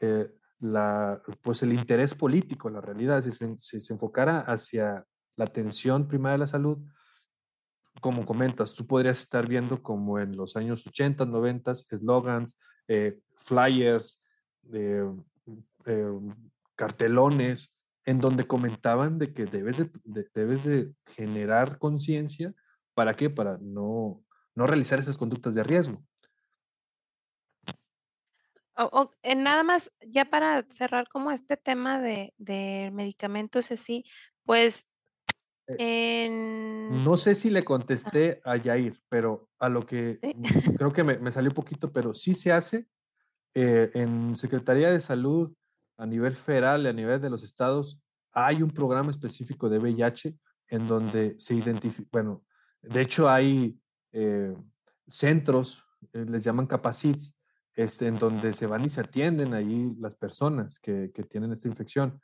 eh, 0.00 0.30
la, 0.60 1.22
pues 1.42 1.62
el 1.62 1.72
interés 1.72 2.14
político, 2.14 2.70
la 2.70 2.80
realidad, 2.80 3.22
si 3.22 3.32
se, 3.32 3.80
si 3.80 3.92
enfocara 3.92 4.40
hacia 4.40 5.06
la 5.36 5.44
atención 5.44 6.06
primaria 6.06 6.34
de 6.34 6.38
la 6.38 6.46
salud, 6.46 6.78
como 8.00 8.24
comentas, 8.24 8.72
tú 8.72 8.86
podrías 8.86 9.18
estar 9.18 9.46
viendo 9.46 9.82
como 9.82 10.18
en 10.18 10.36
los 10.36 10.56
años 10.56 10.86
80, 10.86 11.26
90, 11.26 11.74
slogans, 11.74 12.56
eh, 12.88 13.20
flyers, 13.36 14.22
eh, 14.72 15.04
cartelones, 16.76 17.74
en 18.04 18.20
donde 18.20 18.46
comentaban 18.46 19.18
de 19.18 19.32
que 19.34 19.44
debes 19.46 19.78
de, 19.78 19.90
debes 20.34 20.64
de 20.64 20.92
generar 21.06 21.78
conciencia, 21.78 22.54
¿para 22.94 23.14
qué? 23.14 23.28
Para 23.28 23.58
no, 23.58 24.22
no 24.54 24.66
realizar 24.66 24.98
esas 24.98 25.18
conductas 25.18 25.54
de 25.54 25.62
riesgo. 25.62 26.02
O, 28.84 29.10
nada 29.36 29.62
más, 29.62 29.92
ya 30.00 30.30
para 30.30 30.64
cerrar 30.70 31.08
como 31.08 31.30
este 31.30 31.56
tema 31.56 32.00
de, 32.00 32.32
de 32.38 32.90
medicamentos 32.92 33.70
así, 33.70 34.04
pues 34.44 34.86
En... 35.78 37.04
No 37.04 37.16
sé 37.16 37.34
si 37.34 37.50
le 37.50 37.64
contesté 37.64 38.40
a 38.44 38.56
Yair, 38.56 39.00
pero 39.08 39.48
a 39.58 39.68
lo 39.68 39.86
que 39.86 40.18
creo 40.76 40.92
que 40.92 41.04
me, 41.04 41.18
me 41.18 41.30
salió 41.30 41.52
poquito, 41.52 41.92
pero 41.92 42.14
sí 42.14 42.34
se 42.34 42.52
hace 42.52 42.86
eh, 43.54 43.90
en 43.94 44.36
Secretaría 44.36 44.90
de 44.90 45.00
Salud 45.00 45.52
a 45.96 46.06
nivel 46.06 46.36
federal 46.36 46.84
y 46.84 46.88
a 46.88 46.92
nivel 46.92 47.20
de 47.20 47.30
los 47.30 47.42
estados. 47.42 48.00
Hay 48.32 48.62
un 48.62 48.70
programa 48.70 49.10
específico 49.10 49.68
de 49.68 49.78
VIH 49.78 50.36
en 50.68 50.86
donde 50.86 51.34
se 51.38 51.54
identifica, 51.54 52.08
bueno, 52.12 52.44
de 52.80 53.00
hecho 53.00 53.28
hay 53.28 53.76
eh, 54.12 54.54
centros, 55.08 55.84
eh, 56.12 56.24
les 56.28 56.44
llaman 56.44 56.66
capacits, 56.66 57.34
este, 57.80 58.06
en 58.08 58.18
donde 58.18 58.52
se 58.52 58.66
van 58.66 58.84
y 58.84 58.88
se 58.88 59.00
atienden 59.00 59.54
ahí 59.54 59.94
las 59.98 60.14
personas 60.14 60.78
que, 60.78 61.10
que 61.14 61.22
tienen 61.22 61.52
esta 61.52 61.68
infección. 61.68 62.20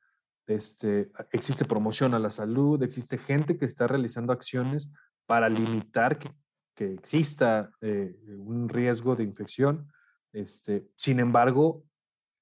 Este, 0.47 1.11
existe 1.33 1.65
promoción 1.65 2.13
a 2.15 2.19
la 2.19 2.31
salud, 2.31 2.83
existe 2.83 3.17
gente 3.17 3.57
que 3.57 3.65
está 3.65 3.87
realizando 3.87 4.33
acciones 4.33 4.89
para 5.25 5.49
limitar 5.49 6.19
que, 6.19 6.31
que 6.75 6.93
exista 6.93 7.71
eh, 7.81 8.15
un 8.37 8.69
riesgo 8.69 9.17
de 9.17 9.25
infección. 9.25 9.91
Este, 10.33 10.87
sin 10.97 11.21
embargo, 11.21 11.85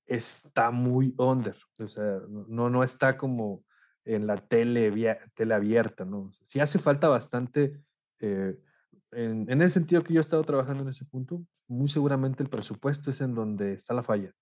está 0.06 0.72
muy 0.72 1.14
under, 1.16 1.56
o 1.78 1.88
sea, 1.88 2.20
no, 2.28 2.68
no 2.68 2.82
está 2.82 3.16
como 3.16 3.64
en 4.04 4.26
la 4.26 4.36
tele, 4.36 4.92
tele 5.34 5.54
abierta, 5.54 6.04
¿no? 6.04 6.30
Sí 6.42 6.60
hace 6.60 6.78
falta 6.78 7.08
bastante, 7.08 7.80
eh, 8.18 8.58
en, 9.14 9.50
en, 9.50 9.62
ese 9.62 9.74
sentido 9.74 10.02
que 10.02 10.12
yo 10.12 10.20
he 10.20 10.22
estado 10.22 10.44
trabajando 10.44 10.82
en 10.82 10.90
ese 10.90 11.04
punto, 11.04 11.44
muy 11.68 11.88
seguramente 11.88 12.42
el 12.42 12.50
presupuesto 12.50 13.10
es 13.10 13.20
en 13.20 13.34
donde 13.34 13.72
está 13.72 13.94
la 13.94 14.02
falla, 14.02 14.32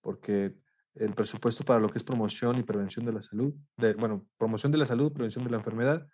porque 0.00 0.54
el 0.94 1.14
presupuesto 1.14 1.64
para 1.64 1.80
lo 1.80 1.88
que 1.88 1.98
es 1.98 2.04
promoción 2.04 2.58
y 2.58 2.62
prevención 2.62 3.04
de 3.06 3.12
la 3.12 3.22
salud, 3.22 3.54
de, 3.76 3.94
bueno, 3.94 4.26
promoción 4.38 4.72
de 4.72 4.78
la 4.78 4.86
salud, 4.86 5.12
prevención 5.12 5.44
de 5.44 5.50
la 5.50 5.56
enfermedad, 5.56 6.06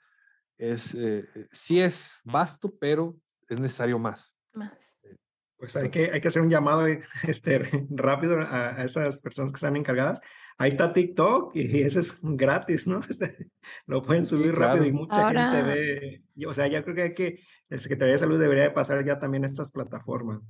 es, 0.57 0.95
eh, 0.95 1.25
sí 1.51 1.81
es 1.81 2.21
vasto, 2.25 2.75
pero 2.79 3.17
es 3.49 3.59
necesario 3.59 3.99
más. 3.99 4.35
Más. 4.53 4.99
Eh, 5.05 5.17
pues 5.57 5.77
hay 5.77 5.91
que, 5.91 6.11
hay 6.13 6.21
que 6.21 6.29
hacer 6.29 6.43
un 6.43 6.51
llamado 6.51 6.87
este, 7.27 7.87
rápido 7.91 8.41
a, 8.41 8.77
a 8.77 8.85
esas 8.85 9.21
personas 9.21 9.53
que 9.53 9.57
están 9.57 9.77
encargadas. 9.77 10.21
Ahí 10.61 10.69
está 10.69 10.93
TikTok 10.93 11.55
y 11.55 11.83
ese 11.83 12.01
es 12.01 12.19
gratis, 12.21 12.87
¿no? 12.89 13.01
Este, 13.09 13.49
lo 13.87 14.03
pueden 14.03 14.27
subir 14.27 14.51
sí, 14.51 14.57
claro. 14.57 14.73
rápido 14.73 14.87
y 14.87 14.93
mucha 14.93 15.27
Ahora... 15.27 15.53
gente 15.53 15.63
ve. 15.63 16.23
O 16.47 16.53
sea, 16.53 16.67
ya 16.67 16.83
creo 16.83 16.97
que, 16.97 17.03
hay 17.03 17.15
que 17.15 17.45
el 17.69 17.81
Secretaría 17.81 18.13
de 18.13 18.19
Salud 18.19 18.39
debería 18.39 18.65
de 18.65 18.71
pasar 18.71 19.05
ya 19.05 19.19
también 19.19 19.45
a 19.45 19.47
estas 19.47 19.71
plataformas. 19.71 20.41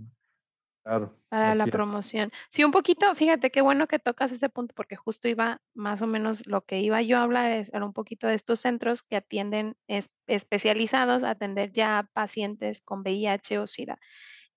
Claro. 0.83 1.19
Para 1.29 1.55
la 1.55 1.65
es. 1.65 1.71
promoción. 1.71 2.33
Sí, 2.49 2.65
un 2.65 2.73
poquito, 2.73 3.15
fíjate 3.15 3.51
qué 3.51 3.61
bueno 3.61 3.87
que 3.87 3.99
tocas 3.99 4.33
ese 4.33 4.49
punto 4.49 4.75
porque 4.75 4.97
justo 4.97 5.29
iba 5.29 5.61
más 5.75 6.01
o 6.01 6.07
menos 6.07 6.47
lo 6.47 6.65
que 6.65 6.81
iba 6.81 7.03
yo 7.03 7.19
a 7.19 7.25
hablar 7.25 7.51
es, 7.53 7.69
era 7.75 7.85
un 7.85 7.93
poquito 7.93 8.27
de 8.27 8.35
estos 8.35 8.61
centros 8.61 9.03
que 9.03 9.17
atienden 9.17 9.77
es, 9.87 10.11
especializados 10.27 11.25
a 11.25 11.31
atender 11.31 11.73
ya 11.73 12.09
pacientes 12.15 12.81
con 12.81 13.01
VIH 13.01 13.59
o 13.59 13.67
SIDA. 13.67 13.99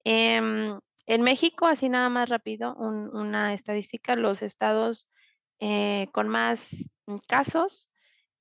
Eh, 0.05 0.79
en 1.07 1.21
México, 1.23 1.65
así 1.65 1.89
nada 1.89 2.07
más 2.07 2.29
rápido, 2.29 2.75
un, 2.75 3.13
una 3.13 3.53
estadística, 3.53 4.15
los 4.15 4.41
estados 4.41 5.09
eh, 5.59 6.07
con 6.13 6.29
más 6.29 6.89
casos 7.27 7.90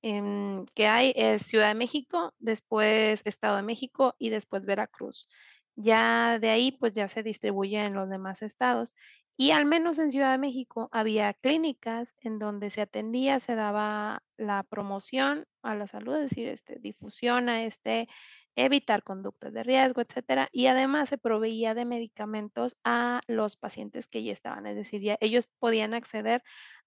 eh, 0.03 0.65
que 0.75 0.87
hay 0.87 1.13
es 1.15 1.43
Ciudad 1.43 1.69
de 1.69 1.75
México, 1.75 2.33
después 2.39 3.21
Estado 3.25 3.57
de 3.57 3.63
México 3.63 4.15
y 4.19 4.29
después 4.29 4.65
Veracruz. 4.65 5.27
Ya 5.75 6.39
de 6.39 6.49
ahí, 6.49 6.71
pues 6.71 6.93
ya 6.93 7.07
se 7.07 7.23
distribuye 7.23 7.79
en 7.79 7.93
los 7.93 8.09
demás 8.09 8.41
estados. 8.41 8.93
Y 9.37 9.51
al 9.51 9.65
menos 9.65 9.97
en 9.97 10.11
Ciudad 10.11 10.31
de 10.31 10.37
México 10.37 10.89
había 10.91 11.33
clínicas 11.33 12.13
en 12.21 12.37
donde 12.37 12.69
se 12.69 12.81
atendía, 12.81 13.39
se 13.39 13.55
daba 13.55 14.23
la 14.37 14.63
promoción 14.63 15.45
a 15.63 15.73
la 15.75 15.87
salud, 15.87 16.15
es 16.17 16.29
decir, 16.29 16.47
este, 16.49 16.77
difusión 16.79 17.49
a 17.49 17.63
este, 17.63 18.07
evitar 18.55 19.03
conductas 19.03 19.53
de 19.53 19.63
riesgo, 19.63 20.01
etcétera. 20.01 20.49
Y 20.51 20.67
además 20.67 21.09
se 21.09 21.17
proveía 21.17 21.73
de 21.73 21.85
medicamentos 21.85 22.75
a 22.83 23.21
los 23.27 23.55
pacientes 23.57 24.07
que 24.07 24.23
ya 24.23 24.33
estaban, 24.33 24.67
es 24.67 24.75
decir, 24.75 25.01
ya 25.01 25.17
ellos 25.21 25.49
podían 25.59 25.93
acceder 25.93 26.43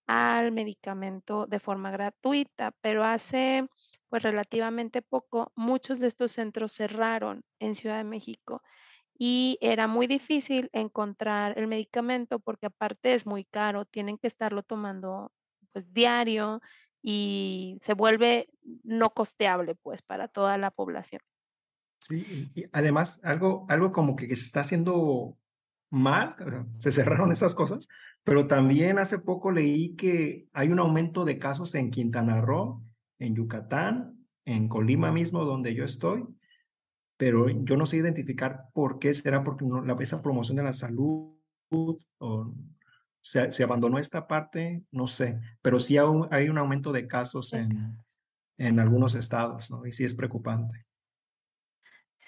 al 0.07 0.53
medicamento 0.53 1.47
de 1.47 1.61
forma 1.61 1.91
gratuita, 1.91 2.73
pero 2.81 3.05
hace 3.05 3.67
pues 4.09 4.23
relativamente 4.23 5.03
poco 5.03 5.53
muchos 5.57 5.99
de 6.01 6.07
estos 6.07 6.33
centros 6.33 6.73
cerraron 6.73 7.43
en 7.59 7.75
Ciudad 7.75 7.99
de 7.99 8.05
México 8.05 8.63
y 9.17 9.59
era 9.61 9.87
muy 9.87 10.07
difícil 10.07 10.71
encontrar 10.73 11.59
el 11.59 11.67
medicamento 11.67 12.39
porque 12.39 12.67
aparte 12.67 13.15
es 13.15 13.27
muy 13.27 13.45
caro, 13.45 13.85
tienen 13.85 14.19
que 14.19 14.27
estarlo 14.27 14.63
tomando 14.63 15.33
pues 15.73 15.93
diario 15.93 16.61
y 17.03 17.79
se 17.83 17.95
vuelve 17.95 18.49
no 18.83 19.11
costeable 19.11 19.75
pues 19.75 20.03
para 20.03 20.29
toda 20.29 20.59
la 20.59 20.71
población. 20.71 21.21
Sí, 21.99 22.51
y 22.55 22.65
además 22.73 23.21
algo, 23.25 23.67
algo 23.69 23.93
como 23.93 24.15
que 24.17 24.27
se 24.27 24.45
está 24.45 24.61
haciendo 24.61 25.39
mal, 25.91 26.37
se 26.73 26.91
cerraron 26.91 27.33
esas 27.33 27.55
cosas, 27.55 27.89
pero 28.25 28.47
también 28.47 28.99
hace 28.99 29.19
poco 29.19 29.53
leí 29.53 29.95
que 29.97 30.49
hay 30.53 30.71
un 30.71 30.79
aumento 30.79 31.25
de 31.25 31.39
casos 31.39 31.75
en 31.75 31.91
Quintana 31.91 32.41
Roo, 32.41 32.83
en 33.19 33.35
Yucatán, 33.35 34.27
en 34.47 34.69
Colima 34.69 35.13
mismo, 35.13 35.45
donde 35.45 35.75
yo 35.75 35.85
estoy, 35.85 36.25
pero 37.17 37.49
yo 37.49 37.77
no 37.77 37.87
sé 37.87 37.99
identificar 37.99 38.71
por 38.73 38.99
qué 38.99 39.15
será 39.15 39.45
porque 39.45 39.65
no, 39.65 39.83
la, 39.83 39.95
esa 40.01 40.23
promoción 40.23 40.57
de 40.57 40.63
la 40.63 40.73
salud 40.73 41.37
o 41.71 42.55
se, 43.21 43.53
se, 43.53 43.63
abandonó 43.63 43.99
esta 43.99 44.27
parte, 44.27 44.85
no 44.91 45.07
sé, 45.07 45.41
pero 45.63 45.79
sí 45.81 45.97
hay 45.97 46.07
un, 46.07 46.29
hay 46.31 46.49
un 46.49 46.59
aumento 46.59 46.93
de 46.93 47.07
casos 47.07 47.53
en, 47.53 47.99
en 48.59 48.81
algunos 48.81 49.15
estados, 49.15 49.71
¿no? 49.71 49.87
Y 49.87 49.93
sí 49.93 50.05
es 50.05 50.15
preocupante. 50.15 50.87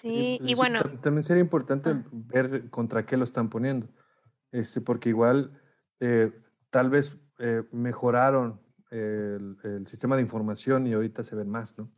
Sí, 0.01 0.39
y 0.43 0.55
bueno. 0.55 0.81
También 1.01 1.23
sería 1.23 1.43
importante 1.43 1.91
ah. 1.91 2.05
ver 2.13 2.71
contra 2.71 3.07
qué 3.07 3.17
lo 3.17 3.25
están 3.25 3.49
poniendo, 3.49 3.89
este, 4.53 4.81
porque 4.81 5.09
igual 5.09 5.61
eh, 6.01 6.33
tal 6.71 6.91
vez 6.91 7.17
eh, 7.39 7.63
mejoraron 7.73 8.61
el, 8.91 9.57
el, 9.63 9.87
sistema 9.87 10.17
de 10.17 10.23
información 10.23 10.87
y 10.87 10.93
ahorita 10.93 11.23
se 11.25 11.37
ven 11.37 11.49
más, 11.49 11.77
¿no? 11.79 11.91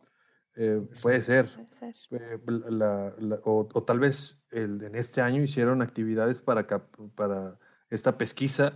Eh, 0.56 0.82
puede 1.02 1.22
ser. 1.22 1.48
Puede 1.54 1.94
ser. 1.94 2.40
La, 2.46 3.14
la, 3.18 3.36
o, 3.44 3.68
o, 3.72 3.82
tal 3.84 4.00
vez 4.00 4.42
el, 4.50 4.82
en 4.82 4.96
este 4.96 5.20
año 5.20 5.42
hicieron 5.42 5.82
actividades 5.82 6.40
para, 6.40 6.66
para 7.14 7.58
esta 7.90 8.18
pesquisa 8.18 8.72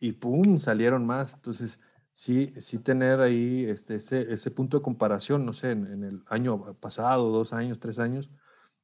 y 0.00 0.12
¡pum! 0.12 0.58
salieron 0.58 1.06
más. 1.06 1.34
Entonces, 1.34 1.78
sí, 2.12 2.52
sí 2.58 2.78
tener 2.80 3.20
ahí 3.20 3.66
este, 3.66 3.96
ese, 3.96 4.32
ese 4.32 4.50
punto 4.50 4.78
de 4.78 4.82
comparación, 4.82 5.46
no 5.46 5.52
sé, 5.52 5.70
en, 5.70 5.86
en 5.86 6.02
el 6.02 6.22
año 6.26 6.74
pasado, 6.80 7.30
dos 7.30 7.52
años, 7.52 7.78
tres 7.78 8.00
años, 8.00 8.30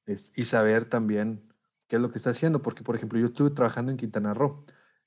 es, 0.04 0.30
y 0.36 0.44
saber 0.44 0.84
también 0.84 1.52
qué 1.88 1.96
es 1.96 2.02
lo 2.02 2.12
que 2.12 2.18
está 2.18 2.30
haciendo. 2.30 2.62
Porque, 2.62 2.84
por 2.84 2.94
ejemplo, 2.94 3.18
yo 3.18 3.26
estuve 3.26 3.50
trabajando 3.50 3.90
en 3.90 3.98
Quintana 3.98 4.34
Roo 4.34 4.64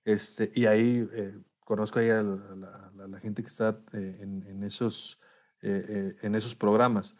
este, 0.10 0.52
y 0.56 0.66
ahí 0.66 1.08
eh, 1.14 1.38
conozco 1.60 2.00
ahí 2.00 2.10
a 2.10 2.24
la, 2.24 2.92
la, 2.96 3.08
la, 3.08 3.20
gente 3.20 3.44
que 3.44 3.48
está 3.48 3.80
eh, 3.94 4.18
en, 4.22 4.44
en, 4.48 4.64
esos, 4.64 5.20
eh, 5.62 6.16
en 6.22 6.34
esos 6.34 6.56
programas. 6.56 7.16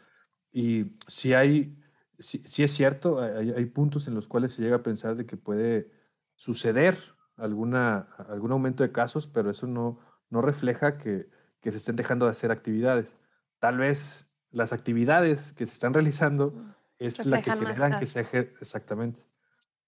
Y 0.52 0.96
si 1.08 1.36
hay, 1.36 1.78
si, 2.18 2.40
si 2.40 2.64
es 2.64 2.72
cierto, 2.72 3.22
hay, 3.22 3.52
hay, 3.52 3.66
puntos 3.66 4.08
en 4.08 4.16
los 4.16 4.28
cuales 4.28 4.54
se 4.54 4.64
llega 4.64 4.78
a 4.78 4.84
pensar 4.84 5.16
de 5.16 5.28
que 5.28 5.38
puede 5.38 5.92
suceder 6.36 6.98
alguna, 7.38 8.08
algún 8.28 8.52
aumento 8.52 8.82
de 8.82 8.92
casos, 8.92 9.28
pero 9.28 9.52
eso 9.52 9.68
no, 9.68 10.00
no 10.32 10.42
refleja 10.42 10.98
que, 10.98 11.30
que 11.62 11.72
se 11.72 11.78
estén 11.78 11.96
dejando 11.96 12.26
de 12.26 12.32
hacer 12.32 12.52
actividades. 12.52 13.16
Tal 13.60 13.78
vez 13.78 14.26
las 14.50 14.74
actividades 14.74 15.54
que 15.54 15.68
se 15.68 15.74
están 15.74 15.94
realizando 15.94 16.56
es 16.98 17.24
la 17.24 17.42
que 17.44 17.52
generan 17.52 18.00
que 18.00 18.08
se 18.08 18.22
exactamente. 18.60 19.30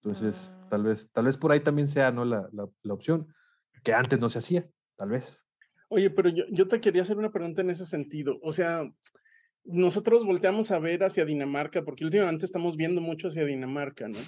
Entonces, 0.03 0.51
mm. 0.65 0.69
tal 0.69 0.83
vez, 0.83 1.11
tal 1.11 1.25
vez 1.25 1.37
por 1.37 1.51
ahí 1.51 1.59
también 1.59 1.87
sea 1.87 2.11
¿no? 2.11 2.25
la, 2.25 2.49
la, 2.51 2.67
la, 2.81 2.93
opción, 2.93 3.27
que 3.83 3.93
antes 3.93 4.19
no 4.19 4.29
se 4.29 4.39
hacía, 4.39 4.69
tal 4.95 5.09
vez. 5.09 5.39
Oye, 5.89 6.09
pero 6.09 6.29
yo, 6.29 6.45
yo 6.49 6.67
te 6.67 6.79
quería 6.79 7.03
hacer 7.03 7.17
una 7.17 7.31
pregunta 7.31 7.61
en 7.61 7.69
ese 7.69 7.85
sentido. 7.85 8.39
O 8.41 8.51
sea, 8.51 8.89
nosotros 9.63 10.25
volteamos 10.25 10.71
a 10.71 10.79
ver 10.79 11.03
hacia 11.03 11.25
Dinamarca, 11.25 11.83
porque 11.83 12.05
últimamente 12.05 12.45
estamos 12.45 12.77
viendo 12.77 13.01
mucho 13.01 13.27
hacia 13.27 13.45
Dinamarca, 13.45 14.07
¿no? 14.07 14.19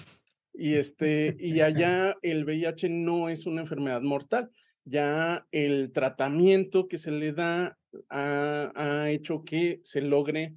Y, 0.52 0.74
este, 0.74 1.36
y 1.40 1.60
allá 1.60 2.16
el 2.22 2.44
VIH 2.44 2.88
no 2.88 3.28
es 3.28 3.46
una 3.46 3.62
enfermedad 3.62 4.02
mortal. 4.02 4.50
Ya 4.84 5.46
el 5.50 5.92
tratamiento 5.92 6.86
que 6.86 6.98
se 6.98 7.10
le 7.10 7.32
da 7.32 7.78
ha, 8.10 8.72
ha 8.74 9.10
hecho 9.10 9.42
que 9.44 9.80
se 9.82 10.02
logre 10.02 10.54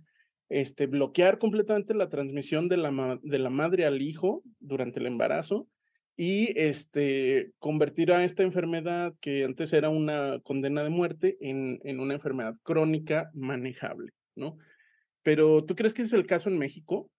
este, 0.49 0.87
bloquear 0.87 1.37
completamente 1.37 1.93
la 1.93 2.09
transmisión 2.09 2.69
de 2.69 2.77
la, 2.77 3.19
de 3.21 3.39
la 3.39 3.49
madre 3.49 3.85
al 3.85 4.01
hijo 4.01 4.43
durante 4.59 4.99
el 4.99 5.07
embarazo 5.07 5.67
y 6.15 6.57
este, 6.59 7.51
convertir 7.59 8.11
a 8.11 8.23
esta 8.23 8.43
enfermedad 8.43 9.13
que 9.21 9.43
antes 9.43 9.71
era 9.73 9.89
una 9.89 10.39
condena 10.43 10.83
de 10.83 10.89
muerte 10.89 11.37
en, 11.41 11.79
en 11.83 11.99
una 11.99 12.15
enfermedad 12.15 12.55
crónica 12.63 13.29
manejable, 13.33 14.13
¿no? 14.35 14.57
Pero 15.21 15.63
¿tú 15.63 15.75
crees 15.75 15.93
que 15.93 16.01
es 16.01 16.13
el 16.13 16.25
caso 16.25 16.49
en 16.49 16.57
México? 16.57 17.11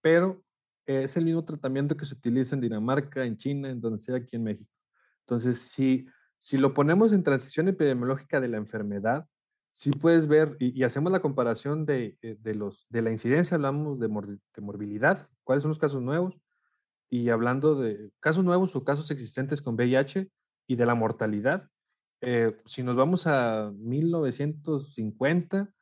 Pero 0.00 0.42
es 0.86 1.16
el 1.16 1.24
mismo 1.24 1.44
tratamiento 1.44 1.96
que 1.96 2.06
se 2.06 2.14
utiliza 2.14 2.54
en 2.54 2.60
Dinamarca, 2.60 3.24
en 3.24 3.36
China, 3.36 3.70
en 3.70 3.80
donde 3.80 3.98
sea 3.98 4.16
aquí 4.16 4.36
en 4.36 4.44
México. 4.44 4.72
Entonces, 5.20 5.58
si, 5.58 6.06
si 6.38 6.58
lo 6.58 6.74
ponemos 6.74 7.12
en 7.12 7.22
transición 7.22 7.68
epidemiológica 7.68 8.40
de 8.40 8.48
la 8.48 8.56
enfermedad, 8.56 9.26
sí 9.72 9.90
puedes 9.90 10.28
ver, 10.28 10.56
y, 10.58 10.82
hacemos 10.84 11.12
la 11.12 11.20
comparación 11.20 11.86
de, 11.86 12.18
eh, 12.22 12.36
de, 12.40 12.54
los, 12.54 12.86
de 12.88 13.02
la 13.02 13.10
incidencia, 13.10 13.54
hablamos 13.56 13.98
de, 13.98 14.08
de 14.08 14.62
morbilidad, 14.62 15.28
cuáles 15.44 15.62
son 15.62 15.70
los 15.70 15.78
casos 15.78 16.02
nuevos, 16.02 16.36
y 17.10 17.28
hablando 17.28 17.74
de 17.74 18.10
casos 18.20 18.44
nuevos 18.44 18.74
o 18.74 18.84
casos 18.84 19.10
existentes 19.10 19.60
con 19.60 19.74
VIH 19.74 20.30
y 20.66 20.76
de 20.76 20.86
la 20.86 20.94
mortalidad, 20.94 21.68
eh, 22.22 22.56
si 22.64 22.84
nos 22.84 22.94
vamos 22.94 23.26
a 23.26 23.72
1950, 23.76 25.74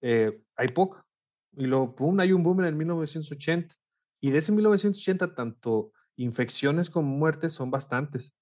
eh, 0.00 0.42
hay 0.56 0.68
poca. 0.68 1.06
Y 1.52 1.66
luego, 1.66 1.94
pum, 1.94 2.18
hay 2.18 2.32
un 2.32 2.42
boom 2.42 2.60
en 2.60 2.66
el 2.66 2.74
1980. 2.74 3.76
Y 4.20 4.30
de 4.30 4.38
ese 4.38 4.52
1980, 4.52 5.34
tanto 5.34 5.92
infecciones 6.16 6.88
como 6.88 7.14
muertes 7.14 7.52
son 7.52 7.70
bastantes. 7.70 8.32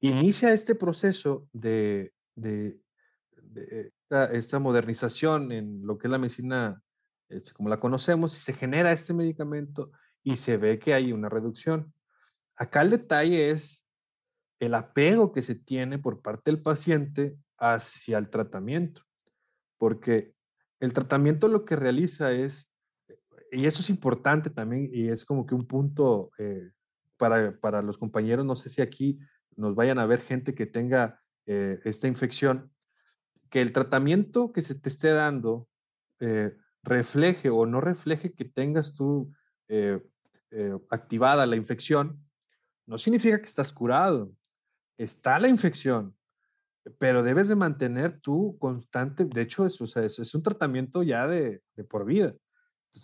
Inicia 0.00 0.52
este 0.52 0.74
proceso 0.74 1.46
de, 1.52 2.14
de, 2.34 2.80
esta, 4.10 4.58
modernización 4.58 5.52
en 5.52 5.86
lo 5.86 5.98
que 5.98 6.06
es 6.06 6.10
la 6.10 6.18
medicina 6.18 6.82
este, 7.28 7.52
como 7.52 7.68
la 7.68 7.80
conocemos 7.80 8.36
y 8.36 8.40
se 8.40 8.52
genera 8.52 8.92
este 8.92 9.14
medicamento 9.14 9.90
y 10.22 10.36
se 10.36 10.56
ve 10.56 10.78
que 10.78 10.94
hay 10.94 11.12
una 11.12 11.28
reducción. 11.28 11.92
Acá 12.56 12.82
el 12.82 12.90
detalle 12.90 13.50
es 13.50 13.84
el 14.58 14.74
apego 14.74 15.32
que 15.32 15.42
se 15.42 15.54
tiene 15.54 15.98
por 15.98 16.22
parte 16.22 16.50
del 16.50 16.62
paciente 16.62 17.36
hacia 17.58 18.18
el 18.18 18.30
tratamiento, 18.30 19.02
porque 19.76 20.34
el 20.80 20.92
tratamiento 20.92 21.48
lo 21.48 21.64
que 21.64 21.76
realiza 21.76 22.32
es, 22.32 22.70
y 23.52 23.66
eso 23.66 23.80
es 23.80 23.90
importante 23.90 24.50
también, 24.50 24.88
y 24.92 25.08
es 25.08 25.24
como 25.24 25.46
que 25.46 25.54
un 25.54 25.66
punto 25.66 26.30
eh, 26.38 26.70
para, 27.16 27.58
para, 27.58 27.82
los 27.82 27.98
compañeros, 27.98 28.44
no 28.44 28.56
sé 28.56 28.68
si 28.68 28.82
aquí 28.82 29.18
nos 29.56 29.74
vayan 29.74 29.98
a 29.98 30.06
ver 30.06 30.20
gente 30.20 30.54
que 30.54 30.66
tenga 30.66 31.20
eh, 31.46 31.80
esta 31.84 32.08
infección, 32.08 32.70
que 33.50 33.60
el 33.60 33.72
tratamiento 33.72 34.52
que 34.52 34.62
se 34.62 34.74
te 34.74 34.88
esté 34.88 35.10
dando 35.10 35.68
eh, 36.20 36.56
refleje 36.82 37.50
o 37.50 37.66
no 37.66 37.80
refleje 37.80 38.34
que 38.34 38.44
tengas 38.44 38.94
tú 38.94 39.32
eh, 39.68 40.00
activada 40.90 41.46
la 41.46 41.56
infección, 41.56 42.24
no 42.86 42.98
significa 42.98 43.38
que 43.38 43.44
estás 43.44 43.72
curado. 43.72 44.32
Está 44.96 45.38
la 45.38 45.48
infección, 45.48 46.16
pero 46.98 47.22
debes 47.22 47.48
de 47.48 47.56
mantener 47.56 48.20
tu 48.20 48.56
constante, 48.58 49.24
de 49.24 49.42
hecho, 49.42 49.66
es, 49.66 49.80
es, 49.96 50.34
un 50.34 50.42
tratamiento 50.42 51.02
ya 51.02 51.26
de, 51.26 51.62
por 51.90 52.06
vida. 52.06 52.34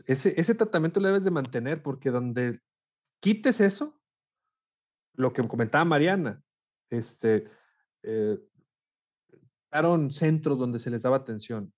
ese, 0.07 0.41
ese 0.41 0.55
tratamiento 0.55 1.01
lo 1.01 1.09
debes 1.09 1.25
de 1.25 1.31
mantener 1.31 1.83
porque 1.83 2.11
donde 2.11 2.61
quites 3.21 3.61
eso, 3.61 4.01
lo 5.15 5.33
que 5.33 5.47
comentaba 5.47 5.85
Mariana, 5.85 6.43
este, 6.91 7.49
eh, 8.03 8.39
centros 10.11 10.59
donde 10.59 10.79
se 10.79 10.91
les 10.91 11.03
daba 11.03 11.17
atención. 11.17 11.73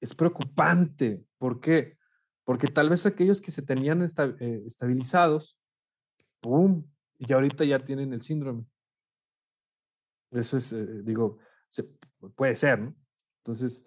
Es 0.00 0.14
preocupante. 0.14 1.24
¿Por 1.38 1.60
qué? 1.60 1.98
Porque 2.44 2.68
tal 2.68 2.88
vez 2.88 3.06
aquellos 3.06 3.40
que 3.40 3.50
se 3.50 3.62
tenían 3.62 4.02
eh, 4.02 4.62
estabilizados, 4.66 5.58
¡pum! 6.40 6.84
Y 7.18 7.32
ahorita 7.32 7.64
ya 7.64 7.84
tienen 7.84 8.12
el 8.12 8.22
síndrome. 8.22 8.66
Eso 10.30 10.56
es, 10.56 10.72
eh, 10.72 11.02
digo, 11.02 11.38
puede 12.34 12.56
ser, 12.56 12.80
¿no? 12.80 12.96
Entonces, 13.44 13.84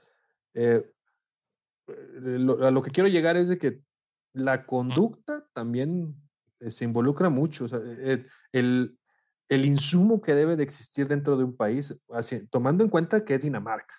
eh, 0.53 0.83
a 1.87 2.71
lo 2.71 2.81
que 2.81 2.91
quiero 2.91 3.09
llegar 3.09 3.35
es 3.37 3.47
de 3.47 3.57
que 3.57 3.81
la 4.33 4.65
conducta 4.65 5.47
también 5.53 6.15
se 6.59 6.85
involucra 6.85 7.29
mucho. 7.29 7.67
El, 8.51 8.97
el, 9.49 9.65
insumo 9.65 10.21
que 10.21 10.35
debe 10.35 10.55
de 10.55 10.63
existir 10.63 11.07
dentro 11.07 11.37
de 11.37 11.43
un 11.43 11.55
país, 11.55 11.99
tomando 12.49 12.83
en 12.83 12.89
cuenta 12.89 13.23
que 13.23 13.35
es 13.35 13.41
Dinamarca, 13.41 13.95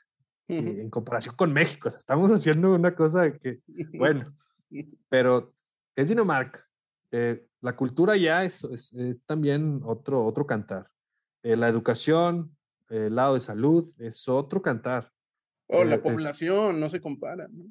en 0.49 0.91
comparación 0.91 1.35
con 1.37 1.53
México. 1.53 1.89
O 1.89 1.91
sea, 1.91 1.99
estamos 1.99 2.31
haciendo 2.31 2.75
una 2.75 2.95
cosa 2.95 3.33
que, 3.33 3.61
bueno, 3.99 4.37
pero 5.09 5.55
es 5.95 6.09
Dinamarca. 6.09 6.67
Eh, 7.11 7.47
la 7.61 7.77
cultura 7.77 8.17
ya 8.17 8.45
es, 8.45 8.65
es, 8.65 9.25
también 9.25 9.81
otro, 9.85 10.25
otro 10.25 10.47
cantar. 10.47 10.91
Eh, 11.43 11.57
la 11.57 11.69
educación, 11.69 12.57
el 12.89 13.15
lado 13.15 13.35
de 13.35 13.41
salud, 13.41 13.89
es 13.99 14.29
otro 14.29 14.61
cantar. 14.63 15.11
Oh, 15.69 15.85
la 15.85 15.97
eh, 15.97 15.99
población 15.99 16.79
no 16.79 16.89
se 16.91 17.01
compara. 17.01 17.49
¿no? 17.49 17.65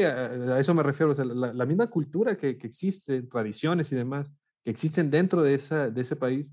a, 0.00 0.60
eso 0.60 0.74
me 0.74 0.82
refiero. 0.82 1.12
la, 1.14 1.66
misma 1.66 1.88
cultura 1.88 2.36
que, 2.36 2.56
que, 2.56 2.66
existe, 2.66 3.22
tradiciones 3.22 3.92
y 3.92 3.96
demás, 3.96 4.32
que 4.64 4.70
existen 4.70 5.10
dentro 5.10 5.42
de, 5.42 5.54
esa, 5.54 5.90
de 5.90 6.00
ese 6.00 6.16
país, 6.16 6.52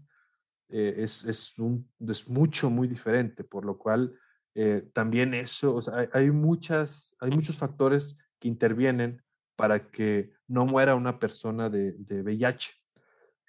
es, 0.70 1.26
es, 1.26 1.57
un, 1.59 1.89
es 1.99 2.28
mucho, 2.30 2.70
muy 2.70 2.88
diferente. 2.88 3.43
Por 3.43 3.65
lo 3.65 3.78
cual, 3.78 4.17
también 4.93 5.34
eso, 5.34 5.80
hay, 6.13 6.32
muchas, 6.32 7.15
hay 7.20 7.32
muchos 7.32 7.57
factores 7.57 8.17
que 8.39 8.47
intervienen 8.47 9.22
para 9.55 9.89
que 9.89 10.32
no 10.47 10.65
muera 10.65 10.95
una 10.95 11.20
persona 11.20 11.70
de, 11.70 11.93
de 11.93 12.22
VIH. 12.22 12.72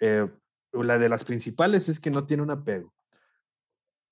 Eh, 0.00 0.28
la 0.72 0.98
de 0.98 1.08
las 1.08 1.24
principales 1.24 1.88
es 1.88 2.00
que 2.00 2.10
no 2.10 2.26
tiene 2.26 2.42
un 2.42 2.50
apego. 2.50 2.92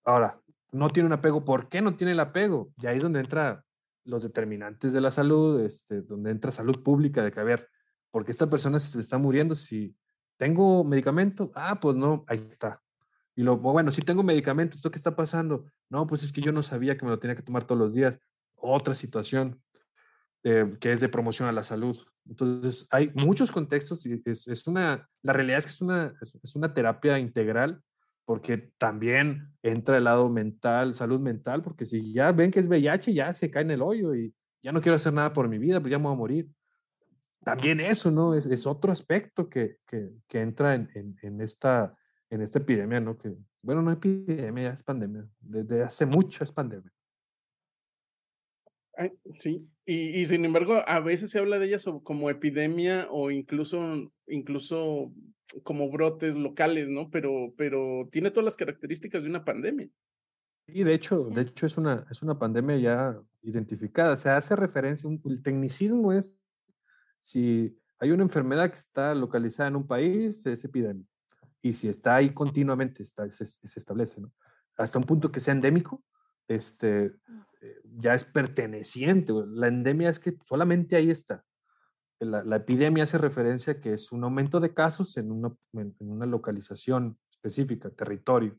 Ahora, 0.04 0.40
no 0.70 0.90
tiene 0.90 1.06
un 1.06 1.12
apego. 1.12 1.44
¿Por 1.44 1.68
qué 1.68 1.80
no 1.80 1.96
tiene 1.96 2.12
el 2.12 2.20
apego? 2.20 2.72
Y 2.80 2.86
ahí 2.86 2.96
es 2.96 3.02
donde 3.02 3.20
entra 3.20 3.64
los 4.04 4.22
determinantes 4.22 4.92
de 4.92 5.00
la 5.00 5.10
salud, 5.10 5.60
este, 5.60 6.02
donde 6.02 6.30
entra 6.30 6.52
salud 6.52 6.82
pública, 6.82 7.22
de 7.22 7.30
que, 7.30 7.40
a 7.40 7.44
ver, 7.44 7.68
¿por 8.10 8.24
qué 8.24 8.32
esta 8.32 8.48
persona 8.48 8.78
se 8.78 8.98
está 9.00 9.18
muriendo? 9.18 9.54
Si 9.54 9.94
tengo 10.36 10.84
medicamento, 10.84 11.50
ah, 11.54 11.78
pues 11.80 11.96
no, 11.96 12.24
ahí 12.26 12.38
está. 12.38 12.80
Y 13.38 13.44
lo, 13.44 13.56
bueno, 13.56 13.92
si 13.92 14.02
tengo 14.02 14.24
medicamento, 14.24 14.74
¿esto 14.74 14.90
qué 14.90 14.96
está 14.96 15.14
pasando? 15.14 15.64
No, 15.88 16.08
pues 16.08 16.24
es 16.24 16.32
que 16.32 16.40
yo 16.40 16.50
no 16.50 16.64
sabía 16.64 16.98
que 16.98 17.04
me 17.04 17.12
lo 17.12 17.20
tenía 17.20 17.36
que 17.36 17.42
tomar 17.42 17.62
todos 17.62 17.78
los 17.78 17.94
días. 17.94 18.18
Otra 18.56 18.94
situación. 18.94 19.62
Eh, 20.42 20.76
que 20.80 20.90
es 20.90 20.98
de 20.98 21.08
promoción 21.08 21.48
a 21.48 21.52
la 21.52 21.62
salud. 21.62 21.96
Entonces, 22.26 22.88
hay 22.90 23.12
muchos 23.14 23.52
contextos 23.52 24.06
y 24.06 24.20
es, 24.24 24.48
es 24.48 24.66
una, 24.66 25.08
la 25.22 25.32
realidad 25.32 25.58
es 25.58 25.66
que 25.66 25.70
es 25.70 25.80
una, 25.80 26.14
es, 26.20 26.54
una 26.56 26.72
terapia 26.72 27.18
integral 27.18 27.80
porque 28.24 28.72
también 28.78 29.52
entra 29.62 29.98
el 29.98 30.04
lado 30.04 30.28
mental, 30.28 30.94
salud 30.94 31.20
mental, 31.20 31.62
porque 31.62 31.86
si 31.86 32.12
ya 32.12 32.32
ven 32.32 32.50
que 32.50 32.60
es 32.60 32.68
VIH, 32.68 33.14
ya 33.14 33.34
se 33.34 33.50
cae 33.50 33.62
en 33.62 33.72
el 33.72 33.82
hoyo 33.82 34.14
y 34.14 34.32
ya 34.62 34.72
no 34.72 34.80
quiero 34.80 34.96
hacer 34.96 35.12
nada 35.12 35.32
por 35.32 35.48
mi 35.48 35.58
vida, 35.58 35.80
pues 35.80 35.90
ya 35.90 35.98
me 35.98 36.04
voy 36.04 36.14
a 36.14 36.16
morir. 36.16 36.48
También 37.44 37.80
eso, 37.80 38.10
¿no? 38.10 38.34
Es, 38.34 38.46
es 38.46 38.66
otro 38.66 38.92
aspecto 38.92 39.48
que, 39.48 39.78
que, 39.86 40.10
que 40.28 40.40
entra 40.40 40.74
en, 40.74 40.88
en, 40.94 41.16
en, 41.22 41.40
esta, 41.40 41.96
en 42.30 42.42
esta 42.42 42.58
epidemia, 42.58 43.00
¿no? 43.00 43.16
Que, 43.18 43.34
bueno, 43.62 43.82
no 43.82 43.92
epidemia, 43.92 44.70
es 44.70 44.82
pandemia. 44.82 45.28
Desde 45.40 45.82
hace 45.82 46.06
mucho 46.06 46.44
es 46.44 46.52
pandemia 46.52 46.92
sí, 49.38 49.68
y, 49.84 50.26
sin 50.26 50.44
embargo, 50.44 50.82
a 50.86 51.00
veces 51.00 51.30
se 51.30 51.38
habla 51.38 51.58
de 51.58 51.66
ella 51.66 51.78
como 52.02 52.30
epidemia 52.30 53.06
o 53.10 53.30
incluso, 53.30 54.12
incluso 54.26 55.12
como 55.62 55.90
brotes 55.90 56.34
locales, 56.34 56.88
¿no? 56.88 57.10
Pero, 57.10 57.54
pero 57.56 58.08
tiene 58.10 58.30
todas 58.30 58.44
las 58.44 58.56
características 58.56 59.22
de 59.22 59.30
una 59.30 59.44
pandemia. 59.44 59.88
Sí, 60.66 60.82
de 60.82 60.94
hecho, 60.94 61.24
de 61.30 61.42
hecho 61.42 61.64
es 61.64 61.78
una, 61.78 62.06
es 62.10 62.22
una 62.22 62.38
pandemia 62.38 62.76
ya 62.76 63.22
identificada. 63.42 64.16
Se 64.16 64.28
hace 64.28 64.56
referencia, 64.56 65.08
un, 65.08 65.22
el 65.24 65.42
tecnicismo 65.42 66.12
es 66.12 66.34
si 67.20 67.78
hay 67.98 68.10
una 68.10 68.24
enfermedad 68.24 68.68
que 68.68 68.76
está 68.76 69.14
localizada 69.14 69.68
en 69.68 69.76
un 69.76 69.86
país, 69.86 70.36
es 70.44 70.64
epidemia. 70.64 71.06
Y 71.62 71.72
si 71.72 71.88
está 71.88 72.16
ahí 72.16 72.30
continuamente, 72.30 73.02
está, 73.02 73.28
se, 73.30 73.44
se 73.44 73.78
establece, 73.78 74.20
¿no? 74.20 74.32
Hasta 74.76 74.98
un 74.98 75.04
punto 75.04 75.32
que 75.32 75.40
sea 75.40 75.54
endémico, 75.54 76.04
este, 76.46 77.06
eh, 77.60 77.80
ya 77.98 78.14
es 78.14 78.24
perteneciente. 78.24 79.32
La 79.48 79.68
endemia 79.68 80.08
es 80.08 80.18
que 80.18 80.36
solamente 80.44 80.96
ahí 80.96 81.10
está. 81.10 81.44
La, 82.20 82.56
epidemia 82.56 83.04
hace 83.04 83.18
referencia 83.18 83.74
a 83.74 83.80
que 83.80 83.92
es 83.92 84.10
un 84.10 84.24
aumento 84.24 84.58
de 84.58 84.74
casos 84.74 85.16
en 85.18 85.30
una, 85.30 85.54
en 85.74 85.94
una 86.00 86.26
localización 86.26 87.16
específica, 87.30 87.90
territorio. 87.90 88.58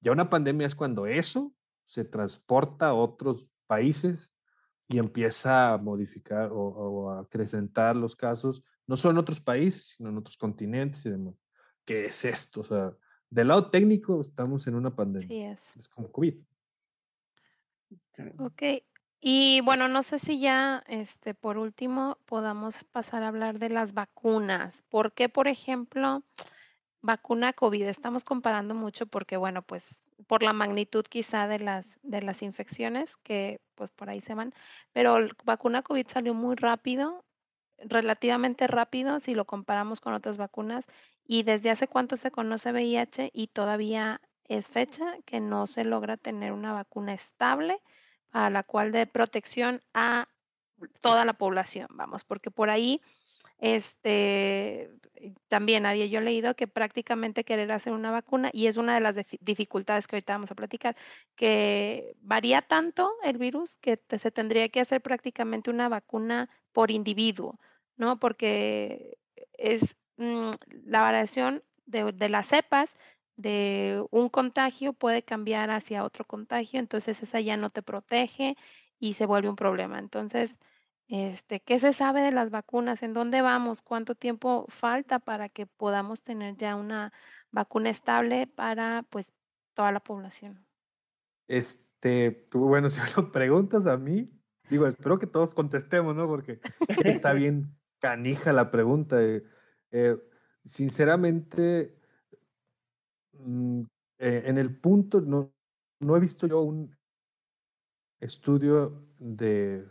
Ya 0.00 0.12
una 0.12 0.30
pandemia 0.30 0.66
es 0.66 0.74
cuando 0.74 1.06
eso 1.06 1.52
se 1.84 2.04
transporta 2.04 2.88
a 2.88 2.94
otros 2.94 3.52
países 3.66 4.32
y 4.86 4.96
empieza 4.96 5.74
a 5.74 5.78
modificar 5.78 6.48
o, 6.50 7.10
a 7.10 7.20
acrecentar 7.20 7.94
los 7.94 8.16
casos, 8.16 8.62
no 8.86 8.96
solo 8.96 9.12
en 9.12 9.18
otros 9.18 9.40
países, 9.40 9.94
sino 9.96 10.08
en 10.08 10.16
otros 10.16 10.38
continentes 10.38 11.04
y 11.04 11.10
demás. 11.10 11.34
¿Qué 11.88 12.04
es 12.04 12.26
esto? 12.26 12.60
O 12.60 12.64
sea, 12.64 12.92
del 13.30 13.48
lado 13.48 13.70
técnico 13.70 14.20
estamos 14.20 14.66
en 14.66 14.74
una 14.74 14.94
pandemia. 14.94 15.52
es. 15.52 15.74
es 15.74 15.88
como 15.88 16.12
COVID. 16.12 16.34
Ok. 18.36 18.62
Y 19.22 19.62
bueno, 19.62 19.88
no 19.88 20.02
sé 20.02 20.18
si 20.18 20.38
ya, 20.38 20.84
este, 20.86 21.32
por 21.32 21.56
último, 21.56 22.18
podamos 22.26 22.84
pasar 22.84 23.22
a 23.22 23.28
hablar 23.28 23.58
de 23.58 23.70
las 23.70 23.94
vacunas. 23.94 24.82
¿Por 24.90 25.14
qué, 25.14 25.30
por 25.30 25.48
ejemplo, 25.48 26.22
vacuna 27.00 27.54
COVID? 27.54 27.84
Estamos 27.84 28.22
comparando 28.22 28.74
mucho 28.74 29.06
porque, 29.06 29.38
bueno, 29.38 29.62
pues 29.62 29.84
por 30.26 30.42
la 30.42 30.52
magnitud 30.52 31.06
quizá 31.08 31.48
de 31.48 31.58
las, 31.58 31.98
de 32.02 32.20
las 32.20 32.42
infecciones 32.42 33.16
que 33.16 33.62
pues 33.76 33.92
por 33.92 34.10
ahí 34.10 34.20
se 34.20 34.34
van, 34.34 34.52
pero 34.92 35.16
vacuna 35.42 35.80
COVID 35.80 36.06
salió 36.08 36.34
muy 36.34 36.54
rápido, 36.54 37.24
relativamente 37.78 38.66
rápido 38.66 39.20
si 39.20 39.34
lo 39.34 39.46
comparamos 39.46 40.02
con 40.02 40.12
otras 40.12 40.36
vacunas. 40.36 40.84
¿Y 41.30 41.42
desde 41.42 41.70
hace 41.70 41.86
cuánto 41.86 42.16
se 42.16 42.30
conoce 42.30 42.72
VIH 42.72 43.30
y 43.34 43.48
todavía 43.48 44.22
es 44.44 44.68
fecha 44.68 45.18
que 45.26 45.40
no 45.40 45.66
se 45.66 45.84
logra 45.84 46.16
tener 46.16 46.52
una 46.52 46.72
vacuna 46.72 47.12
estable 47.12 47.82
para 48.30 48.48
la 48.48 48.62
cual 48.62 48.92
de 48.92 49.06
protección 49.06 49.82
a 49.92 50.28
toda 51.02 51.26
la 51.26 51.34
población, 51.34 51.88
vamos, 51.90 52.24
porque 52.24 52.50
por 52.50 52.70
ahí 52.70 53.02
este, 53.58 54.90
también 55.48 55.84
había 55.84 56.06
yo 56.06 56.22
leído 56.22 56.54
que 56.54 56.66
prácticamente 56.66 57.44
querer 57.44 57.72
hacer 57.72 57.92
una 57.92 58.10
vacuna, 58.10 58.48
y 58.54 58.66
es 58.66 58.78
una 58.78 58.94
de 58.94 59.00
las 59.00 59.16
dificultades 59.40 60.06
que 60.06 60.16
ahorita 60.16 60.32
vamos 60.32 60.50
a 60.50 60.54
platicar, 60.54 60.96
que 61.36 62.14
varía 62.20 62.62
tanto 62.62 63.12
el 63.22 63.36
virus 63.36 63.76
que 63.78 64.00
se 64.18 64.30
tendría 64.30 64.70
que 64.70 64.80
hacer 64.80 65.02
prácticamente 65.02 65.68
una 65.68 65.90
vacuna 65.90 66.48
por 66.72 66.90
individuo, 66.90 67.58
¿no? 67.96 68.18
Porque 68.18 69.18
es 69.54 69.94
mm, 70.18 70.50
la 70.84 71.02
variación 71.02 71.62
de, 71.86 72.12
de 72.12 72.28
las 72.28 72.46
cepas 72.48 72.96
de 73.36 74.04
un 74.10 74.28
contagio 74.28 74.92
puede 74.92 75.22
cambiar 75.22 75.70
hacia 75.70 76.04
otro 76.04 76.24
contagio, 76.24 76.80
entonces 76.80 77.22
esa 77.22 77.40
ya 77.40 77.56
no 77.56 77.70
te 77.70 77.82
protege 77.82 78.56
y 78.98 79.14
se 79.14 79.26
vuelve 79.26 79.48
un 79.48 79.56
problema. 79.56 79.98
Entonces, 79.98 80.58
este, 81.08 81.60
¿qué 81.60 81.78
se 81.78 81.92
sabe 81.92 82.20
de 82.20 82.32
las 82.32 82.50
vacunas? 82.50 83.02
¿En 83.02 83.14
dónde 83.14 83.40
vamos? 83.40 83.80
¿Cuánto 83.80 84.14
tiempo 84.14 84.66
falta 84.68 85.18
para 85.18 85.48
que 85.48 85.66
podamos 85.66 86.22
tener 86.22 86.56
ya 86.56 86.76
una 86.76 87.12
vacuna 87.50 87.90
estable 87.90 88.46
para 88.46 89.04
pues 89.08 89.32
toda 89.72 89.92
la 89.92 90.00
población? 90.00 90.66
Este, 91.46 92.48
bueno, 92.52 92.88
si 92.90 93.00
me 93.00 93.06
lo 93.16 93.32
preguntas 93.32 93.86
a 93.86 93.96
mí, 93.96 94.30
digo, 94.68 94.86
espero 94.86 95.18
que 95.18 95.26
todos 95.26 95.54
contestemos, 95.54 96.14
¿no? 96.14 96.26
Porque 96.26 96.60
está 97.04 97.32
bien 97.32 97.74
canija 98.00 98.52
la 98.52 98.70
pregunta. 98.70 99.22
Eh, 99.22 99.44
eh, 99.90 100.16
sinceramente, 100.64 101.98
mm, 103.32 103.82
eh, 104.18 104.42
en 104.46 104.58
el 104.58 104.78
punto, 104.78 105.20
no, 105.20 105.52
no 106.00 106.16
he 106.16 106.20
visto 106.20 106.46
yo 106.46 106.60
un 106.62 106.96
estudio 108.20 109.06
de 109.18 109.86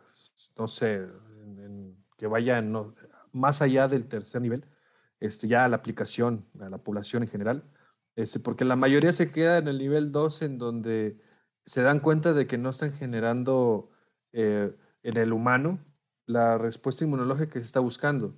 no 0.57 0.67
sé, 0.67 1.01
que 2.17 2.27
vaya 2.27 2.63
más 3.31 3.61
allá 3.61 3.87
del 3.87 4.07
tercer 4.07 4.41
nivel, 4.41 4.65
este, 5.19 5.47
ya 5.47 5.65
a 5.65 5.67
la 5.67 5.77
aplicación, 5.77 6.47
a 6.59 6.69
la 6.69 6.79
población 6.79 7.23
en 7.23 7.29
general, 7.29 7.63
este, 8.15 8.39
porque 8.39 8.65
la 8.65 8.75
mayoría 8.75 9.13
se 9.13 9.31
queda 9.31 9.59
en 9.59 9.67
el 9.67 9.77
nivel 9.77 10.11
2 10.11 10.41
en 10.41 10.57
donde 10.57 11.21
se 11.65 11.81
dan 11.81 11.99
cuenta 11.99 12.33
de 12.33 12.47
que 12.47 12.57
no 12.57 12.69
están 12.69 12.93
generando 12.93 13.91
eh, 14.33 14.75
en 15.03 15.17
el 15.17 15.33
humano 15.33 15.79
la 16.25 16.57
respuesta 16.57 17.05
inmunológica 17.05 17.51
que 17.51 17.59
se 17.59 17.65
está 17.65 17.79
buscando. 17.79 18.35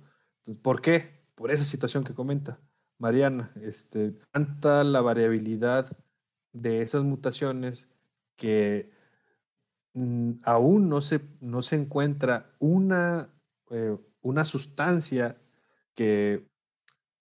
¿Por 0.62 0.82
qué? 0.82 1.19
Por 1.40 1.50
esa 1.50 1.64
situación 1.64 2.04
que 2.04 2.12
comenta 2.12 2.60
Mariana, 2.98 3.50
este, 3.62 4.12
tanta 4.30 4.84
la 4.84 5.00
variabilidad 5.00 5.96
de 6.52 6.82
esas 6.82 7.02
mutaciones 7.02 7.88
que 8.36 8.90
Mm, 9.94 10.34
aún 10.44 10.88
no 10.88 11.00
se, 11.00 11.20
no 11.40 11.62
se 11.62 11.76
encuentra 11.76 12.54
una, 12.60 13.34
eh, 13.70 13.96
una 14.22 14.44
sustancia 14.44 15.36
que 15.94 16.46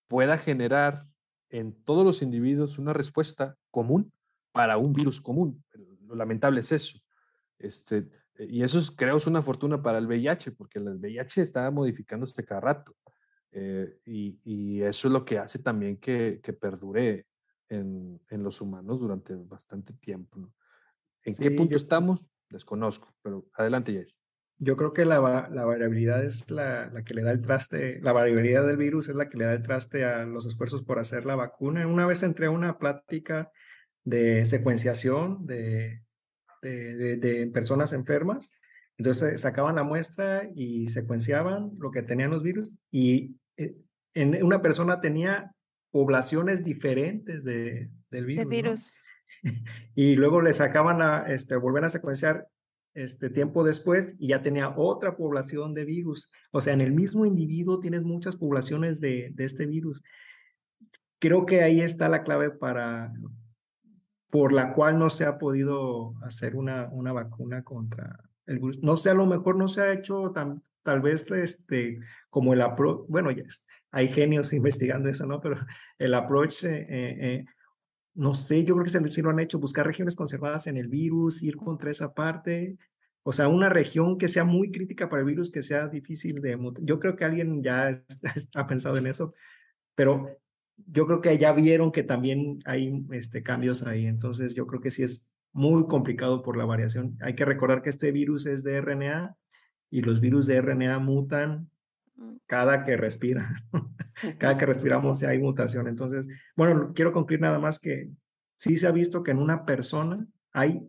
pueda 0.08 0.38
generar 0.38 1.08
en 1.50 1.74
todos 1.84 2.06
los 2.06 2.22
individuos 2.22 2.78
una 2.78 2.94
respuesta 2.94 3.58
común 3.72 4.12
para 4.52 4.78
un 4.78 4.94
virus 4.94 5.20
común. 5.22 5.64
Lo 6.06 6.16
lamentable 6.16 6.62
es 6.62 6.72
eso. 6.72 7.00
Este, 7.58 8.08
y 8.40 8.64
eso 8.64 8.80
es, 8.80 8.92
creo 8.92 9.18
es 9.18 9.28
una 9.28 9.42
fortuna 9.42 9.82
para 9.82 9.98
el 9.98 10.08
VIH, 10.08 10.52
porque 10.52 10.80
el 10.80 10.98
VIH 10.98 11.42
está 11.42 11.70
modificándose 11.72 12.46
cada 12.46 12.62
rato. 12.62 12.96
Eh, 13.52 14.00
y, 14.06 14.82
eso 14.82 15.08
es 15.08 15.14
lo 15.14 15.26
que 15.26 15.40
hace 15.40 15.60
también 15.60 15.98
que, 15.98 16.40
que 16.42 16.54
perdure 16.54 17.28
en, 17.68 18.22
en, 18.30 18.44
los 18.44 18.62
humanos 18.62 19.00
durante 19.00 19.36
bastante 19.36 19.94
tiempo. 19.94 20.52
¿En 21.24 21.36
qué 21.36 21.52
punto 21.52 21.76
estamos? 21.76 22.26
desconozco, 22.50 23.14
pero 23.22 23.48
adelante, 23.54 23.94
Jair. 23.94 24.14
Yo 24.62 24.76
creo 24.76 24.92
que 24.92 25.06
la, 25.06 25.20
variabilidad 25.20 26.24
es 26.26 26.52
la, 26.52 26.92
que 27.06 27.14
le 27.14 27.24
da 27.24 27.32
el 27.32 27.42
traste, 27.42 28.02
la 28.02 28.12
variabilidad 28.12 28.68
del 28.68 28.76
virus 28.76 29.08
es 29.08 29.16
la 29.16 29.30
que 29.30 29.38
le 29.38 29.46
da 29.46 29.54
el 29.54 29.64
traste 29.64 30.04
a 30.04 30.26
los 30.26 30.46
esfuerzos 30.46 30.84
por 30.84 31.00
hacer 31.00 31.26
la 31.26 31.38
vacuna. 31.38 31.88
Una 31.88 32.06
vez 32.06 32.24
entré 32.24 32.48
a 32.48 32.52
una 32.52 32.78
plática 32.78 33.52
de 34.04 34.44
secuenciación 34.44 35.46
de, 35.46 36.04
de, 36.62 37.50
personas 37.54 37.94
enfermas, 37.94 38.52
entonces 39.00 39.40
sacaban 39.40 39.78
la 39.78 39.86
muestra 39.86 40.50
y 40.54 40.88
secuenciaban 40.88 41.72
lo 41.80 41.90
que 41.90 42.04
tenían 42.04 42.32
los 42.32 42.44
virus 42.44 42.76
y 42.92 43.38
eh, 43.56 43.78
en 44.14 44.44
una 44.44 44.62
persona 44.62 45.00
tenía 45.00 45.56
poblaciones 45.90 46.66
diferentes 46.66 47.46
de, 47.46 47.90
del 48.12 48.26
virus. 48.26 48.50
virus. 48.50 48.96
y 49.96 50.16
luego 50.16 50.42
le 50.42 50.52
sacaban 50.52 51.02
a, 51.02 51.20
este, 51.28 51.56
volver 51.56 51.86
a 51.86 51.90
secuenciar 51.90 52.50
este 52.94 53.30
tiempo 53.30 53.64
después 53.64 54.16
y 54.20 54.28
ya 54.28 54.42
tenía 54.42 54.74
otra 54.76 55.16
población 55.16 55.74
de 55.74 55.86
virus. 55.86 56.30
O 56.52 56.60
sea, 56.60 56.74
en 56.74 56.82
el 56.82 56.92
mismo 56.92 57.26
individuo 57.26 57.80
tienes 57.80 58.04
muchas 58.04 58.36
poblaciones 58.36 59.00
de, 59.00 59.32
de 59.34 59.46
este 59.46 59.66
virus. 59.66 60.04
Creo 61.20 61.46
que 61.46 61.62
ahí 61.62 61.80
está 61.80 62.10
la 62.10 62.24
clave 62.24 62.50
para, 62.50 63.14
por 64.30 64.52
la 64.52 64.74
cual 64.74 65.00
no 65.00 65.10
se 65.10 65.24
ha 65.24 65.38
podido 65.38 66.16
hacer 66.22 66.58
una, 66.58 66.90
una 66.92 67.14
vacuna 67.14 67.64
contra 67.64 68.29
No 68.82 68.98
sé, 68.98 69.10
a 69.10 69.14
lo 69.14 69.26
mejor 69.26 69.58
no 69.58 69.68
se 69.68 69.82
ha 69.82 69.94
hecho 69.94 70.34
tal 70.84 71.02
vez 71.02 71.30
este, 71.32 72.00
como 72.30 72.54
el 72.54 72.62
approach, 72.62 73.06
bueno, 73.08 73.32
ya 73.32 73.44
hay 73.92 74.08
genios 74.08 74.54
investigando 74.54 75.10
eso, 75.10 75.26
¿no? 75.26 75.40
Pero 75.42 75.58
el 75.98 76.14
approach 76.14 76.64
eh, 76.64 76.86
eh, 76.90 77.46
no 78.16 78.34
sé, 78.34 78.64
yo 78.66 78.76
creo 78.76 78.86
que 78.86 79.10
sí 79.10 79.22
lo 79.22 79.30
han 79.30 79.40
hecho, 79.40 79.60
buscar 79.60 79.86
regiones 79.86 80.16
conservadas 80.16 80.68
en 80.68 80.78
el 80.78 80.88
virus, 80.88 81.42
ir 81.42 81.56
contra 81.56 81.92
esa 81.92 82.14
parte, 82.14 82.78
o 83.24 83.32
sea, 83.32 83.48
una 83.48 83.70
región 83.70 84.18
que 84.18 84.28
sea 84.28 84.44
muy 84.44 84.72
crítica 84.72 85.08
para 85.08 85.22
el 85.22 85.28
virus, 85.28 85.52
que 85.52 85.62
sea 85.62 85.88
difícil 85.88 86.42
de... 86.42 86.58
Yo 86.82 87.00
creo 87.00 87.16
que 87.16 87.26
alguien 87.26 87.62
ya 87.64 88.04
ha 88.56 88.68
pensado 88.68 88.98
en 88.98 89.08
eso, 89.08 89.34
pero 89.96 90.38
yo 90.76 91.06
creo 91.06 91.22
que 91.22 91.38
ya 91.38 91.54
vieron 91.54 91.92
que 91.92 92.04
también 92.04 92.60
hay 92.66 93.06
este, 93.12 93.44
cambios 93.44 93.84
ahí, 93.84 94.06
entonces 94.06 94.56
yo 94.56 94.66
creo 94.66 94.82
que 94.82 94.92
sí 94.92 95.04
es 95.04 95.30
muy 95.52 95.88
complicado 95.88 96.42
por 96.42 96.58
la 96.58 96.66
variación. 96.66 97.18
Hay 97.22 97.36
que 97.36 97.46
recordar 97.46 97.82
que 97.82 97.90
este 97.90 98.12
virus 98.12 98.46
es 98.46 98.64
de 98.64 98.80
RNA 98.80 99.36
y 99.90 100.02
los 100.02 100.22
virus 100.22 100.46
de 100.46 100.62
RNA 100.62 101.00
mutan 101.00 101.70
cada 102.46 102.84
que 102.84 102.98
respira. 102.98 103.56
cada 104.38 104.58
que 104.58 104.66
respiramos 104.66 105.24
hay 105.24 105.40
mutación. 105.40 105.88
Entonces, 105.88 106.28
bueno, 106.56 106.92
quiero 106.94 107.12
concluir 107.12 107.42
nada 107.42 107.60
más 107.60 107.80
que 107.80 108.10
sí 108.58 108.78
se 108.78 108.88
ha 108.88 108.92
visto 108.92 109.24
que 109.24 109.32
en 109.32 109.40
una 109.40 109.66
persona 109.66 110.26
hay 110.52 110.82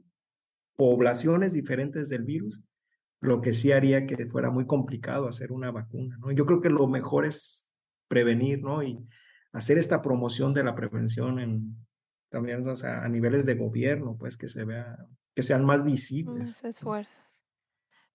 poblaciones 0.77 1.53
diferentes 1.53 2.09
del 2.09 2.25
virus, 2.25 2.63
lo 3.21 3.41
que 3.41 3.53
sí 3.53 3.71
haría 3.71 4.07
que 4.07 4.25
fuera 4.25 4.51
muy 4.51 4.67
complicado 4.67 5.29
hacer 5.29 5.53
una 5.53 5.71
vacuna, 5.71 6.17
¿no? 6.19 6.33
Yo 6.33 6.47
creo 6.47 6.61
que 6.61 6.71
lo 6.71 6.89
mejor 6.89 7.27
es 7.27 7.71
prevenir, 8.09 8.63
¿no? 8.63 8.83
Y 8.83 8.99
hacer 9.53 9.77
esta 9.79 10.01
promoción 10.01 10.55
de 10.55 10.65
la 10.65 10.75
prevención 10.75 11.39
en 11.39 11.77
también 12.31 12.65
a 12.67 13.09
niveles 13.09 13.45
de 13.45 13.55
gobierno, 13.55 14.17
pues 14.19 14.37
que 14.37 14.49
se 14.49 14.65
vea, 14.65 14.97
que 15.35 15.43
sean 15.43 15.65
más 15.65 15.85
visibles. 15.85 16.65
esfuerzos. 16.65 17.31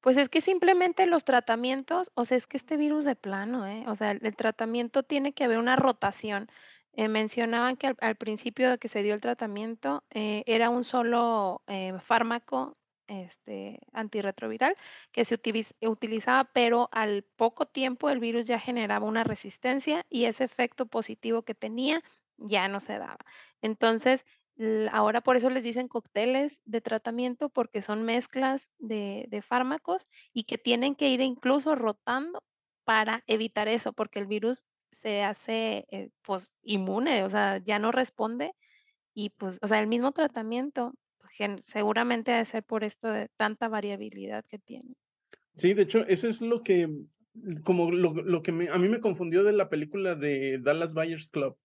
Pues 0.01 0.17
es 0.17 0.29
que 0.29 0.41
simplemente 0.41 1.07
los 1.07 1.23
tratamientos, 1.23 2.11
o 2.13 2.25
sea, 2.25 2.37
es 2.37 2.45
que 2.47 2.57
este 2.57 2.77
virus 2.77 3.05
de 3.05 3.15
plano, 3.15 3.65
¿eh? 3.65 3.85
O 3.87 3.95
sea, 3.95 4.11
el, 4.11 4.35
tratamiento 4.35 5.03
tiene 5.03 5.33
que 5.33 5.43
haber 5.43 5.57
una 5.57 5.75
rotación. 5.75 6.47
Eh, 6.93 7.07
mencionaban 7.07 7.75
que 7.75 7.93
al, 7.99 8.15
principio 8.15 8.69
de 8.69 8.77
que 8.77 8.87
se 8.87 9.03
dio 9.03 9.15
el 9.15 9.21
tratamiento 9.21 10.03
eh, 10.11 10.43
era 10.45 10.69
un 10.69 10.83
solo 10.83 11.63
eh, 11.67 11.93
fármaco 12.05 12.77
este, 13.07 13.79
antirretroviral 13.93 14.75
que 15.11 15.25
se 15.25 15.39
utilizaba, 15.81 16.45
pero 16.53 16.87
al 16.91 17.23
poco 17.35 17.65
tiempo 17.65 18.09
el 18.09 18.19
virus 18.19 18.45
ya 18.45 18.59
generaba 18.59 19.07
una 19.07 19.23
resistencia 19.23 20.05
y 20.09 20.25
ese 20.25 20.43
efecto 20.43 20.85
positivo 20.85 21.41
que 21.41 21.55
tenía 21.55 22.03
ya 22.37 22.67
no 22.67 22.79
se 22.79 22.97
daba. 22.97 23.17
Entonces, 23.61 24.25
Ahora 24.91 25.19
por 25.19 25.35
eso 25.35 25.49
les 25.49 25.63
dicen 25.63 25.89
cócteles 25.89 26.61
de 26.63 26.79
tratamiento 26.79 27.49
porque 27.49 27.81
son 27.81 28.03
mezclas 28.03 28.69
de, 28.79 29.27
fármacos 29.45 30.07
y 30.33 30.45
que 30.45 30.57
tienen 30.57 30.95
que 30.95 31.09
ir 31.09 31.19
incluso 31.19 31.75
rotando 31.75 32.41
para 32.85 33.23
evitar 33.27 33.67
eso, 33.67 33.91
porque 33.91 34.19
el 34.19 34.27
virus 34.27 34.63
se 35.01 35.23
hace 35.23 35.85
eh, 35.91 36.09
pues 36.21 36.49
inmune, 36.63 37.23
o 37.23 37.29
sea, 37.29 37.57
ya 37.57 37.79
no 37.79 37.91
responde 37.91 38.53
y 39.13 39.31
pues, 39.31 39.59
o 39.61 39.67
sea, 39.67 39.81
el 39.81 39.87
mismo 39.87 40.13
tratamiento 40.13 40.93
pues, 41.17 41.61
seguramente 41.65 42.31
debe 42.31 42.45
ser 42.45 42.63
por 42.63 42.85
esto 42.85 43.09
de 43.09 43.27
tanta 43.35 43.67
variabilidad 43.67 44.45
que 44.45 44.59
tiene. 44.59 44.95
Sí, 45.55 45.73
de 45.73 45.81
hecho, 45.81 46.05
eso 46.07 46.29
es 46.29 46.41
lo 46.41 46.63
que, 46.63 46.87
como 47.63 47.91
lo, 47.91 48.13
lo 48.13 48.41
que 48.41 48.51
a 48.51 48.77
mí 48.77 48.87
me 48.87 49.01
confundió 49.01 49.43
de 49.43 49.51
la 49.51 49.67
película 49.67 50.15
de 50.15 50.59
Dallas 50.59 50.93
Buyers 50.93 51.27
Club 51.27 51.57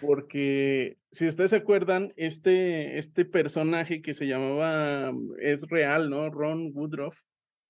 porque 0.00 0.96
si 1.10 1.26
ustedes 1.26 1.50
se 1.50 1.56
acuerdan, 1.56 2.12
este, 2.16 2.98
este 2.98 3.24
personaje 3.24 4.00
que 4.00 4.14
se 4.14 4.26
llamaba, 4.26 5.12
es 5.40 5.68
real, 5.68 6.10
¿no? 6.10 6.30
Ron 6.30 6.72
Woodruff, 6.74 7.18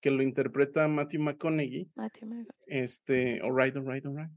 que 0.01 0.11
lo 0.11 0.23
interpreta 0.23 0.89
Matthew 0.89 1.23
McConaughey. 1.23 1.91
Matthew 1.95 2.47
este, 2.67 3.41
alright, 3.41 3.77
alright, 3.77 4.07
alright. 4.07 4.31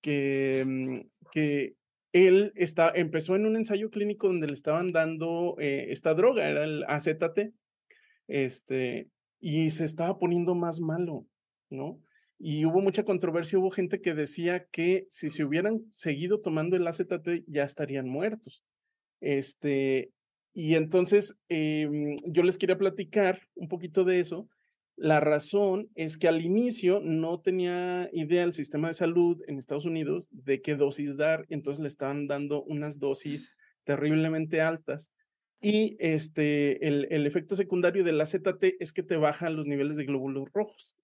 Que, 0.00 0.64
mm, 0.66 0.94
que 1.32 1.74
él 2.12 2.52
está, 2.54 2.92
empezó 2.94 3.34
en 3.36 3.46
un 3.46 3.56
ensayo 3.56 3.90
clínico 3.90 4.28
donde 4.28 4.46
le 4.46 4.52
estaban 4.52 4.92
dando 4.92 5.56
eh, 5.58 5.86
esta 5.90 6.14
droga, 6.14 6.48
era 6.48 6.64
el 6.64 6.84
AZT. 6.84 7.52
Este, 8.26 9.08
y 9.40 9.70
se 9.70 9.84
estaba 9.84 10.18
poniendo 10.18 10.54
más 10.54 10.80
malo, 10.80 11.26
¿no? 11.70 12.00
Y 12.38 12.64
hubo 12.64 12.80
mucha 12.80 13.04
controversia, 13.04 13.58
hubo 13.58 13.70
gente 13.70 14.00
que 14.00 14.14
decía 14.14 14.66
que 14.70 15.06
si 15.08 15.30
se 15.30 15.44
hubieran 15.44 15.84
seguido 15.92 16.40
tomando 16.40 16.76
el 16.76 16.86
AZT 16.86 17.44
ya 17.46 17.64
estarían 17.64 18.08
muertos. 18.08 18.62
Este, 19.20 20.10
y 20.52 20.74
entonces 20.74 21.36
em, 21.48 22.16
yo 22.26 22.42
les 22.42 22.58
quería 22.58 22.78
platicar 22.78 23.40
un 23.54 23.68
poquito 23.68 24.04
de 24.04 24.20
eso. 24.20 24.48
La 24.96 25.18
razón 25.18 25.88
es 25.96 26.18
que 26.18 26.28
al 26.28 26.44
inicio 26.44 27.00
no 27.00 27.40
tenía 27.40 28.08
idea 28.12 28.44
el 28.44 28.54
sistema 28.54 28.88
de 28.88 28.94
salud 28.94 29.42
en 29.48 29.58
Estados 29.58 29.84
Unidos 29.84 30.28
de 30.30 30.62
qué 30.62 30.76
dosis 30.76 31.16
dar, 31.16 31.46
entonces 31.48 31.80
le 31.80 31.88
estaban 31.88 32.28
dando 32.28 32.62
unas 32.62 33.00
dosis 33.00 33.52
terriblemente 33.82 34.60
altas. 34.60 35.10
Y 35.60 35.96
este, 35.98 36.86
el, 36.86 37.08
el 37.10 37.26
efecto 37.26 37.56
secundario 37.56 38.04
del 38.04 38.20
AZT 38.20 38.76
es 38.78 38.92
que 38.92 39.02
te 39.02 39.16
bajan 39.16 39.56
los 39.56 39.66
niveles 39.66 39.96
de 39.96 40.04
glóbulos 40.04 40.52
rojos. 40.52 40.96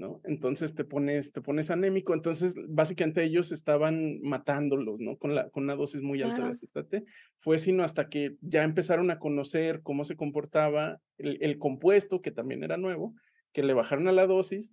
¿No? 0.00 0.20
Entonces 0.24 0.74
te 0.74 0.84
pones, 0.84 1.32
te 1.32 1.42
pones 1.42 1.70
anémico. 1.70 2.14
Entonces, 2.14 2.54
básicamente 2.68 3.22
ellos 3.22 3.52
estaban 3.52 4.20
matándolos, 4.22 4.98
¿no? 4.98 5.16
Con, 5.16 5.34
la, 5.34 5.48
con 5.50 5.64
una 5.64 5.76
dosis 5.76 6.02
muy 6.02 6.22
alta 6.22 6.44
de 6.44 6.50
acetate. 6.50 7.04
Fue 7.36 7.58
sino 7.58 7.84
hasta 7.84 8.08
que 8.08 8.36
ya 8.40 8.64
empezaron 8.64 9.10
a 9.10 9.18
conocer 9.18 9.82
cómo 9.82 10.04
se 10.04 10.16
comportaba 10.16 10.98
el, 11.18 11.38
el, 11.42 11.58
compuesto, 11.58 12.22
que 12.22 12.32
también 12.32 12.64
era 12.64 12.76
nuevo, 12.78 13.14
que 13.52 13.62
le 13.62 13.74
bajaron 13.74 14.08
a 14.08 14.12
la 14.12 14.26
dosis 14.26 14.72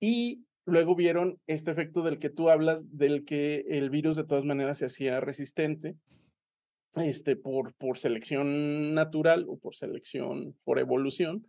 y 0.00 0.44
luego 0.64 0.94
vieron 0.94 1.38
este 1.46 1.70
efecto 1.72 2.02
del 2.02 2.18
que 2.18 2.30
tú 2.30 2.48
hablas, 2.48 2.96
del 2.96 3.24
que 3.24 3.64
el 3.68 3.90
virus 3.90 4.16
de 4.16 4.24
todas 4.24 4.44
maneras 4.44 4.78
se 4.78 4.86
hacía 4.86 5.20
resistente. 5.20 5.96
Este, 6.94 7.36
por, 7.36 7.74
por 7.74 7.98
selección 7.98 8.94
natural 8.94 9.44
o 9.46 9.58
por 9.58 9.74
selección, 9.74 10.56
por 10.64 10.78
evolución, 10.78 11.46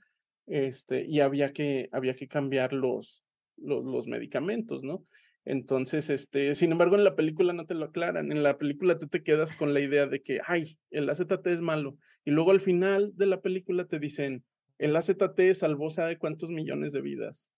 este, 0.50 1.06
y 1.06 1.20
había 1.20 1.54
que, 1.54 1.90
había 1.92 2.16
que 2.16 2.28
cambiar 2.28 2.74
los, 2.74 3.24
los, 3.56 3.86
los, 3.86 4.08
medicamentos, 4.08 4.84
¿no? 4.84 5.06
Entonces, 5.46 6.10
este, 6.10 6.56
sin 6.56 6.72
embargo, 6.72 6.96
en 6.96 7.04
la 7.04 7.16
película 7.16 7.54
no 7.54 7.66
te 7.66 7.76
lo 7.76 7.86
aclaran. 7.86 8.32
En 8.32 8.44
la 8.44 8.58
película 8.58 8.98
tú 9.00 9.08
te 9.08 9.24
quedas 9.24 9.54
con 9.54 9.74
la 9.74 9.80
idea 9.80 10.08
de 10.08 10.22
que, 10.22 10.42
ay, 10.46 10.78
el 10.92 11.10
AZT 11.10 11.48
es 11.48 11.62
malo. 11.62 11.98
Y 12.26 12.32
luego 12.32 12.52
al 12.52 12.60
final 12.60 13.12
de 13.16 13.26
la 13.28 13.42
película 13.42 13.86
te 13.86 14.00
dicen, 14.00 14.44
el 14.78 14.96
AZT 14.96 15.54
salvó 15.54 15.90
sabe 15.90 16.18
cuántos 16.18 16.50
millones 16.50 16.92
de 16.92 17.02
vidas 17.02 17.50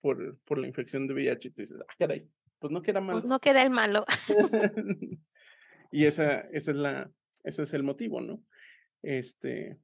por, 0.00 0.38
por 0.44 0.58
la 0.58 0.66
infección 0.66 1.06
de 1.06 1.14
VIH. 1.14 1.48
Y 1.48 1.50
te 1.52 1.62
dices, 1.62 1.78
ah, 1.80 1.94
caray, 1.98 2.28
pues 2.58 2.72
no 2.72 2.82
que 2.82 2.90
era 2.90 3.00
malo. 3.00 3.20
Pues 3.20 3.28
no 3.28 3.38
que 3.38 3.50
era 3.50 3.62
el 3.62 3.70
malo. 3.70 4.04
y 5.92 6.04
esa, 6.04 6.40
esa 6.52 6.70
es 6.70 6.76
la, 6.76 7.10
ese 7.44 7.62
es 7.62 7.74
el 7.74 7.82
motivo, 7.82 8.20
¿no? 8.20 8.42
Este, 9.02 9.78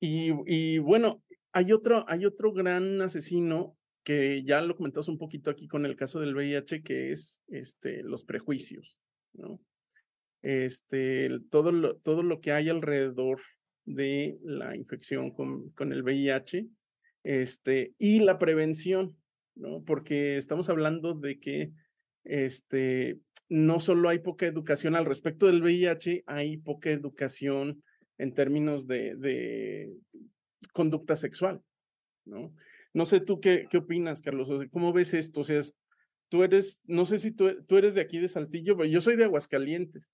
y, 0.00 0.30
y 0.46 0.78
bueno, 0.78 1.22
hay 1.52 1.72
otro, 1.72 2.04
hay 2.08 2.24
otro 2.26 2.52
gran 2.52 3.00
asesino 3.02 3.76
que 4.04 4.42
ya 4.44 4.60
lo 4.62 4.76
comentamos 4.76 5.08
un 5.08 5.18
poquito 5.18 5.50
aquí 5.50 5.68
con 5.68 5.84
el 5.84 5.96
caso 5.96 6.20
del 6.20 6.34
VIH, 6.34 6.82
que 6.82 7.10
es 7.12 7.42
este, 7.48 8.02
los 8.02 8.24
prejuicios. 8.24 8.98
Este, 10.42 11.28
todo 11.50 11.72
lo, 11.72 12.40
que 12.40 12.52
hay 12.52 12.68
alrededor 12.68 13.40
de 13.84 14.38
la 14.42 14.74
infección 14.76 15.30
con, 15.32 15.92
el 15.92 16.02
VIH, 16.02 16.66
este, 17.24 17.94
y 17.98 18.20
la 18.20 18.38
prevención, 18.38 19.16
¿no? 19.54 19.82
Porque 19.84 20.38
estamos 20.38 20.70
hablando 20.70 21.14
de 21.14 21.38
que 21.38 21.72
no 23.48 23.80
solo 23.80 24.08
hay 24.08 24.20
poca 24.20 24.46
educación 24.46 24.94
al 24.94 25.04
respecto 25.04 25.46
del 25.46 25.62
VIH, 25.62 26.24
hay 26.26 26.56
poca 26.56 26.90
educación 26.90 27.82
en 28.16 28.34
términos 28.34 28.86
de 28.86 29.90
conducta 30.72 31.16
sexual, 31.16 31.62
¿no? 32.24 32.54
No 32.92 33.04
sé 33.06 33.20
tú 33.20 33.40
qué, 33.40 33.66
qué 33.70 33.78
opinas, 33.78 34.20
Carlos, 34.20 34.48
¿cómo 34.70 34.92
ves 34.92 35.14
esto? 35.14 35.40
O 35.40 35.44
sea, 35.44 35.60
tú 36.28 36.42
eres, 36.42 36.80
no 36.84 37.04
sé 37.04 37.18
si 37.18 37.30
tú, 37.30 37.48
tú 37.66 37.76
eres 37.76 37.94
de 37.94 38.00
aquí 38.00 38.18
de 38.18 38.28
Saltillo, 38.28 38.76
pero 38.76 38.88
yo 38.88 39.00
soy 39.00 39.16
de 39.16 39.24
Aguascalientes 39.24 40.08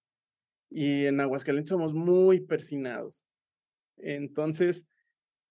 y 0.71 1.07
en 1.07 1.21
Aguascalientes 1.21 1.71
somos 1.71 1.95
muy 1.95 2.41
persinados. 2.41 3.25
Entonces, 3.97 4.87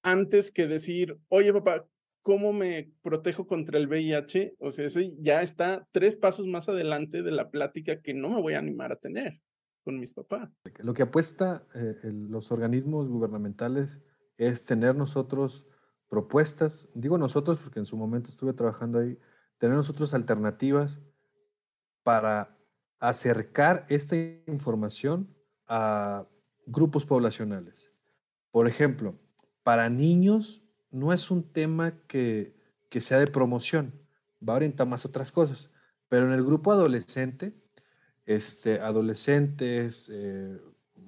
antes 0.04 0.52
que 0.52 0.68
decir, 0.68 1.18
oye 1.30 1.52
papá, 1.52 1.88
¿cómo 2.22 2.54
me 2.54 2.92
protejo 3.02 3.48
contra 3.48 3.78
el 3.78 3.88
VIH? 3.88 4.56
O 4.60 4.72
sea, 4.72 4.86
ese 4.86 5.14
ya 5.20 5.42
está 5.42 5.88
tres 5.92 6.16
pasos 6.16 6.48
más 6.48 6.70
adelante 6.70 7.24
de 7.24 7.32
la 7.32 7.50
plática 7.50 8.02
que 8.02 8.14
no 8.14 8.30
me 8.30 8.42
voy 8.42 8.54
a 8.54 8.60
animar 8.60 8.92
a 8.92 8.98
tener 8.98 9.40
con 9.84 10.00
mis 10.00 10.14
papás. 10.14 10.50
Lo 10.80 10.94
que 10.94 11.04
apuesta 11.04 11.66
eh, 11.76 11.96
los 12.04 12.52
organismos 12.52 13.08
gubernamentales 13.08 14.00
es 14.38 14.64
tener 14.64 14.96
nosotros 14.96 15.66
propuestas, 16.10 16.88
digo 16.94 17.18
nosotros 17.18 17.58
porque 17.58 17.80
en 17.80 17.86
su 17.86 17.98
momento 17.98 18.30
estuve 18.30 18.54
trabajando 18.54 19.00
ahí, 19.00 19.18
tener 19.58 19.76
nosotros 19.76 20.14
alternativas 20.14 21.00
para 22.04 22.58
acercar 23.00 23.86
esta 23.90 24.16
información 24.48 25.36
a 25.68 26.26
grupos 26.66 27.06
poblacionales. 27.06 27.92
Por 28.52 28.68
ejemplo, 28.68 29.16
para 29.64 29.90
niños 29.90 30.64
no 30.92 31.12
es 31.12 31.32
un 31.32 31.44
tema 31.44 32.00
que, 32.08 32.56
que 32.90 33.02
sea 33.02 33.20
de 33.20 33.28
promoción, 33.28 33.94
va 34.48 34.54
a 34.54 34.58
orientar 34.58 34.88
más 34.88 35.06
otras 35.06 35.32
cosas, 35.32 35.70
pero 36.08 36.28
en 36.28 36.34
el 36.34 36.44
grupo 36.46 36.72
adolescente, 36.72 37.54
este, 38.26 38.80
adolescentes, 38.80 40.10
eh, 40.12 40.60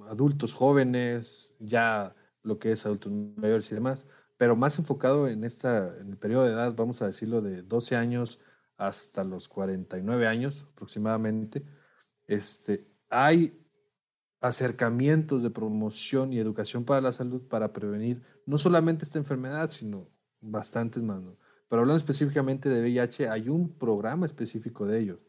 adultos 0.09 0.53
jóvenes, 0.53 1.53
ya 1.59 2.15
lo 2.47 2.59
que 2.59 2.71
es 2.71 2.85
adultos 2.85 3.11
mayores 3.11 3.71
y 3.71 3.75
demás, 3.75 4.05
pero 4.37 4.55
más 4.55 4.77
enfocado 4.79 5.27
en, 5.27 5.43
esta, 5.43 5.95
en 5.99 6.11
el 6.11 6.17
periodo 6.17 6.45
de 6.45 6.53
edad, 6.53 6.73
vamos 6.75 7.01
a 7.01 7.07
decirlo, 7.07 7.41
de 7.41 7.63
12 7.63 7.95
años 7.95 8.39
hasta 8.77 9.23
los 9.23 9.47
49 9.49 10.27
años 10.27 10.65
aproximadamente, 10.71 11.63
este, 12.27 12.87
hay 13.09 13.59
acercamientos 14.39 15.41
de 15.41 15.49
promoción 15.49 16.31
y 16.31 16.39
educación 16.39 16.85
para 16.85 17.01
la 17.01 17.11
salud 17.11 17.41
para 17.47 17.73
prevenir 17.73 18.21
no 18.45 18.57
solamente 18.57 19.03
esta 19.03 19.17
enfermedad, 19.17 19.69
sino 19.71 20.07
bastantes 20.39 21.01
más. 21.01 21.21
Pero 21.67 21.81
hablando 21.81 21.97
específicamente 21.97 22.69
de 22.69 22.81
VIH, 22.81 23.29
hay 23.29 23.49
un 23.49 23.73
programa 23.77 24.25
específico 24.25 24.85
de 24.85 24.99
ellos. 24.99 25.19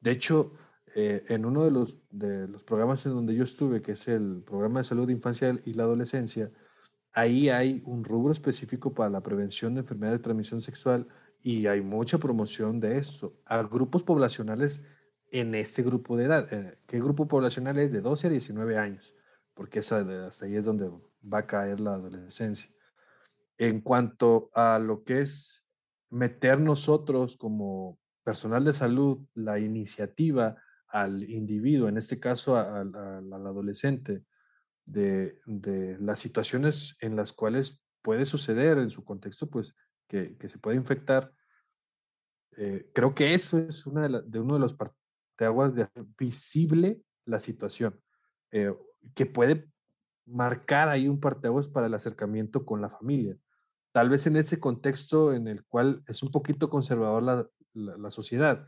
De 0.00 0.10
hecho, 0.10 0.52
eh, 0.94 1.24
en 1.28 1.44
uno 1.46 1.64
de 1.64 1.70
los, 1.70 2.00
de 2.10 2.48
los 2.48 2.62
programas 2.62 3.04
en 3.06 3.12
donde 3.12 3.34
yo 3.34 3.44
estuve, 3.44 3.80
que 3.80 3.92
es 3.92 4.08
el 4.08 4.42
programa 4.44 4.80
de 4.80 4.84
salud 4.84 5.06
de 5.06 5.12
infancia 5.12 5.58
y 5.64 5.74
la 5.74 5.84
adolescencia, 5.84 6.50
ahí 7.12 7.48
hay 7.48 7.82
un 7.84 8.04
rubro 8.04 8.32
específico 8.32 8.94
para 8.94 9.10
la 9.10 9.22
prevención 9.22 9.74
de 9.74 9.80
enfermedades 9.80 10.20
de 10.20 10.24
transmisión 10.24 10.60
sexual 10.60 11.08
y 11.42 11.66
hay 11.66 11.80
mucha 11.80 12.18
promoción 12.18 12.80
de 12.80 12.98
esto 12.98 13.40
a 13.44 13.62
grupos 13.62 14.02
poblacionales 14.02 14.84
en 15.30 15.54
ese 15.54 15.82
grupo 15.82 16.16
de 16.16 16.24
edad. 16.24 16.52
Eh, 16.52 16.78
¿Qué 16.86 16.98
grupo 16.98 17.28
poblacional 17.28 17.78
es? 17.78 17.92
De 17.92 18.00
12 18.00 18.26
a 18.26 18.30
19 18.30 18.76
años, 18.76 19.14
porque 19.54 19.78
hasta 19.78 20.04
ahí 20.42 20.56
es 20.56 20.64
donde 20.64 20.90
va 21.22 21.38
a 21.38 21.46
caer 21.46 21.80
la 21.80 21.94
adolescencia. 21.94 22.70
En 23.58 23.80
cuanto 23.80 24.50
a 24.54 24.78
lo 24.78 25.04
que 25.04 25.20
es 25.20 25.64
meter 26.10 26.58
nosotros 26.60 27.36
como 27.36 27.98
personal 28.24 28.64
de 28.64 28.72
salud 28.72 29.18
la 29.34 29.58
iniciativa 29.58 30.56
al 30.88 31.22
individuo, 31.22 31.88
en 31.88 31.96
este 31.96 32.18
caso 32.18 32.56
al, 32.56 32.94
adolescente, 33.32 34.24
de, 34.84 35.38
las 36.00 36.18
situaciones 36.18 36.96
en 37.00 37.16
las 37.16 37.32
cuales 37.32 37.82
puede 38.02 38.26
suceder 38.26 38.78
en 38.78 38.90
su 38.90 39.04
contexto, 39.04 39.48
pues 39.48 39.74
que, 40.08 40.36
se 40.48 40.58
puede 40.58 40.76
infectar. 40.76 41.32
Eh, 42.56 42.90
creo 42.94 43.14
que 43.14 43.34
eso 43.34 43.58
es 43.58 43.86
una 43.86 44.08
de, 44.08 44.38
uno 44.40 44.54
de 44.54 44.60
los 44.60 44.74
parteaguas 44.74 45.74
de 45.74 45.88
visible 46.18 47.02
la 47.24 47.40
situación, 47.40 48.00
eh, 48.50 48.74
que 49.14 49.26
puede 49.26 49.70
marcar 50.26 50.88
ahí 50.88 51.08
un 51.08 51.20
parteaguas 51.20 51.68
para 51.68 51.86
el 51.86 51.94
acercamiento 51.94 52.64
con 52.64 52.80
la 52.80 52.90
familia. 52.90 53.36
Tal 53.92 54.08
vez 54.08 54.26
en 54.26 54.36
ese 54.36 54.60
contexto 54.60 55.32
en 55.32 55.48
el 55.48 55.64
cual 55.64 56.02
es 56.06 56.22
un 56.22 56.30
poquito 56.30 56.70
conservador 56.70 57.22
la, 57.22 57.48
la 57.74 58.10
sociedad, 58.10 58.66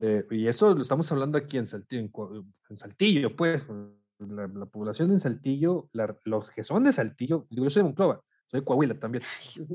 eh, 0.00 0.26
y 0.30 0.46
eso 0.46 0.74
lo 0.74 0.80
estamos 0.80 1.12
hablando 1.12 1.36
aquí 1.36 1.58
en 1.58 1.66
Saltillo, 1.66 2.08
en, 2.70 2.76
Saltillo 2.76 3.36
pues, 3.36 3.66
la, 4.28 4.66
población 4.66 5.10
de 5.10 5.18
Saltillo, 5.18 5.88
los 6.24 6.50
que 6.50 6.64
son 6.64 6.84
de 6.84 6.92
Saltillo, 6.92 7.46
yo 7.50 7.68
soy 7.70 7.80
de 7.80 7.88
Monclova, 7.88 8.22
soy 8.46 8.60
de 8.60 8.64
Coahuila 8.64 8.98
también, 8.98 9.24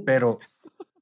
pero, 0.05 0.39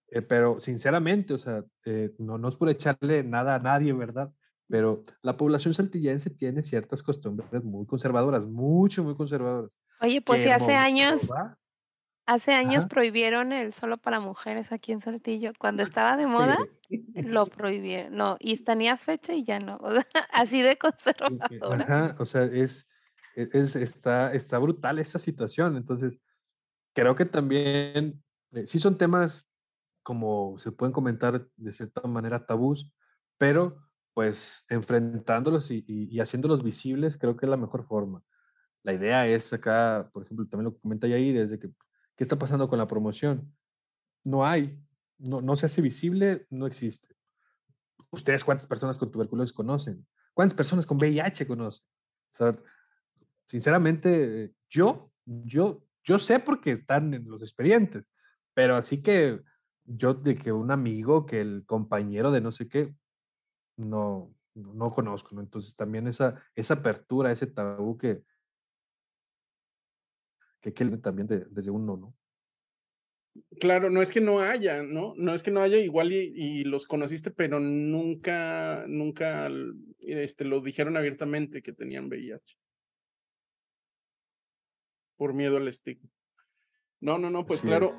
eh, 0.09 0.21
pero 0.21 0.59
sinceramente, 0.59 1.33
o 1.33 1.37
sea, 1.37 1.63
eh, 1.85 2.13
no, 2.19 2.37
no 2.37 2.49
es 2.49 2.55
por 2.55 2.69
echarle 2.69 3.23
nada 3.23 3.55
a 3.55 3.59
nadie, 3.59 3.93
¿verdad? 3.93 4.33
Pero 4.67 5.03
la 5.21 5.37
población 5.37 5.73
saltillense 5.73 6.29
tiene 6.29 6.63
ciertas 6.63 7.03
costumbres 7.03 7.63
muy 7.63 7.85
conservadoras, 7.85 8.45
mucho, 8.45 9.03
muy 9.03 9.15
conservadoras. 9.15 9.77
Oye, 10.01 10.21
pues 10.21 10.41
si 10.41 10.49
hace 10.49 10.73
años, 10.73 11.29
Hace 12.25 12.53
años 12.53 12.85
prohibieron 12.85 13.51
el 13.51 13.73
solo 13.73 13.97
para 13.97 14.21
mujeres 14.21 14.71
aquí 14.71 14.93
en 14.93 15.01
Saltillo. 15.01 15.51
Cuando 15.59 15.83
estaba 15.83 16.15
de 16.15 16.25
moda, 16.25 16.57
lo 17.15 17.45
prohibieron. 17.47 18.15
No, 18.15 18.37
y 18.39 18.55
tenía 18.63 18.95
fecha 18.97 19.33
y 19.33 19.43
ya 19.43 19.59
no. 19.59 19.77
Así 20.31 20.61
de 20.61 20.77
conservadora. 20.77 21.83
Ajá, 21.83 22.15
o 22.19 22.25
sea, 22.25 22.43
es, 22.43 22.87
es, 23.33 23.75
está, 23.75 24.33
está 24.33 24.59
brutal 24.59 24.99
esa 24.99 25.19
situación. 25.19 25.77
Entonces, 25.77 26.19
creo 26.93 27.15
que 27.15 27.25
también 27.25 28.23
eh, 28.51 28.67
sí 28.67 28.79
son 28.79 28.97
temas 28.97 29.45
como 30.03 30.57
se 30.59 30.71
pueden 30.71 30.93
comentar 30.93 31.47
de 31.55 31.73
cierta 31.73 32.01
manera 32.07 32.45
tabús, 32.45 32.91
pero 33.37 33.77
pues 34.13 34.63
enfrentándolos 34.69 35.71
y, 35.71 35.83
y, 35.87 36.19
haciéndolos 36.19 36.61
visibles 36.61 37.17
creo 37.17 37.35
que 37.35 37.45
es 37.45 37.49
la 37.49 37.57
mejor 37.57 37.87
forma. 37.87 38.21
La 38.83 38.93
idea 38.93 39.25
es 39.25 39.51
acá, 39.53 40.09
por 40.13 40.23
ejemplo, 40.23 40.45
también 40.45 40.65
lo 40.65 40.73
que 40.73 40.81
comenta 40.81 41.07
ahí, 41.07 41.31
desde 41.31 41.57
que, 41.57 41.69
¿qué 42.15 42.23
está 42.23 42.37
pasando 42.37 42.67
con 42.67 42.77
la 42.77 42.87
promoción? 42.87 43.55
No 44.23 44.45
hay, 44.45 44.77
no, 45.17 45.41
no 45.41 45.55
se 45.55 45.65
hace 45.65 45.81
visible, 45.81 46.45
no 46.49 46.67
existe. 46.67 47.15
¿Ustedes 48.11 48.43
cuántas 48.43 48.67
personas 48.67 48.97
con 48.97 49.09
tuberculosis 49.09 49.53
conocen? 49.53 50.05
¿Cuántas 50.33 50.55
personas 50.55 50.85
con 50.85 50.97
VIH 50.97 51.47
conocen? 51.47 51.85
O 51.85 52.35
sea, 52.35 52.57
sinceramente, 53.45 54.53
yo, 54.69 55.11
yo, 55.25 55.83
yo 56.03 56.19
sé 56.19 56.39
porque 56.39 56.71
están 56.71 57.13
en 57.13 57.27
los 57.27 57.41
expedientes, 57.41 58.03
pero 58.53 58.75
así 58.75 59.01
que 59.01 59.41
yo 59.85 60.13
de 60.13 60.35
que 60.35 60.51
un 60.51 60.71
amigo, 60.71 61.25
que 61.25 61.41
el 61.41 61.63
compañero 61.65 62.31
de 62.31 62.41
no 62.41 62.51
sé 62.51 62.67
qué, 62.67 62.93
no, 63.77 64.33
no 64.55 64.93
conozco, 64.93 65.35
¿no? 65.35 65.41
Entonces 65.41 65.75
también 65.75 66.07
esa, 66.07 66.41
esa 66.55 66.75
apertura, 66.75 67.31
ese 67.31 67.47
tabú 67.47 67.97
que, 67.97 68.23
que, 70.61 70.71
también 70.71 71.27
desde 71.27 71.71
uno, 71.71 71.97
¿no? 71.97 72.15
Claro, 73.59 73.89
no 73.89 74.01
es 74.01 74.11
que 74.11 74.21
no 74.21 74.41
haya, 74.41 74.83
¿no? 74.83 75.15
No 75.17 75.33
es 75.33 75.41
que 75.41 75.49
no 75.49 75.61
haya 75.61 75.77
igual 75.77 76.11
y, 76.11 76.63
los 76.65 76.85
conociste, 76.85 77.31
pero 77.31 77.59
nunca, 77.59 78.85
nunca 78.87 79.49
este, 79.99 80.45
lo 80.45 80.61
dijeron 80.61 80.97
abiertamente 80.97 81.63
que 81.63 81.73
tenían 81.73 82.05
VIH. 82.05 82.55
Por 85.23 85.33
miedo 85.33 85.55
al 85.55 85.69
estigma. 85.69 86.09
No, 86.99 87.17
no, 87.17 87.29
no, 87.29 87.45
pues 87.45 87.61
claro. 87.61 87.93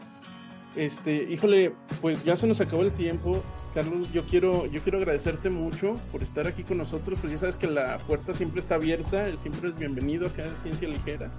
Este, 0.77 1.23
híjole, 1.23 1.73
pues 2.03 2.23
ya 2.23 2.37
se 2.37 2.47
nos 2.47 2.61
acabó 2.61 2.83
el 2.83 2.93
tiempo. 2.93 3.43
Carlos, 3.73 4.13
yo 4.13 4.27
quiero, 4.27 4.67
yo 4.67 4.83
quiero 4.83 4.99
agradecerte 4.99 5.49
mucho 5.49 5.95
por 6.13 6.23
estar 6.23 6.47
aquí 6.47 6.65
con 6.65 6.77
nosotros. 6.77 7.19
Pues 7.23 7.33
ya 7.33 7.39
sabes 7.39 7.57
que 7.57 7.67
la 7.67 7.97
puerta 8.01 8.35
siempre 8.35 8.61
está 8.61 8.75
abierta, 8.75 9.35
siempre 9.39 9.71
es 9.71 9.79
bienvenido 9.79 10.27
acá 10.27 10.45
en 10.45 10.55
Ciencia 10.55 10.87
Ligera. 10.87 11.33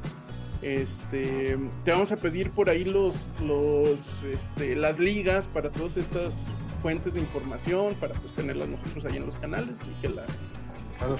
Este, 0.64 1.56
te 1.84 1.92
vamos 1.92 2.12
a 2.12 2.18
pedir 2.18 2.50
por 2.50 2.72
ahí 2.72 2.84
los, 2.84 3.30
los, 3.46 4.24
este, 4.24 4.76
las 4.76 4.98
ligas 4.98 5.48
para 5.48 5.72
todas 5.72 5.98
estas 5.98 6.48
fuentes 6.82 7.14
de 7.14 7.20
información, 7.20 7.94
para 8.00 8.16
pues 8.16 8.34
tenerlas 8.34 8.70
nosotros 8.70 9.06
ahí 9.06 9.18
en 9.18 9.28
los 9.28 9.38
canales 9.38 9.82
y 9.84 10.02
que 10.02 10.10
la, 10.10 10.26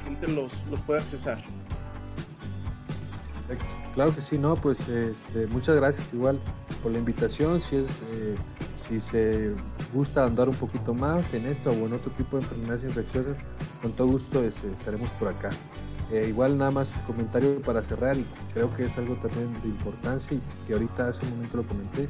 gente 0.04 0.28
los, 0.28 0.60
los 0.72 0.80
pueda 0.82 1.02
accesar. 1.02 1.44
Claro 3.96 4.14
que 4.14 4.22
sí, 4.22 4.38
no, 4.38 4.56
pues 4.56 4.78
este, 4.90 5.48
muchas 5.48 5.78
gracias 5.78 6.14
igual 6.14 6.38
por 6.84 6.92
la 6.92 7.00
invitación. 7.00 7.62
Si 7.62 7.78
es, 7.78 7.88
eh, 8.12 8.36
si 8.76 9.00
se 9.00 9.54
gusta 9.94 10.26
andar 10.26 10.50
un 10.50 10.56
poquito 10.56 10.94
más 10.94 11.34
en 11.34 11.46
esto 11.46 11.70
o 11.70 11.74
en 11.74 11.94
otro 11.94 12.12
tipo 12.12 12.36
de 12.36 12.44
enfermedades 12.44 12.84
infecciosas, 12.84 13.38
con 13.82 13.94
todo 13.94 14.08
gusto 14.08 14.44
este, 14.44 14.70
estaremos 14.74 15.10
por 15.12 15.30
acá. 15.30 15.50
Eh, 16.12 16.26
igual 16.28 16.58
nada 16.58 16.72
más 16.72 16.92
un 16.94 17.02
comentario 17.04 17.62
para 17.62 17.82
cerrar 17.84 18.18
y 18.18 18.26
creo 18.54 18.76
que 18.76 18.84
es 18.84 18.98
algo 18.98 19.16
también 19.16 19.54
de 19.62 19.70
importancia 19.70 20.38
y 20.38 20.68
que 20.68 20.74
ahorita 20.74 21.08
hace 21.08 21.24
un 21.24 21.32
momento 21.32 21.58
lo 21.58 21.64
comenté, 21.64 22.10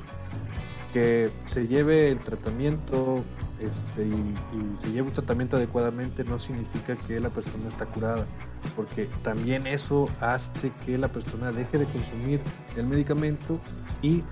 que 0.96 1.30
se 1.43 1.68
lleve 1.68 2.08
el 2.08 2.20
tratamiento 2.20 3.22
este, 3.60 4.08
y, 4.08 4.34
se 4.80 4.93
lleve 4.93 5.10
un 5.10 5.14
tratamiento 5.14 5.58
adecuadamente 5.58 6.24
no 6.24 6.39
significa 6.39 6.96
que 6.96 7.20
la 7.20 7.28
persona 7.28 7.68
está 7.68 7.86
curada, 7.86 8.26
porque 8.78 9.10
también 9.22 9.68
eso 9.68 10.08
hace 10.22 10.72
que 10.86 10.98
la 10.98 11.10
persona 11.10 11.52
deje 11.52 11.80
de 11.80 11.86
consumir 11.86 12.39
el 12.78 12.88
medicamento 12.88 13.60
y 14.02 14.24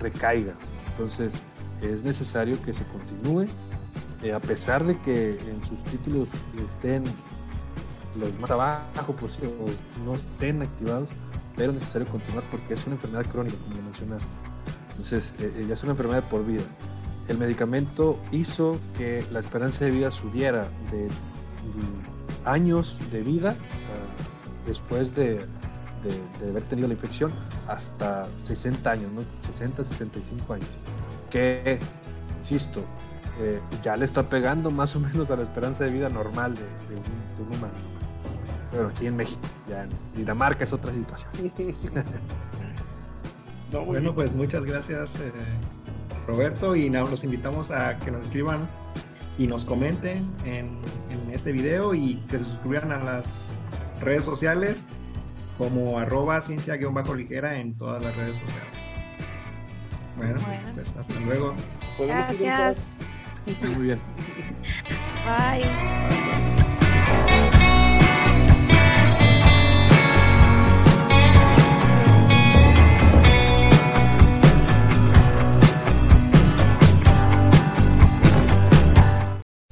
recaiga. 0.00 0.54
Entonces 0.90 1.40
es 1.80 2.02
necesario 2.02 2.60
que 2.62 2.74
se 2.74 2.82
continúe, 2.86 3.46
eh, 4.24 4.32
a 4.32 4.40
pesar 4.40 4.82
de 4.84 4.98
que 5.02 5.38
en 5.38 5.64
sus 5.64 5.84
títulos 5.84 6.26
estén 6.66 7.04
los 8.18 8.36
más 8.40 8.50
abajo 8.50 9.14
posible 9.14 9.52
o 9.60 10.04
no 10.04 10.16
estén 10.16 10.62
activados, 10.62 11.08
pero 11.56 11.70
es 11.70 11.78
necesario 11.78 12.08
continuar 12.08 12.42
porque 12.50 12.74
es 12.74 12.84
una 12.86 12.96
enfermedad 12.96 13.24
crónica, 13.26 13.56
como 13.68 13.82
mencionaste. 13.82 14.51
Entonces, 14.92 15.32
eh, 15.38 15.52
eh, 15.56 15.66
ya 15.68 15.74
es 15.74 15.82
una 15.82 15.92
enfermedad 15.92 16.28
por 16.28 16.44
vida. 16.44 16.62
El 17.28 17.38
medicamento 17.38 18.18
hizo 18.30 18.78
que 18.96 19.24
la 19.30 19.40
esperanza 19.40 19.84
de 19.84 19.90
vida 19.90 20.10
subiera 20.10 20.66
de, 20.90 21.08
años 22.44 22.96
de 23.10 23.22
vida 23.22 23.50
ah, 23.50 24.66
después 24.66 25.14
de, 25.14 25.46
de, 26.02 26.48
haber 26.48 26.62
tenido 26.64 26.88
la 26.88 26.94
infección 26.94 27.32
hasta 27.68 28.26
60 28.38 28.90
años, 28.90 29.12
¿no? 29.12 29.22
60, 29.46 29.84
65 29.84 30.54
años. 30.54 30.68
Que, 31.30 31.78
insisto, 32.38 32.84
eh, 33.40 33.60
ya 33.82 33.96
le 33.96 34.04
está 34.04 34.28
pegando 34.28 34.70
más 34.70 34.94
o 34.96 35.00
menos 35.00 35.30
a 35.30 35.36
la 35.36 35.42
esperanza 35.42 35.84
de 35.84 35.90
vida 35.90 36.08
normal 36.08 36.54
de, 36.54 36.62
un, 36.94 37.46
un 37.46 37.56
humano. 37.56 37.74
Pero 38.70 38.88
aquí 38.88 39.06
en 39.06 39.16
México, 39.16 39.40
ya 39.68 39.84
en 39.84 39.90
Dinamarca 40.14 40.64
es 40.64 40.72
otra 40.72 40.92
situación. 40.92 41.30
bueno, 43.80 44.14
pues 44.14 44.34
muchas 44.34 44.64
gracias, 44.64 45.16
eh, 45.16 45.32
Roberto, 46.26 46.76
y 46.76 46.90
nada, 46.90 47.08
los 47.08 47.24
invitamos 47.24 47.70
a 47.70 47.98
que 47.98 48.10
nos 48.10 48.22
escriban 48.22 48.68
y 49.38 49.46
nos 49.46 49.64
comenten 49.64 50.30
en, 50.44 50.70
este 51.32 51.52
video 51.52 51.94
y 51.94 52.16
que 52.30 52.38
se 52.38 52.44
suscriban 52.44 52.92
a 52.92 52.98
las 52.98 53.58
redes 54.02 54.26
sociales 54.26 54.84
como 55.56 55.98
arroba 55.98 56.42
ciencia-ligera 56.42 57.58
en 57.58 57.74
todas 57.74 58.04
las 58.04 58.14
redes 58.14 58.38
sociales. 58.38 58.74
Bueno, 60.16 60.38
pues 60.74 60.92
hasta 60.98 61.20
luego. 61.20 61.54
Gracias. 61.98 62.90
Muy 63.74 63.86
bien. 63.86 63.98
Bye. 65.24 66.61